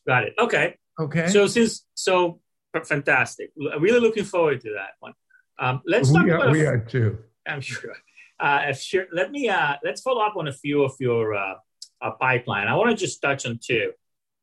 Got 0.07 0.25
it. 0.25 0.35
Okay. 0.39 0.77
Okay. 1.01 1.29
So 1.29 1.47
since 1.47 1.87
so 1.95 2.41
fantastic, 2.85 3.51
really 3.57 4.01
looking 4.01 4.25
forward 4.25 4.61
to 4.61 4.75
that 4.75 4.91
one. 5.01 5.15
Um, 5.59 5.83
let's 5.87 6.13
talk 6.13 6.25
we 6.25 6.31
are, 6.31 6.51
we 6.51 6.67
are 6.67 6.79
too. 6.79 7.19
I'm 7.47 7.61
sure. 7.61 7.95
Uh, 8.39 8.73
sure. 8.73 9.07
Let 9.13 9.31
me 9.31 9.49
uh, 9.49 9.77
let's 9.85 10.01
follow 10.01 10.23
up 10.23 10.37
on 10.37 10.49
a 10.49 10.53
few 10.53 10.83
of 10.83 10.93
your 10.99 11.35
uh, 11.35 11.55
uh 12.01 12.11
pipeline. 12.13 12.69
I 12.69 12.75
want 12.75 12.91
to 12.91 12.97
just 12.97 13.21
touch 13.21 13.47
on 13.47 13.59
two. 13.63 13.93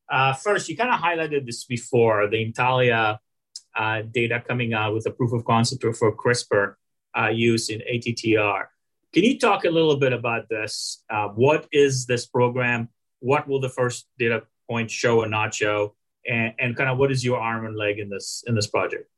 Uh, 0.09 0.33
first, 0.33 0.69
you 0.69 0.77
kind 0.77 0.91
of 0.91 0.99
highlighted 0.99 1.45
this 1.45 1.65
before 1.65 2.27
the 2.27 2.37
Intellia 2.37 3.17
uh, 3.75 4.01
data 4.09 4.43
coming 4.47 4.73
out 4.73 4.93
with 4.93 5.05
a 5.05 5.11
proof 5.11 5.33
of 5.33 5.43
concept 5.45 5.83
for 5.95 6.15
CRISPR 6.15 6.75
use 7.33 7.69
in 7.69 7.81
ATTR. 7.81 8.65
Can 9.13 9.23
you 9.23 9.37
talk 9.39 9.65
a 9.65 9.69
little 9.69 9.97
bit 9.97 10.13
about 10.13 10.47
this? 10.49 11.03
what 11.35 11.67
is 11.71 12.05
this 12.05 12.25
program? 12.25 12.89
What 13.19 13.47
will 13.47 13.59
the 13.59 13.69
first 13.69 14.07
data 14.17 14.43
point 14.69 14.91
show 14.91 15.23
or 15.23 15.27
not 15.27 15.53
show? 15.53 15.96
And, 16.27 16.53
and 16.59 16.75
kind 16.75 16.89
of 16.89 16.97
what 16.97 17.11
is 17.11 17.23
your 17.23 17.39
arm 17.39 17.65
and 17.65 17.75
leg 17.75 17.99
in 17.99 18.09
this 18.09 18.43
in 18.47 18.55
this 18.55 18.67
project? 18.67 19.09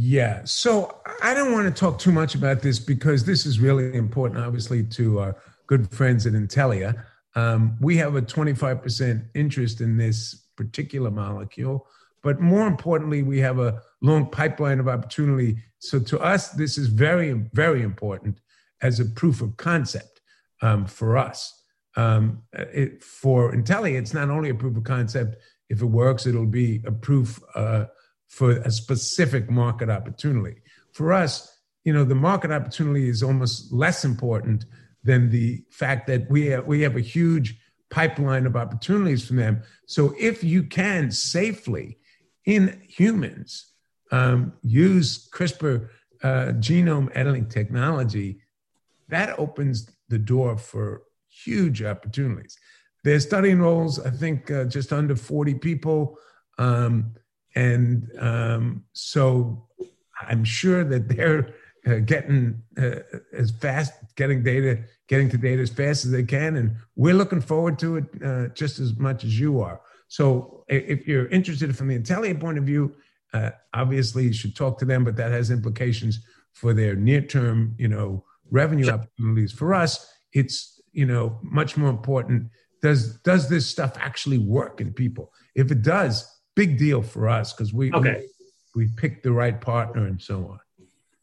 Yeah. 0.00 0.42
So 0.44 1.00
I 1.22 1.34
don't 1.34 1.52
want 1.52 1.74
to 1.74 1.80
talk 1.80 1.98
too 1.98 2.12
much 2.12 2.34
about 2.34 2.62
this 2.62 2.78
because 2.78 3.24
this 3.24 3.44
is 3.44 3.58
really 3.58 3.94
important, 3.94 4.44
obviously, 4.44 4.84
to 4.84 5.18
our 5.18 5.36
good 5.66 5.90
friends 5.90 6.24
at 6.24 6.34
Intellia. 6.34 7.04
Um, 7.34 7.76
we 7.80 7.96
have 7.96 8.14
a 8.14 8.22
25% 8.22 9.24
interest 9.34 9.80
in 9.80 9.96
this 9.96 10.46
particular 10.56 11.10
molecule, 11.10 11.86
but 12.22 12.40
more 12.40 12.66
importantly, 12.66 13.22
we 13.22 13.38
have 13.40 13.58
a 13.58 13.82
long 14.00 14.30
pipeline 14.30 14.80
of 14.80 14.88
opportunity. 14.88 15.58
So 15.78 15.98
to 16.00 16.20
us, 16.20 16.50
this 16.50 16.78
is 16.78 16.88
very, 16.88 17.32
very 17.52 17.82
important 17.82 18.40
as 18.82 19.00
a 19.00 19.04
proof 19.04 19.40
of 19.40 19.56
concept 19.56 20.20
um, 20.62 20.86
for 20.86 21.16
us. 21.16 21.54
Um, 21.96 22.42
it, 22.52 23.02
for 23.02 23.52
Intellia, 23.52 23.98
it's 23.98 24.14
not 24.14 24.30
only 24.30 24.50
a 24.50 24.54
proof 24.54 24.76
of 24.76 24.84
concept. 24.84 25.42
If 25.68 25.82
it 25.82 25.86
works, 25.86 26.26
it'll 26.26 26.46
be 26.46 26.82
a 26.86 26.92
proof. 26.92 27.40
Uh, 27.54 27.86
for 28.28 28.52
a 28.52 28.70
specific 28.70 29.50
market 29.50 29.90
opportunity. 29.90 30.60
For 30.92 31.12
us, 31.12 31.58
you 31.84 31.92
know, 31.92 32.04
the 32.04 32.14
market 32.14 32.50
opportunity 32.50 33.08
is 33.08 33.22
almost 33.22 33.72
less 33.72 34.04
important 34.04 34.66
than 35.02 35.30
the 35.30 35.64
fact 35.70 36.06
that 36.06 36.30
we 36.30 36.46
have, 36.46 36.66
we 36.66 36.82
have 36.82 36.96
a 36.96 37.00
huge 37.00 37.58
pipeline 37.90 38.46
of 38.46 38.54
opportunities 38.54 39.26
from 39.26 39.36
them. 39.36 39.62
So 39.86 40.14
if 40.18 40.44
you 40.44 40.62
can 40.62 41.10
safely 41.10 41.98
in 42.44 42.82
humans 42.86 43.72
um, 44.12 44.52
use 44.62 45.28
CRISPR 45.30 45.88
uh, 46.22 46.28
genome 46.58 47.10
editing 47.14 47.48
technology, 47.48 48.40
that 49.08 49.38
opens 49.38 49.90
the 50.08 50.18
door 50.18 50.58
for 50.58 51.02
huge 51.28 51.82
opportunities. 51.82 52.58
Their 53.08 53.20
study 53.20 53.52
enrolls, 53.52 53.98
I 53.98 54.10
think, 54.10 54.50
uh, 54.50 54.64
just 54.64 54.92
under 54.92 55.16
40 55.16 55.54
people. 55.54 56.18
Um, 56.58 57.14
and 57.54 58.06
um, 58.18 58.84
so 58.92 59.66
I'm 60.20 60.44
sure 60.44 60.84
that 60.84 61.08
they're 61.08 61.54
uh, 61.86 62.00
getting 62.00 62.62
uh, 62.76 62.96
as 63.32 63.50
fast, 63.50 63.94
getting 64.16 64.42
data, 64.42 64.80
getting 65.06 65.30
to 65.30 65.38
data 65.38 65.62
as 65.62 65.70
fast 65.70 66.04
as 66.04 66.10
they 66.10 66.22
can, 66.22 66.56
and 66.56 66.76
we're 66.96 67.14
looking 67.14 67.40
forward 67.40 67.78
to 67.78 67.96
it 67.96 68.04
uh, 68.22 68.48
just 68.48 68.78
as 68.78 68.94
much 68.98 69.24
as 69.24 69.40
you 69.40 69.62
are. 69.62 69.80
So 70.08 70.66
if 70.68 71.08
you're 71.08 71.28
interested 71.28 71.74
from 71.74 71.88
the 71.88 71.98
Intellia 71.98 72.38
point 72.38 72.58
of 72.58 72.64
view, 72.64 72.94
uh, 73.32 73.52
obviously 73.72 74.24
you 74.24 74.34
should 74.34 74.54
talk 74.54 74.78
to 74.80 74.84
them, 74.84 75.02
but 75.02 75.16
that 75.16 75.32
has 75.32 75.50
implications 75.50 76.20
for 76.52 76.74
their 76.74 76.94
near-term, 76.94 77.74
you 77.78 77.88
know, 77.88 78.22
revenue 78.50 78.90
opportunities. 78.90 79.52
For 79.52 79.72
us, 79.72 80.12
it's 80.34 80.82
you 80.92 81.06
know 81.06 81.38
much 81.42 81.78
more 81.78 81.88
important. 81.88 82.50
Does 82.82 83.16
does 83.18 83.48
this 83.48 83.66
stuff 83.66 83.92
actually 83.98 84.38
work 84.38 84.80
in 84.80 84.92
people? 84.92 85.32
If 85.54 85.70
it 85.70 85.82
does, 85.82 86.28
big 86.54 86.78
deal 86.78 87.02
for 87.02 87.28
us 87.28 87.52
because 87.52 87.72
we, 87.72 87.92
okay. 87.92 88.26
we 88.74 88.86
we 88.86 88.92
picked 88.96 89.22
the 89.22 89.32
right 89.32 89.60
partner 89.60 90.06
and 90.06 90.20
so 90.20 90.48
on. 90.52 90.60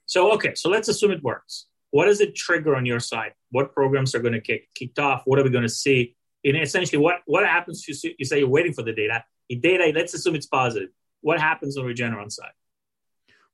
So 0.05 0.31
okay, 0.33 0.55
so 0.55 0.69
let's 0.69 0.87
assume 0.87 1.11
it 1.11 1.23
works. 1.23 1.67
What 1.91 2.05
does 2.05 2.19
it 2.19 2.35
trigger 2.35 2.75
on 2.75 2.85
your 2.85 2.99
side? 2.99 3.33
What 3.51 3.73
programs 3.73 4.13
are 4.15 4.19
going 4.19 4.33
to 4.33 4.41
kick 4.41 4.67
kicked 4.75 4.99
off? 4.99 5.21
What 5.25 5.39
are 5.39 5.43
we 5.43 5.49
going 5.49 5.63
to 5.63 5.69
see? 5.69 6.15
And 6.43 6.57
essentially, 6.57 7.01
what 7.01 7.21
what 7.25 7.45
happens? 7.45 7.87
You, 7.87 7.93
see, 7.93 8.15
you 8.19 8.25
say 8.25 8.39
you're 8.39 8.49
waiting 8.49 8.73
for 8.73 8.83
the 8.83 8.93
data. 8.93 9.23
The 9.49 9.55
data, 9.55 9.91
let's 9.95 10.13
assume 10.13 10.35
it's 10.35 10.47
positive. 10.47 10.89
What 11.21 11.39
happens 11.39 11.77
on 11.77 11.85
Regeneron 11.85 12.31
side? 12.31 12.51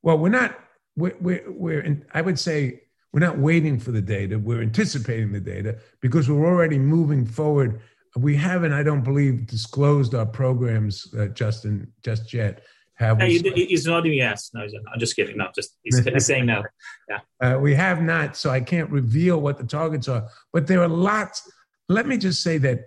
Well, 0.01 0.17
we're 0.17 0.29
not. 0.29 0.59
We're, 0.97 1.15
we're, 1.21 1.43
we're 1.47 1.81
in, 1.81 2.05
I 2.13 2.21
would 2.21 2.37
say 2.37 2.81
we're 3.13 3.21
not 3.21 3.37
waiting 3.37 3.79
for 3.79 3.91
the 3.91 4.01
data. 4.01 4.37
We're 4.37 4.61
anticipating 4.61 5.31
the 5.31 5.39
data 5.39 5.77
because 6.01 6.29
we're 6.29 6.45
already 6.45 6.79
moving 6.79 7.25
forward 7.25 7.81
we 8.15 8.35
haven't, 8.35 8.73
I 8.73 8.83
don't 8.83 9.03
believe, 9.03 9.47
disclosed 9.47 10.13
our 10.15 10.25
programs, 10.25 11.13
uh, 11.17 11.27
Justin, 11.27 11.91
just 12.03 12.33
yet. 12.33 12.63
Have 12.95 13.17
no, 13.17 13.25
we? 13.25 13.39
he's 13.39 13.87
nodding 13.87 14.13
yes. 14.13 14.51
No, 14.53 14.61
I'm 14.61 14.99
just 14.99 15.15
kidding. 15.15 15.37
No, 15.37 15.47
just 15.55 15.77
he's, 15.81 15.99
he's 16.05 16.25
saying 16.25 16.45
no. 16.45 16.63
Yeah. 17.09 17.19
Uh, 17.39 17.57
we 17.57 17.73
have 17.73 18.01
not, 18.01 18.35
so 18.37 18.49
I 18.49 18.61
can't 18.61 18.89
reveal 18.91 19.39
what 19.39 19.57
the 19.57 19.63
targets 19.63 20.07
are. 20.07 20.27
But 20.53 20.67
there 20.67 20.81
are 20.83 20.87
lots. 20.87 21.49
Let 21.89 22.05
me 22.05 22.17
just 22.17 22.43
say 22.43 22.57
that 22.59 22.81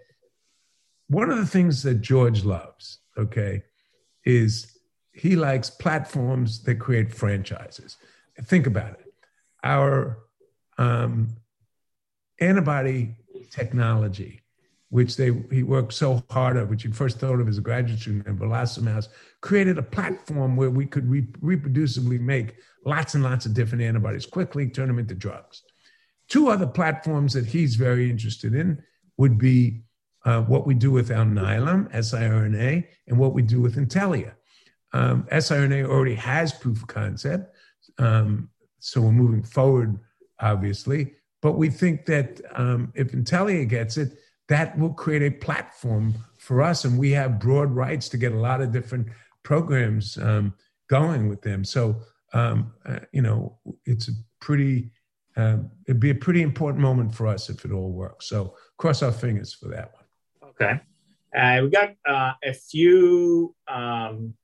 one 1.09 1.31
of 1.31 1.39
the 1.39 1.47
things 1.47 1.83
that 1.83 2.01
George 2.01 2.45
loves, 2.45 2.99
okay, 3.18 3.62
is 4.25 4.79
he 5.12 5.37
likes 5.37 5.68
platforms 5.70 6.62
that 6.64 6.77
create 6.77 7.12
franchises. 7.12 7.97
Think 8.43 8.66
about 8.66 8.93
it. 8.93 9.12
Our 9.64 10.18
um, 10.79 11.37
antibody 12.41 13.16
technology 13.51 14.43
which 14.95 15.16
they 15.16 15.32
he 15.51 15.64
worked 15.64 15.92
so 15.92 16.22
hard 16.30 16.57
at, 16.57 16.70
which 16.70 16.84
he 16.84 16.88
first 16.88 17.18
thought 17.18 17.40
of 17.40 17.49
as 17.49 17.59
a 17.59 17.61
graduate 17.61 17.99
student 17.99 18.28
at 18.28 18.78
in 18.78 18.84
Mouse, 18.84 19.09
created 19.40 19.76
a 19.76 19.82
platform 19.82 20.55
where 20.55 20.70
we 20.70 20.86
could 20.86 21.11
re- 21.11 21.26
reproducibly 21.42 22.20
make 22.20 22.55
lots 22.86 23.16
and 23.16 23.24
lots 23.24 23.45
of 23.45 23.55
different 23.55 23.82
antibodies 23.82 24.24
quickly, 24.24 24.68
turn 24.68 24.86
them 24.86 25.01
into 25.01 25.16
drugs. 25.16 25.64
Two 26.28 26.47
other 26.47 26.68
platforms 26.68 27.32
that 27.32 27.45
he's 27.45 27.74
very 27.74 28.09
interested 28.09 28.55
in 28.55 28.80
would 29.16 29.36
be 29.36 29.82
uh, 30.26 30.42
what 30.42 30.64
we 30.64 30.74
do 30.74 30.92
with 30.92 31.09
Alnylam, 31.09 31.90
siRNA, 31.90 32.86
and 33.09 33.18
what 33.18 33.32
we 33.34 33.42
do 33.42 33.61
with 33.61 33.74
Intellia. 33.74 34.34
Um, 34.92 35.24
siRNA 35.24 35.86
already 35.88 36.14
has 36.14 36.53
proof 36.53 36.82
of 36.82 36.86
concept, 36.86 37.53
um, 37.99 38.49
so 38.78 39.01
we're 39.01 39.11
moving 39.11 39.42
forward, 39.42 39.99
obviously. 40.38 41.14
but 41.42 41.59
we 41.59 41.68
think 41.68 42.07
that 42.07 42.40
um, 42.55 42.92
if 42.95 43.09
Intellia 43.11 43.68
gets 43.68 43.97
it, 43.97 44.16
that 44.49 44.78
will 44.78 44.92
create 44.92 45.22
a 45.22 45.30
platform 45.30 46.14
for 46.38 46.62
us, 46.62 46.84
and 46.84 46.99
we 46.99 47.11
have 47.12 47.38
broad 47.38 47.70
rights 47.70 48.09
to 48.11 48.16
get 48.16 48.32
a 48.32 48.38
lot 48.38 48.61
of 48.61 48.72
different 48.72 49.09
programs 49.42 50.18
um, 50.18 50.55
going 50.88 51.28
with 51.28 51.42
them. 51.42 51.64
So, 51.64 52.01
um, 52.32 52.72
uh, 52.84 53.01
you 53.12 53.22
know, 53.22 53.59
it's 53.86 54.09
a 54.09 54.12
pretty, 54.40 54.90
uh, 55.36 55.59
it'd 55.86 56.01
be 56.01 56.11
a 56.11 56.14
pretty 56.14 56.42
important 56.42 56.82
moment 56.82 57.14
for 57.14 57.26
us 57.26 57.49
if 57.49 57.64
it 57.64 57.72
all 57.72 57.90
works. 57.90 58.28
So, 58.28 58.57
cross 58.76 59.03
our 59.03 59.12
fingers 59.12 59.55
for 59.55 59.68
that 59.68 59.92
one. 59.95 60.51
Okay, 60.51 60.80
uh, 61.34 61.62
we 61.62 61.70
got 61.70 61.95
uh, 62.07 62.32
a 62.45 62.53
few 62.53 63.55
um, 63.66 64.34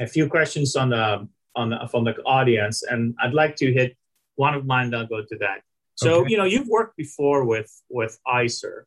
a 0.00 0.06
few 0.06 0.28
questions 0.28 0.76
on 0.76 0.90
the 0.90 1.28
on 1.56 1.70
the, 1.70 1.88
from 1.90 2.04
the 2.04 2.14
audience, 2.22 2.82
and 2.82 3.14
I'd 3.22 3.34
like 3.34 3.56
to 3.56 3.72
hit 3.72 3.96
one 4.36 4.54
of 4.54 4.66
mine. 4.66 4.94
I'll 4.94 5.06
go 5.06 5.22
to 5.22 5.36
that. 5.38 5.62
So, 5.96 6.22
okay. 6.22 6.30
you 6.30 6.36
know, 6.36 6.44
you've 6.44 6.68
worked 6.68 6.96
before 6.96 7.44
with 7.44 7.70
with 7.88 8.18
ICER, 8.26 8.84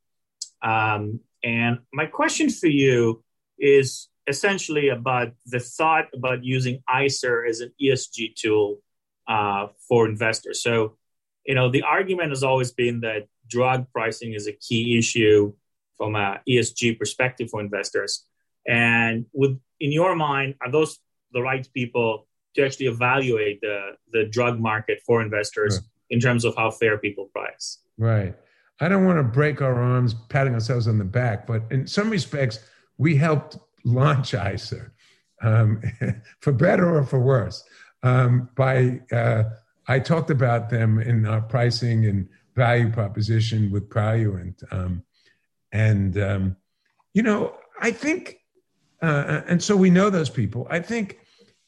um, 0.61 1.19
and 1.43 1.79
my 1.93 2.05
question 2.05 2.49
for 2.49 2.67
you 2.67 3.23
is 3.59 4.09
essentially 4.27 4.89
about 4.89 5.29
the 5.45 5.59
thought 5.59 6.07
about 6.13 6.43
using 6.43 6.83
ICER 6.89 7.47
as 7.47 7.61
an 7.61 7.71
ESG 7.81 8.35
tool 8.35 8.79
uh, 9.27 9.67
for 9.87 10.07
investors. 10.07 10.61
So, 10.61 10.97
you 11.45 11.55
know, 11.55 11.71
the 11.71 11.83
argument 11.83 12.29
has 12.29 12.43
always 12.43 12.71
been 12.71 13.01
that 13.01 13.27
drug 13.47 13.87
pricing 13.93 14.33
is 14.33 14.47
a 14.47 14.53
key 14.53 14.97
issue 14.97 15.53
from 15.97 16.15
a 16.15 16.41
ESG 16.47 16.99
perspective 16.99 17.49
for 17.49 17.61
investors. 17.61 18.25
And 18.67 19.25
with 19.33 19.59
in 19.79 19.91
your 19.91 20.15
mind, 20.15 20.55
are 20.61 20.71
those 20.71 20.99
the 21.31 21.41
right 21.41 21.67
people 21.73 22.27
to 22.55 22.65
actually 22.65 22.87
evaluate 22.87 23.61
the 23.61 23.91
the 24.11 24.25
drug 24.25 24.59
market 24.59 25.01
for 25.05 25.21
investors 25.21 25.75
right. 25.75 25.87
in 26.09 26.19
terms 26.19 26.43
of 26.43 26.55
how 26.55 26.71
fair 26.71 26.97
people 26.97 27.25
price? 27.25 27.79
Right. 27.97 28.35
I 28.79 28.87
don't 28.87 29.05
want 29.05 29.17
to 29.17 29.23
break 29.23 29.61
our 29.61 29.81
arms 29.81 30.13
patting 30.29 30.53
ourselves 30.53 30.87
on 30.87 30.97
the 30.97 31.05
back, 31.05 31.47
but 31.47 31.63
in 31.71 31.87
some 31.87 32.09
respects, 32.09 32.59
we 32.97 33.15
helped 33.15 33.57
launch 33.83 34.33
ICER, 34.33 34.91
um, 35.41 35.81
for 36.39 36.51
better 36.51 36.95
or 36.95 37.03
for 37.03 37.19
worse. 37.19 37.63
Um, 38.03 38.49
by 38.55 39.01
uh, 39.11 39.43
I 39.87 39.99
talked 39.99 40.29
about 40.29 40.69
them 40.69 40.99
in 40.99 41.25
our 41.25 41.41
pricing 41.41 42.05
and 42.05 42.29
value 42.55 42.91
proposition 42.91 43.71
with 43.71 43.89
Praluent, 43.89 44.63
um, 44.71 45.03
and 45.71 46.17
um, 46.17 46.57
you 47.13 47.23
know, 47.23 47.55
I 47.81 47.91
think, 47.91 48.39
uh, 49.01 49.41
and 49.47 49.61
so 49.61 49.75
we 49.75 49.89
know 49.89 50.09
those 50.09 50.29
people. 50.29 50.67
I 50.69 50.79
think 50.79 51.19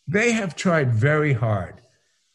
they 0.08 0.32
have 0.32 0.56
tried 0.56 0.94
very 0.94 1.34
hard 1.34 1.82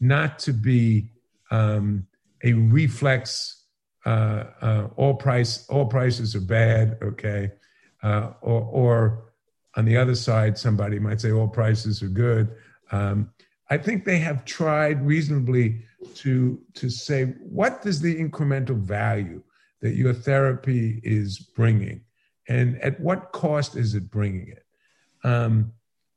not 0.00 0.38
to 0.40 0.52
be 0.52 1.10
um, 1.50 2.06
a 2.42 2.52
reflex 2.52 3.63
uh, 4.04 4.44
uh, 4.60 4.88
all 4.96 5.14
price 5.14 5.66
all 5.68 5.86
prices 5.86 6.34
are 6.34 6.40
bad, 6.40 6.98
okay, 7.02 7.50
uh, 8.02 8.32
or, 8.42 8.62
or 8.62 9.24
on 9.76 9.84
the 9.84 9.96
other 9.96 10.14
side, 10.14 10.58
somebody 10.58 10.98
might 10.98 11.20
say 11.20 11.32
all 11.32 11.48
prices 11.48 12.02
are 12.02 12.08
good. 12.08 12.54
Um, 12.92 13.30
I 13.70 13.78
think 13.78 14.04
they 14.04 14.18
have 14.18 14.44
tried 14.44 15.04
reasonably 15.04 15.82
to 16.16 16.60
to 16.74 16.90
say 16.90 17.34
what 17.40 17.80
is 17.84 18.00
the 18.00 18.14
incremental 18.14 18.76
value 18.76 19.42
that 19.80 19.94
your 19.94 20.12
therapy 20.12 21.00
is 21.02 21.38
bringing, 21.38 22.02
and 22.48 22.80
at 22.82 23.00
what 23.00 23.32
cost 23.32 23.76
is 23.76 23.94
it 23.94 24.10
bringing 24.10 24.48
it. 24.48 24.64
Um, 25.26 25.72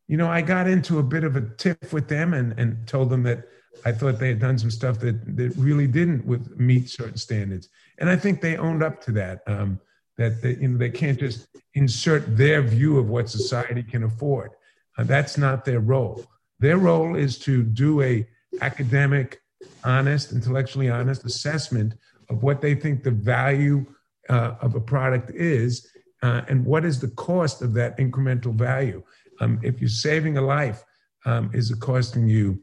you 0.08 0.18
know, 0.18 0.28
I 0.28 0.42
got 0.42 0.68
into 0.68 1.00
a 1.00 1.04
bit 1.04 1.24
of 1.24 1.36
a 1.36 1.42
tiff 1.42 1.92
with 1.92 2.08
them 2.08 2.34
and, 2.34 2.58
and 2.58 2.88
told 2.88 3.10
them 3.10 3.24
that 3.24 3.48
I 3.86 3.92
thought 3.92 4.20
they 4.20 4.30
had 4.30 4.40
done 4.40 4.58
some 4.58 4.72
stuff 4.72 5.00
that, 5.00 5.38
that 5.38 5.56
really 5.56 5.88
didn't 5.88 6.26
with 6.26 6.60
meet 6.60 6.90
certain 6.90 7.18
standards. 7.18 7.70
And 8.00 8.10
I 8.10 8.16
think 8.16 8.42
they 8.42 8.58
owned 8.58 8.84
up 8.84 9.02
to 9.06 9.12
that. 9.14 9.42
Um, 9.48 9.80
that 10.18 10.42
they, 10.42 10.56
you 10.56 10.68
know, 10.68 10.78
they 10.78 10.90
can't 10.90 11.20
just 11.20 11.48
insert 11.76 12.36
their 12.36 12.62
view 12.62 12.98
of 12.98 13.08
what 13.08 13.30
society 13.30 13.84
can 13.84 14.04
afford. 14.04 14.52
Uh, 14.98 15.04
that's 15.04 15.38
not 15.38 15.64
their 15.64 15.80
role. 15.80 16.26
Their 16.60 16.78
role 16.78 17.16
is 17.16 17.38
to 17.40 17.64
do 17.64 18.02
a 18.02 18.28
academic, 18.62 19.42
honest, 19.84 20.32
intellectually 20.32 20.90
honest 20.90 21.24
assessment 21.24 21.94
of 22.30 22.42
what 22.42 22.62
they 22.62 22.74
think 22.74 23.04
the 23.04 23.12
value 23.12 23.86
uh, 24.30 24.56
of 24.60 24.76
a 24.76 24.82
product 24.82 25.32
is 25.32 25.88
uh, 26.24 26.42
and 26.50 26.66
what 26.66 26.84
is 26.84 27.00
the 27.00 27.10
cost 27.10 27.62
of 27.62 27.74
that 27.74 27.98
incremental 27.98 28.54
value. 28.54 29.04
Um, 29.40 29.60
if 29.62 29.80
you're 29.80 29.90
saving 29.90 30.38
a 30.38 30.42
life, 30.42 30.84
um, 31.26 31.52
is 31.54 31.70
it 31.70 31.80
costing 31.80 32.28
you 32.28 32.60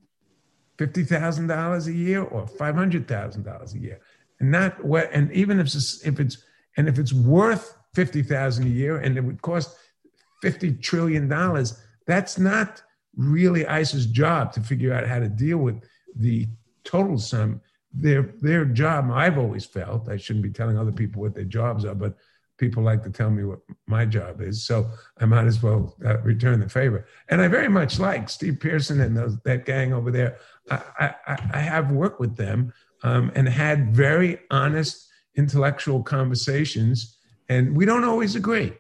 $50,000 0.79 1.87
a 1.87 1.93
year 1.93 2.23
or 2.23 2.47
$500,000 2.47 3.75
a 3.75 3.79
year? 3.79 4.01
And 4.41 4.51
not 4.51 4.85
what, 4.85 5.11
and 5.13 5.31
even 5.33 5.61
if 5.61 5.67
it's, 5.67 6.05
if 6.07 6.21
it's, 6.21 6.39
and 6.77 6.89
if 6.89 6.99
it's 6.99 7.13
worth 7.13 7.77
50,000 7.95 8.65
a 8.65 8.69
year 8.69 8.99
and 8.99 9.17
it 9.17 9.21
would 9.21 9.41
cost 9.43 9.77
50 10.43 10.73
trillion 10.75 11.29
dollars, 11.29 11.81
that's 12.07 12.39
not 12.39 12.83
really 13.17 13.65
ICER's 13.65 14.07
job 14.07 14.53
to 14.53 14.61
figure 14.61 14.93
out 14.93 15.07
how 15.07 15.19
to 15.19 15.29
deal 15.29 15.59
with 15.59 15.83
the 16.17 16.47
total 16.83 17.19
sum. 17.19 17.61
Their, 17.93 18.35
their 18.41 18.65
job, 18.65 19.09
I've 19.13 19.39
always 19.39 19.65
felt, 19.65 20.09
I 20.09 20.17
shouldn't 20.17 20.43
be 20.43 20.51
telling 20.51 20.77
other 20.77 20.91
people 20.91 21.23
what 21.23 21.35
their 21.35 21.45
jobs 21.45 21.85
are, 21.85 21.95
but 21.95 22.17
people 22.59 22.83
like 22.83 23.03
to 23.03 23.11
tell 23.11 23.31
me 23.31 23.45
what 23.45 23.61
my 23.87 24.05
job 24.05 24.41
is. 24.41 24.65
So 24.65 24.87
I 25.19 25.25
might 25.25 25.47
as 25.47 25.63
well 25.63 25.97
uh, 26.05 26.19
return 26.19 26.61
the 26.61 26.69
favor. 26.69 27.07
And 27.29 27.41
I 27.41 27.49
very 27.49 27.69
much 27.69 27.99
like 27.99 28.29
Steve 28.29 28.61
Pearson 28.61 29.01
and 29.01 29.17
those, 29.17 29.39
that 29.41 29.67
gang 29.67 29.93
over 29.93 30.11
there. 30.11 30.39
I, 30.71 31.15
I, 31.27 31.39
I 31.55 31.59
have 31.59 31.91
worked 31.91 32.21
with 32.21 32.37
them 32.37 32.73
um, 33.03 33.33
and 33.35 33.49
had 33.49 33.95
very 33.95 34.39
honest 34.51 35.09
intellectual 35.37 36.03
conversations. 36.03 37.17
And 37.49 37.77
we 37.77 37.85
don't 37.85 38.05
always 38.05 38.37
agree, 38.37 38.73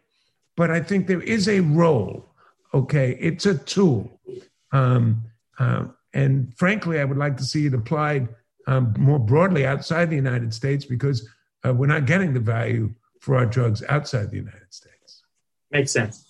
but 0.56 0.70
I 0.70 0.80
think 0.80 1.06
there 1.06 1.20
is 1.20 1.48
a 1.48 1.60
role. 1.60 2.28
Okay, 2.72 3.16
it's 3.20 3.46
a 3.46 3.56
tool. 3.58 4.20
Um, 4.72 5.24
uh, 5.58 5.86
and 6.12 6.56
frankly, 6.56 7.00
I 7.00 7.04
would 7.04 7.18
like 7.18 7.36
to 7.36 7.44
see 7.44 7.66
it 7.66 7.74
applied 7.74 8.28
um, 8.66 8.94
more 8.98 9.18
broadly 9.18 9.66
outside 9.66 10.10
the 10.10 10.16
United 10.16 10.54
States 10.54 10.84
because 10.84 11.28
uh, 11.66 11.72
we're 11.72 11.86
not 11.86 12.06
getting 12.06 12.32
the 12.32 12.40
value 12.40 12.92
for 13.24 13.36
our 13.36 13.46
drugs 13.46 13.82
outside 13.88 14.30
the 14.30 14.36
United 14.36 14.70
States. 14.70 15.22
Makes 15.70 15.92
sense. 15.92 16.26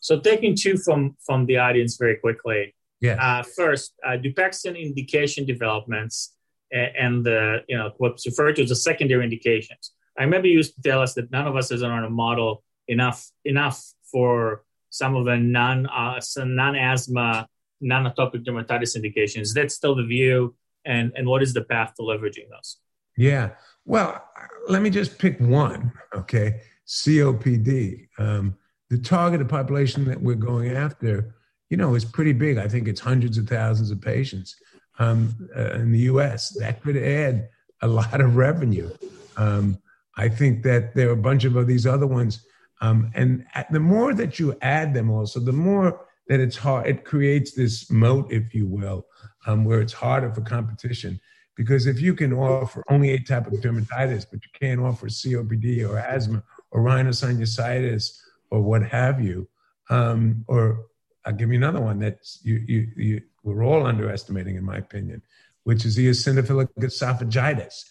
So 0.00 0.20
taking 0.20 0.54
two 0.54 0.76
from 0.76 1.16
from 1.26 1.46
the 1.46 1.56
audience 1.58 1.96
very 1.96 2.16
quickly. 2.16 2.74
Yeah. 3.00 3.16
Uh, 3.20 3.42
first, 3.42 3.94
uh, 4.06 4.16
Dupixent 4.24 4.80
indication 4.80 5.44
developments 5.44 6.34
and 6.70 7.24
the 7.24 7.64
you 7.68 7.76
know 7.76 7.90
what's 7.98 8.24
referred 8.26 8.54
to 8.56 8.62
as 8.62 8.68
the 8.68 8.76
secondary 8.76 9.24
indications. 9.24 9.92
I 10.16 10.22
remember 10.22 10.46
you 10.46 10.58
used 10.58 10.74
to 10.76 10.82
tell 10.82 11.02
us 11.02 11.14
that 11.14 11.30
none 11.32 11.46
of 11.46 11.56
us 11.56 11.70
is 11.72 11.82
on 11.82 12.04
a 12.04 12.10
model 12.10 12.62
enough 12.86 13.28
enough 13.44 13.78
for 14.12 14.64
some 14.90 15.16
of 15.16 15.24
the 15.24 15.36
non 15.36 15.86
uh, 15.86 16.20
non 16.36 16.76
asthma 16.76 17.48
non 17.80 18.04
atopic 18.04 18.44
dermatitis 18.44 18.94
indications. 18.94 19.52
That's 19.52 19.74
still 19.74 19.96
the 19.96 20.06
view, 20.06 20.54
and 20.84 21.12
and 21.16 21.26
what 21.26 21.42
is 21.42 21.52
the 21.52 21.64
path 21.64 21.94
to 21.96 22.02
leveraging 22.02 22.48
those? 22.50 22.78
Yeah. 23.16 23.50
Well, 23.86 24.20
let 24.68 24.82
me 24.82 24.90
just 24.90 25.16
pick 25.16 25.38
one, 25.40 25.92
okay? 26.12 26.60
COPD. 26.88 28.08
Um, 28.18 28.56
the 28.90 28.98
targeted 28.98 29.48
population 29.48 30.04
that 30.06 30.20
we're 30.20 30.34
going 30.34 30.72
after, 30.72 31.36
you 31.70 31.76
know, 31.76 31.94
is 31.94 32.04
pretty 32.04 32.32
big. 32.32 32.58
I 32.58 32.66
think 32.66 32.88
it's 32.88 33.00
hundreds 33.00 33.38
of 33.38 33.48
thousands 33.48 33.92
of 33.92 34.00
patients 34.00 34.56
um, 34.98 35.48
uh, 35.56 35.74
in 35.74 35.92
the 35.92 36.00
US. 36.00 36.50
That 36.58 36.82
could 36.82 36.96
add 36.96 37.48
a 37.80 37.86
lot 37.86 38.20
of 38.20 38.34
revenue. 38.34 38.90
Um, 39.36 39.78
I 40.16 40.28
think 40.28 40.64
that 40.64 40.96
there 40.96 41.08
are 41.08 41.12
a 41.12 41.16
bunch 41.16 41.44
of 41.44 41.66
these 41.68 41.86
other 41.86 42.06
ones. 42.08 42.44
Um, 42.80 43.12
and 43.14 43.46
the 43.70 43.80
more 43.80 44.14
that 44.14 44.40
you 44.40 44.56
add 44.62 44.94
them 44.94 45.10
also, 45.10 45.38
the 45.38 45.52
more 45.52 46.06
that 46.26 46.40
it's 46.40 46.56
hard, 46.56 46.88
it 46.88 47.04
creates 47.04 47.52
this 47.52 47.88
moat, 47.90 48.32
if 48.32 48.52
you 48.52 48.66
will, 48.66 49.06
um, 49.46 49.64
where 49.64 49.80
it's 49.80 49.92
harder 49.92 50.32
for 50.32 50.40
competition. 50.40 51.20
Because 51.56 51.86
if 51.86 52.00
you 52.00 52.14
can 52.14 52.32
offer 52.32 52.82
only 52.88 53.18
atopic 53.18 53.62
dermatitis, 53.62 54.26
but 54.30 54.40
you 54.44 54.50
can't 54.60 54.80
offer 54.80 55.08
COPD 55.08 55.88
or 55.88 55.98
asthma 55.98 56.42
or 56.70 56.82
rhinosinusitis 56.82 58.18
or 58.50 58.60
what 58.60 58.82
have 58.82 59.20
you, 59.20 59.48
um, 59.88 60.44
or 60.48 60.86
I'll 61.24 61.32
give 61.32 61.50
you 61.50 61.56
another 61.56 61.80
one 61.80 61.98
that 62.00 62.18
you, 62.42 62.62
you, 62.66 62.88
you, 62.96 63.22
we're 63.42 63.64
all 63.64 63.86
underestimating, 63.86 64.56
in 64.56 64.64
my 64.64 64.76
opinion, 64.76 65.22
which 65.64 65.84
is 65.84 65.96
eosinophilic 65.98 66.68
esophagitis. 66.78 67.84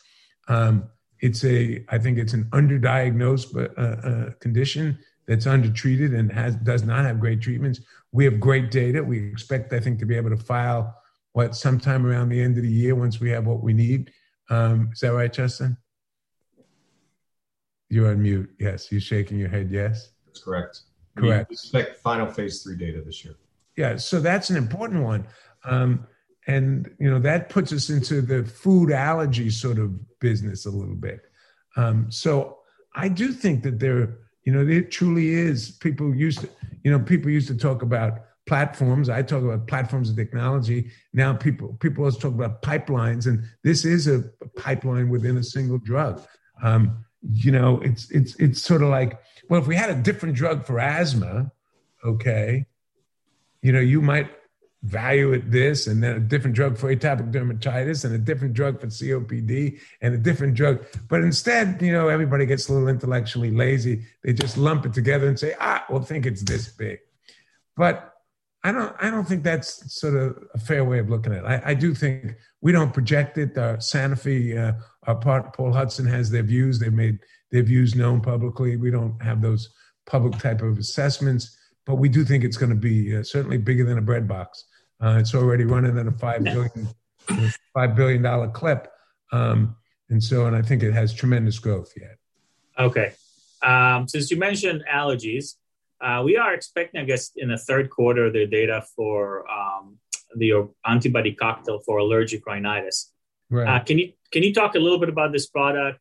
Um, 0.48 0.90
it's 1.20 1.44
a, 1.44 1.84
I 1.90 1.98
think 1.98 2.18
it's 2.18 2.34
an 2.34 2.46
underdiagnosed 2.46 3.56
uh, 3.56 3.82
uh, 3.82 4.32
condition 4.40 5.00
that's 5.28 5.48
undertreated 5.48 6.14
and 6.14 6.32
has 6.32 6.56
does 6.58 6.84
not 6.84 7.04
have 7.06 7.20
great 7.20 7.42
treatments. 7.42 7.82
We 8.12 8.26
have 8.26 8.40
great 8.40 8.70
data. 8.70 9.04
We 9.04 9.28
expect, 9.28 9.74
I 9.74 9.80
think, 9.80 10.00
to 10.00 10.06
be 10.06 10.16
able 10.16 10.30
to 10.30 10.38
file 10.38 10.96
what 11.36 11.54
sometime 11.54 12.06
around 12.06 12.30
the 12.30 12.42
end 12.42 12.56
of 12.56 12.64
the 12.64 12.72
year 12.72 12.96
once 12.96 13.20
we 13.20 13.30
have 13.30 13.46
what 13.46 13.62
we 13.62 13.74
need. 13.74 14.10
Um, 14.50 14.90
is 14.94 15.02
that 15.02 15.10
right, 15.10 15.32
Justin? 15.32 15.76
You're 17.90 18.10
on 18.12 18.22
mute. 18.22 18.50
Yes, 18.58 18.90
you're 18.90 19.02
shaking 19.02 19.38
your 19.38 19.50
head. 19.50 19.70
Yes, 19.70 20.14
that's 20.26 20.42
correct. 20.42 20.84
Correct. 21.18 21.50
We 21.50 21.56
expect 21.56 21.98
final 21.98 22.26
phase 22.26 22.64
three 22.64 22.78
data 22.78 23.02
this 23.06 23.26
year. 23.26 23.36
Yeah, 23.76 23.98
so 23.98 24.22
that's 24.22 24.50
an 24.50 24.56
important 24.56 25.04
one. 25.04 25.28
Um, 25.66 26.08
and 26.48 26.90
you 27.00 27.10
know 27.10 27.20
that 27.20 27.50
puts 27.50 27.74
us 27.74 27.90
into 27.90 28.22
the 28.22 28.46
food 28.46 28.94
allergy 28.94 29.50
sort 29.50 29.78
of 29.78 29.92
business 30.20 30.66
a 30.66 30.72
little 30.72 30.96
bit. 30.96 31.20
Um, 31.76 32.10
so 32.10 32.60
I 32.96 33.10
do 33.10 33.34
think 33.34 33.62
that 33.64 33.78
there, 33.78 34.20
you 34.46 34.54
know, 34.54 34.64
there 34.64 34.84
truly 34.84 35.32
is. 35.32 35.72
People 35.72 36.16
used 36.16 36.40
to, 36.40 36.50
you 36.86 36.92
know, 36.92 37.00
people 37.00 37.30
used 37.30 37.50
to 37.50 37.58
talk 37.58 37.82
about 37.82 38.22
platforms. 38.46 39.10
I 39.10 39.22
talk 39.22 39.44
about 39.44 39.68
platforms 39.68 40.10
of 40.10 40.16
technology. 40.16 40.92
Now 41.14 41.34
people 41.34 41.78
people 41.80 42.04
always 42.04 42.18
talk 42.18 42.34
about 42.34 42.62
pipelines, 42.62 43.28
and 43.28 43.44
this 43.64 43.86
is 43.86 44.08
a 44.08 44.24
pipeline 44.56 45.10
within 45.10 45.38
a 45.38 45.44
single 45.44 45.78
drug. 45.78 46.22
Um, 46.64 47.06
you 47.32 47.52
know, 47.52 47.80
it's 47.82 48.10
it's 48.12 48.36
it's 48.36 48.62
sort 48.62 48.82
of 48.82 48.90
like 48.90 49.20
well, 49.50 49.62
if 49.62 49.68
we 49.68 49.76
had 49.76 49.90
a 49.90 49.96
different 49.96 50.36
drug 50.36 50.66
for 50.66 50.80
asthma, 50.80 51.52
okay, 52.04 52.66
you 53.62 53.72
know, 53.72 53.80
you 53.80 54.02
might 54.02 54.30
value 54.84 55.34
it 55.34 55.50
this 55.50 55.88
and 55.88 56.04
then 56.04 56.16
a 56.16 56.20
different 56.20 56.56
drug 56.56 56.78
for 56.78 56.96
atopic 56.96 57.32
dermatitis 57.32 58.06
and 58.06 58.14
a 58.14 58.20
different 58.20 58.54
drug 58.54 58.80
for 58.80 58.86
COPD 58.86 59.80
and 60.02 60.14
a 60.14 60.18
different 60.18 60.54
drug. 60.54 60.86
But 61.10 61.22
instead, 61.22 61.82
you 61.82 61.92
know, 61.92 62.08
everybody 62.08 62.46
gets 62.46 62.70
a 62.70 62.74
little 62.74 62.88
intellectually 62.88 63.50
lazy. 63.50 64.06
They 64.24 64.34
just 64.34 64.58
lump 64.58 64.86
it 64.86 64.94
together 64.94 65.28
and 65.28 65.40
say, 65.40 65.56
ah, 65.60 65.84
well, 65.90 66.04
think 66.04 66.28
it's 66.28 66.44
this 66.44 66.68
big. 66.68 67.00
But 67.76 68.15
I 68.66 68.72
don't 68.72 68.96
I 69.00 69.12
don't 69.12 69.28
think 69.28 69.44
that's 69.44 69.94
sort 69.94 70.16
of 70.16 70.44
a 70.56 70.58
fair 70.58 70.84
way 70.84 70.98
of 70.98 71.08
looking 71.08 71.34
at 71.34 71.44
it. 71.44 71.46
I, 71.46 71.62
I 71.72 71.74
do 71.76 71.94
think 71.94 72.34
we 72.62 72.72
don't 72.72 72.92
project 72.92 73.38
it. 73.38 73.56
Uh, 73.56 73.78
Sanofi, 73.78 74.58
uh, 74.58 74.74
our 75.06 75.14
partner 75.14 75.52
Paul 75.56 75.72
Hudson 75.72 76.08
has 76.08 76.32
their 76.32 76.42
views. 76.42 76.80
They've 76.80 76.92
made 76.92 77.20
their 77.52 77.62
views 77.62 77.94
known 77.94 78.22
publicly. 78.22 78.76
We 78.76 78.90
don't 78.90 79.22
have 79.22 79.40
those 79.40 79.70
public 80.08 80.40
type 80.40 80.64
of 80.64 80.80
assessments, 80.80 81.56
but 81.86 81.96
we 81.96 82.10
do 82.10 82.26
think 82.26 82.44
it's 82.44 82.58
going 82.58 82.72
to 82.72 82.76
be 82.76 83.16
uh, 83.16 83.22
certainly 83.22 83.60
bigger 83.60 83.86
than 83.86 84.00
a 84.00 84.02
bread 84.02 84.28
box. 84.28 84.66
Uh, 85.00 85.18
it's 85.20 85.36
already 85.36 85.64
running 85.64 86.00
at 86.00 86.08
a 86.08 86.12
five 86.12 86.44
billion 86.44 86.90
five 87.72 87.96
billion 87.96 88.24
dollar 88.24 88.48
clip, 88.50 88.92
um, 89.32 89.76
and 90.10 90.24
so 90.24 90.48
and 90.48 90.56
I 90.56 90.64
think 90.64 90.82
it 90.82 90.92
has 90.92 91.14
tremendous 91.14 91.60
growth 91.60 91.94
yet. 91.96 92.18
Okay, 92.80 93.14
um, 93.62 94.08
since 94.08 94.32
you 94.32 94.38
mentioned 94.38 94.84
allergies, 94.92 95.54
uh, 96.02 96.22
we 96.24 96.38
are 96.38 96.54
expecting, 96.54 97.02
I 97.02 97.06
guess, 97.06 97.32
in 97.36 97.50
the 97.50 97.58
third 97.58 97.90
quarter, 97.90 98.32
the 98.32 98.46
data 98.46 98.86
for 98.96 99.50
um, 99.50 99.98
the 100.36 100.70
antibody 100.86 101.34
cocktail 101.34 101.80
for 101.86 101.98
allergic 101.98 102.46
rhinitis. 102.46 103.12
Right. 103.50 103.68
Uh, 103.68 103.84
can 103.84 104.00
you 104.00 104.14
can 104.32 104.44
you 104.44 104.54
talk 104.54 104.76
a 104.76 104.80
little 104.80 105.00
bit 105.00 105.10
about 105.10 105.32
this 105.32 105.48
product? 105.48 106.00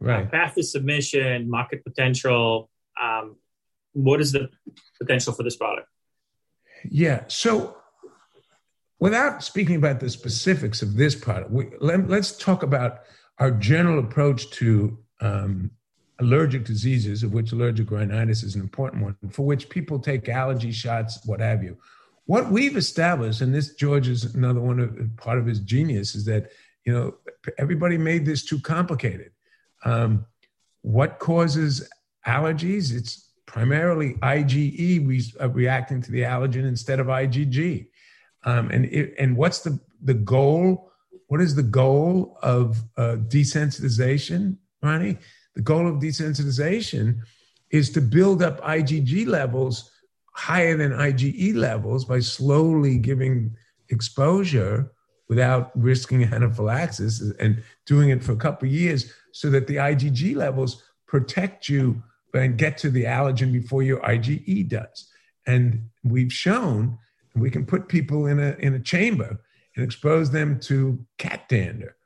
Right. 0.00 0.26
Uh, 0.26 0.30
path 0.30 0.54
to 0.54 0.62
submission, 0.62 1.48
market 1.50 1.84
potential. 1.84 2.70
Um, 3.00 3.36
what 3.92 4.20
is 4.20 4.32
the 4.32 4.48
potential 4.98 5.32
for 5.32 5.42
this 5.42 5.56
product? 5.56 5.88
Yeah. 6.88 7.24
So 7.28 7.76
without 8.98 9.42
speaking 9.42 9.76
about 9.76 10.00
the 10.00 10.10
specifics 10.10 10.82
of 10.82 10.96
this 10.96 11.14
product, 11.14 11.50
we, 11.50 11.66
let, 11.80 12.10
us 12.10 12.36
talk 12.36 12.62
about 12.62 13.00
our 13.38 13.50
general 13.50 13.98
approach 13.98 14.50
to 14.50 14.98
um, 15.20 15.70
allergic 16.20 16.64
diseases, 16.64 17.22
of 17.22 17.32
which 17.32 17.52
allergic 17.52 17.90
rhinitis 17.90 18.42
is 18.42 18.54
an 18.54 18.60
important 18.60 19.02
one, 19.02 19.16
for 19.30 19.46
which 19.46 19.68
people 19.68 19.98
take 19.98 20.28
allergy 20.28 20.72
shots, 20.72 21.20
what 21.24 21.40
have 21.40 21.62
you. 21.62 21.76
What 22.26 22.50
we've 22.50 22.76
established, 22.76 23.40
and 23.40 23.54
this 23.54 23.74
George 23.74 24.08
is 24.08 24.34
another 24.34 24.60
one 24.60 24.80
of 24.80 25.16
part 25.16 25.38
of 25.38 25.46
his 25.46 25.60
genius, 25.60 26.14
is 26.14 26.24
that 26.26 26.50
you 26.84 26.92
know 26.92 27.14
everybody 27.56 27.96
made 27.96 28.26
this 28.26 28.44
too 28.44 28.60
complicated. 28.60 29.32
Um, 29.84 30.26
what 30.82 31.18
causes 31.18 31.88
allergies? 32.26 32.94
It's 32.94 33.30
primarily 33.46 34.14
IgE 34.14 35.08
re- 35.08 35.32
uh, 35.40 35.48
reacting 35.48 36.02
to 36.02 36.12
the 36.12 36.22
allergen 36.22 36.66
instead 36.66 37.00
of 37.00 37.06
IgG. 37.06 37.88
Um, 38.44 38.70
and 38.70 38.84
it, 38.86 39.14
and 39.18 39.36
what's 39.36 39.60
the 39.60 39.80
the 40.02 40.14
goal? 40.14 40.92
What 41.28 41.40
is 41.40 41.54
the 41.54 41.62
goal 41.62 42.38
of 42.42 42.82
uh, 42.96 43.16
desensitization, 43.16 44.56
Ronnie? 44.82 45.18
The 45.58 45.62
goal 45.62 45.88
of 45.88 45.96
desensitization 45.96 47.18
is 47.70 47.90
to 47.90 48.00
build 48.00 48.44
up 48.44 48.60
IgG 48.60 49.26
levels 49.26 49.90
higher 50.32 50.76
than 50.76 50.92
IgE 50.92 51.56
levels 51.56 52.04
by 52.04 52.20
slowly 52.20 52.96
giving 52.96 53.56
exposure 53.88 54.92
without 55.28 55.72
risking 55.74 56.22
anaphylaxis 56.22 57.32
and 57.40 57.60
doing 57.86 58.10
it 58.10 58.22
for 58.22 58.30
a 58.30 58.36
couple 58.36 58.68
years 58.68 59.12
so 59.32 59.50
that 59.50 59.66
the 59.66 59.74
IgG 59.74 60.36
levels 60.36 60.84
protect 61.08 61.68
you 61.68 62.00
and 62.34 62.56
get 62.56 62.78
to 62.78 62.88
the 62.88 63.02
allergen 63.02 63.52
before 63.52 63.82
your 63.82 63.98
IgE 64.02 64.68
does. 64.68 65.10
And 65.48 65.88
we've 66.04 66.32
shown 66.32 66.96
we 67.34 67.50
can 67.50 67.66
put 67.66 67.88
people 67.88 68.26
in 68.26 68.38
a 68.38 68.54
in 68.60 68.74
a 68.74 68.80
chamber 68.80 69.40
and 69.74 69.84
expose 69.84 70.30
them 70.30 70.60
to 70.60 71.04
cat 71.18 71.48
dander 71.48 71.96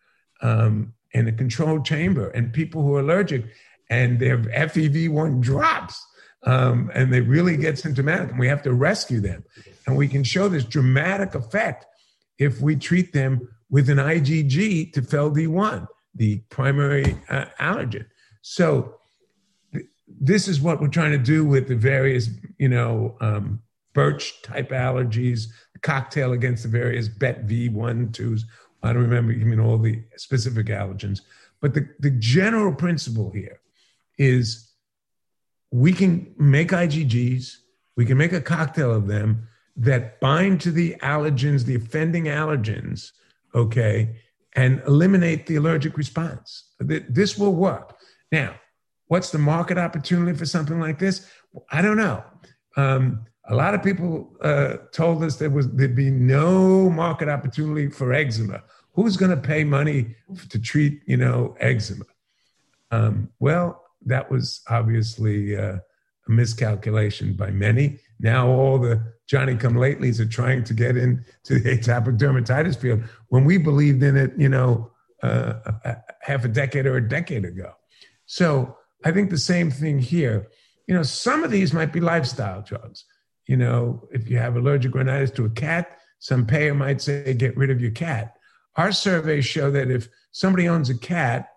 um, 0.41 0.95
in 1.13 1.29
a 1.29 1.33
controlled 1.33 1.85
chamber, 1.85 2.29
and 2.31 2.53
people 2.53 2.83
who 2.83 2.97
are 2.97 3.01
allergic 3.01 3.45
and 3.91 4.19
their 4.19 4.39
FEV1 4.39 5.41
drops. 5.41 6.05
Um, 6.45 6.91
and 6.93 7.13
they 7.13 7.21
really 7.21 7.57
get 7.57 7.79
symptomatic, 7.79 8.31
and 8.31 8.39
we 8.39 8.49
have 8.49 8.63
to 8.63 8.73
rescue 8.73 9.21
them. 9.21 9.45
And 9.87 9.97
we 9.97 10.09
can 10.09 10.25
show 10.25 10.49
this 10.49 10.65
dramatic 10.65 11.35
effect 11.37 11.87
if 12.39 12.61
we 12.61 12.75
treat 12.75 13.13
them 13.13 13.49
with 13.71 13.89
an 13.89 13.99
IgG 13.99 14.93
to 14.93 15.03
FeLD1, 15.03 15.87
the 16.15 16.39
primary 16.51 17.17
uh, 17.29 17.45
allergen. 17.61 18.07
So 18.43 18.97
th- 19.73 19.87
this 20.09 20.49
is 20.49 20.61
what 20.61 20.81
we're 20.81 20.89
trying 20.89 21.13
to 21.13 21.19
do 21.19 21.45
with 21.45 21.69
the 21.69 21.77
various, 21.77 22.29
you 22.59 22.69
know, 22.69 23.17
um, 23.21 23.63
birch 23.93 24.43
type 24.43 24.71
allergies, 24.71 25.47
cocktail 25.83 26.33
against 26.33 26.65
the 26.65 26.69
various 26.69 27.09
BET 27.09 27.47
V1, 27.47 28.11
2s. 28.13 28.43
I 28.83 28.93
don't 28.93 29.03
remember, 29.03 29.33
mean, 29.33 29.61
all 29.61 29.79
the 29.79 30.03
specific 30.17 30.67
allergens. 30.67 31.21
But 31.61 31.75
the, 31.75 31.89
the 32.01 32.11
general 32.11 32.75
principle 32.75 33.31
here 33.31 33.61
is 34.19 34.73
we 35.71 35.93
can 35.93 36.35
make 36.39 36.71
IgGs, 36.71 37.57
we 37.97 38.05
can 38.05 38.19
make 38.19 38.33
a 38.33 38.41
cocktail 38.41 38.93
of 38.93 39.07
them 39.07 39.49
that 39.77 40.21
bind 40.21 40.61
to 40.63 40.71
the 40.71 40.97
allergens, 41.03 41.65
the 41.65 41.77
offending 41.77 42.25
allergens, 42.25 43.13
okay, 43.55 44.17
and 44.55 44.83
eliminate 44.87 45.47
the 45.47 45.57
allergic 45.57 45.97
response. 45.97 46.65
This 46.79 47.39
will 47.39 47.55
work. 47.55 47.97
Now, 48.31 48.55
what's 49.07 49.31
the 49.31 49.39
market 49.39 49.79
opportunity 49.79 50.37
for 50.37 50.45
something 50.45 50.79
like 50.79 50.99
this? 50.99 51.27
I 51.71 51.81
don't 51.81 51.97
know. 51.97 52.23
Um, 52.77 53.25
a 53.49 53.55
lot 53.55 53.75
of 53.75 53.83
people 53.83 54.31
uh, 54.41 54.77
told 54.93 55.23
us 55.25 55.37
there 55.37 55.51
was 55.51 55.69
there'd 55.71 55.97
be 55.97 56.11
no 56.11 56.89
market 56.89 57.29
opportunity 57.29 57.89
for 57.89 58.13
eczema. 58.13 58.63
Who's 58.95 59.17
going 59.17 59.31
to 59.31 59.37
pay 59.37 59.65
money 59.65 60.15
to 60.51 60.59
treat, 60.61 61.03
you 61.07 61.17
know, 61.17 61.57
eczema? 61.59 62.05
Um, 62.91 63.31
well, 63.41 63.83
that 64.05 64.31
was 64.31 64.61
obviously 64.69 65.57
uh, 65.57 65.79
a 66.29 66.31
miscalculation 66.31 67.35
by 67.35 67.51
many. 67.51 67.99
Now 68.21 68.49
all 68.49 68.79
the 68.79 69.03
Johnny 69.27 69.57
come 69.57 69.75
latelys 69.75 70.21
are 70.21 70.27
trying 70.27 70.63
to 70.65 70.75
get 70.75 70.97
into 70.97 71.59
the 71.59 71.79
atopic 71.79 72.19
dermatitis 72.19 72.79
field 72.79 73.03
when 73.29 73.45
we 73.45 73.59
believed 73.59 74.03
in 74.03 74.17
it, 74.17 74.33
you 74.37 74.49
know, 74.49 74.91
uh, 75.23 75.55
a, 75.85 75.97
half 76.21 76.45
a 76.45 76.49
decade 76.49 76.87
or 76.87 76.97
a 76.97 77.09
decade 77.09 77.45
ago. 77.45 77.73
So 78.27 78.77
I 79.05 79.11
think 79.11 79.31
the 79.31 79.39
same 79.39 79.71
thing 79.71 79.99
here. 79.99 80.49
You 80.87 80.95
know, 80.95 81.03
some 81.03 81.45
of 81.45 81.51
these 81.51 81.73
might 81.73 81.93
be 81.93 82.01
lifestyle 82.01 82.61
drugs 82.61 83.05
you 83.47 83.57
know, 83.57 84.09
if 84.13 84.29
you 84.29 84.39
have 84.39 84.57
allergic 84.57 84.95
rhinitis 84.95 85.31
to 85.33 85.45
a 85.45 85.51
cat, 85.51 85.99
some 86.19 86.47
payer 86.47 86.75
might 86.75 87.01
say, 87.01 87.35
get 87.35 87.57
rid 87.57 87.71
of 87.71 87.81
your 87.81 87.91
cat. 87.91 88.37
Our 88.77 88.93
surveys 88.93 89.45
show 89.45 89.71
that 89.73 89.91
if 89.91 90.09
somebody 90.31 90.69
owns 90.69 90.89
a 90.89 90.97
cat 90.97 91.49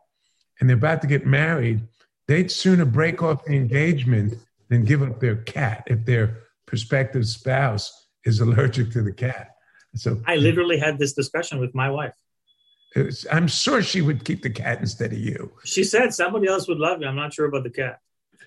and 0.59 0.69
they're 0.69 0.77
about 0.77 1.01
to 1.01 1.07
get 1.07 1.25
married, 1.25 1.81
they'd 2.27 2.51
sooner 2.51 2.85
break 2.85 3.21
off 3.21 3.45
the 3.45 3.55
engagement 3.55 4.35
than 4.69 4.83
give 4.83 5.03
up 5.03 5.19
their 5.19 5.35
cat 5.35 5.83
if 5.87 6.05
their 6.05 6.39
prospective 6.65 7.27
spouse 7.27 8.07
is 8.25 8.39
allergic 8.41 8.91
to 8.91 9.01
the 9.01 9.13
cat. 9.13 9.51
So 9.95 10.19
I 10.25 10.35
literally 10.35 10.77
had 10.77 10.99
this 10.99 11.13
discussion 11.13 11.59
with 11.59 11.73
my 11.73 11.89
wife. 11.89 12.13
Was, 12.95 13.25
I'm 13.31 13.47
sure 13.47 13.81
she 13.81 14.01
would 14.01 14.25
keep 14.25 14.41
the 14.41 14.49
cat 14.49 14.79
instead 14.79 15.11
of 15.11 15.19
you. 15.19 15.51
She 15.63 15.83
said 15.83 16.13
somebody 16.13 16.47
else 16.47 16.67
would 16.67 16.79
love 16.79 17.01
you. 17.01 17.07
I'm 17.07 17.15
not 17.15 17.33
sure 17.33 17.45
about 17.45 17.63
the 17.63 17.69
cat. 17.69 17.99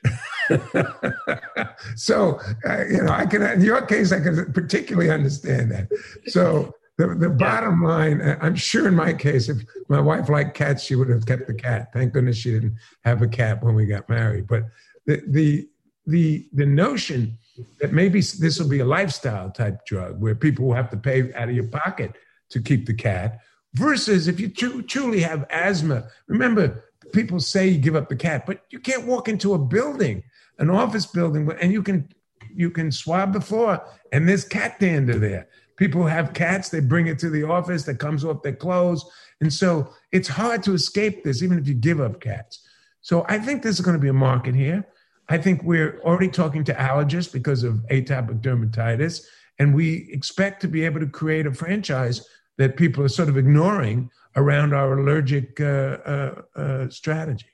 so 1.97 2.41
uh, 2.69 2.85
you 2.85 3.03
know, 3.03 3.13
I 3.13 3.27
can 3.27 3.43
in 3.43 3.61
your 3.61 3.83
case, 3.83 4.13
I 4.13 4.21
can 4.21 4.53
particularly 4.53 5.11
understand 5.11 5.71
that. 5.73 5.89
So 6.27 6.75
the, 6.97 7.15
the 7.15 7.31
bottom 7.31 7.83
line, 7.83 8.21
uh, 8.21 8.39
I'm 8.41 8.57
sure 8.57 8.89
in 8.89 8.95
my 8.95 9.13
case, 9.13 9.49
if 9.49 9.59
my 9.89 10.01
wife 10.01 10.29
liked 10.29 10.57
cats, 10.57 10.83
she 10.83 10.95
would 10.95 11.09
have 11.09 11.27
kept 11.27 11.47
the 11.47 11.55
cat. 11.55 11.93
Thank 11.93 12.13
goodness 12.13 12.37
she 12.37 12.53
didn't 12.53 12.77
have 13.05 13.23
a 13.23 13.29
cat 13.29 13.63
when 13.63 13.75
we 13.75 13.87
got 13.87 14.09
married. 14.09 14.47
But 14.47 14.65
the 15.07 15.23
the 15.29 15.69
the 16.07 16.49
the 16.53 16.67
notion 16.67 17.39
that 17.81 17.93
maybe 17.93 18.21
this 18.21 18.59
will 18.59 18.69
be 18.69 18.81
a 18.81 18.85
lifestyle 18.85 19.51
type 19.51 19.85
drug 19.85 20.21
where 20.21 20.35
people 20.35 20.67
will 20.67 20.75
have 20.75 20.91
to 20.91 20.97
pay 20.97 21.33
out 21.35 21.49
of 21.49 21.55
your 21.55 21.67
pocket 21.69 22.15
to 22.51 22.61
keep 22.61 22.87
the 22.87 22.95
cat 22.95 23.41
versus 23.75 24.29
if 24.29 24.39
you 24.41 24.49
tr- 24.49 24.81
truly 24.83 25.21
have 25.21 25.45
asthma 25.51 26.09
remember 26.29 26.85
people 27.13 27.41
say 27.41 27.69
you 27.69 27.79
give 27.79 27.97
up 27.97 28.09
the 28.09 28.17
cat, 28.17 28.47
but 28.47 28.63
you 28.71 28.79
can't 28.79 29.07
walk 29.07 29.29
into 29.29 29.55
a 29.55 29.59
building, 29.59 30.23
an 30.59 30.71
office 30.71 31.07
building, 31.07 31.51
and 31.61 31.73
you 31.73 31.83
can 31.83 32.09
you 32.55 32.71
can 32.71 32.91
swab 32.91 33.33
the 33.33 33.41
floor 33.41 33.83
and 34.13 34.29
there's 34.29 34.45
cat 34.45 34.79
dander 34.81 35.19
there. 35.19 35.49
People 35.77 36.07
have 36.07 36.35
cats, 36.35 36.69
they 36.69 36.81
bring 36.81 37.07
it 37.07 37.19
to 37.21 37.31
the 37.31 37.45
office 37.45 37.85
that 37.85 37.99
comes 37.99 38.25
off 38.25 38.43
their 38.43 38.55
clothes. 38.55 39.05
And 39.41 39.53
so 39.53 39.93
it's 40.11 40.29
hard 40.29 40.63
to 40.65 40.75
escape 40.75 41.23
this, 41.23 41.43
even 41.43 41.59
if 41.59 41.69
you 41.69 41.75
give 41.75 42.01
up 42.01 42.21
cats. 42.21 42.67
So 43.01 43.25
I 43.29 43.39
think 43.39 43.63
there's 43.63 43.81
going 43.81 43.97
to 43.97 44.01
be 44.01 44.09
a 44.09 44.13
market 44.13 44.55
here. 44.55 44.85
I 45.29 45.39
think 45.39 45.63
we're 45.63 46.01
already 46.01 46.29
talking 46.29 46.65
to 46.65 46.75
allergists 46.75 47.33
because 47.33 47.63
of 47.63 47.75
atopic 47.91 48.41
dermatitis, 48.41 49.25
and 49.59 49.75
we 49.75 50.09
expect 50.11 50.61
to 50.63 50.69
be 50.69 50.85
able 50.85 51.01
to 51.01 51.07
create 51.07 51.47
a 51.47 51.53
franchise 51.53 52.27
that 52.57 52.77
people 52.77 53.05
are 53.05 53.09
sort 53.09 53.29
of 53.29 53.37
ignoring 53.37 54.11
around 54.37 54.73
our 54.73 54.99
allergic 54.99 55.61
uh, 55.61 55.65
uh, 55.65 56.43
uh, 56.57 56.89
strategy. 56.89 57.47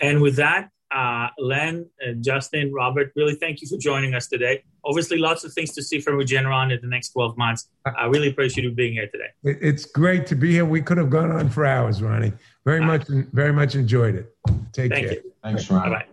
And 0.00 0.20
with 0.20 0.36
that, 0.36 0.70
uh, 0.94 1.28
Len, 1.38 1.88
Justin, 2.20 2.72
Robert, 2.72 3.12
really 3.16 3.34
thank 3.34 3.60
you 3.60 3.68
for 3.68 3.78
joining 3.78 4.14
us 4.14 4.26
today. 4.26 4.62
Obviously, 4.84 5.18
lots 5.18 5.44
of 5.44 5.52
things 5.52 5.72
to 5.74 5.82
see 5.82 6.00
from 6.00 6.14
Regeneron 6.14 6.72
in 6.72 6.80
the 6.80 6.88
next 6.88 7.10
12 7.10 7.36
months. 7.36 7.68
I 7.86 8.06
really 8.06 8.28
appreciate 8.28 8.64
you 8.64 8.72
being 8.72 8.94
here 8.94 9.08
today. 9.08 9.58
It's 9.60 9.84
great 9.84 10.26
to 10.26 10.34
be 10.34 10.52
here. 10.52 10.64
We 10.64 10.82
could 10.82 10.98
have 10.98 11.10
gone 11.10 11.30
on 11.30 11.48
for 11.48 11.64
hours, 11.64 12.02
Ronnie. 12.02 12.32
Very 12.64 12.80
much, 12.80 13.06
very 13.08 13.52
much 13.52 13.74
enjoyed 13.74 14.14
it. 14.16 14.34
Take 14.72 14.92
thank 14.92 15.06
care. 15.06 15.14
You. 15.14 15.32
Thanks, 15.42 15.70
Ronnie. 15.70 15.90
Bye-bye. 15.90 16.11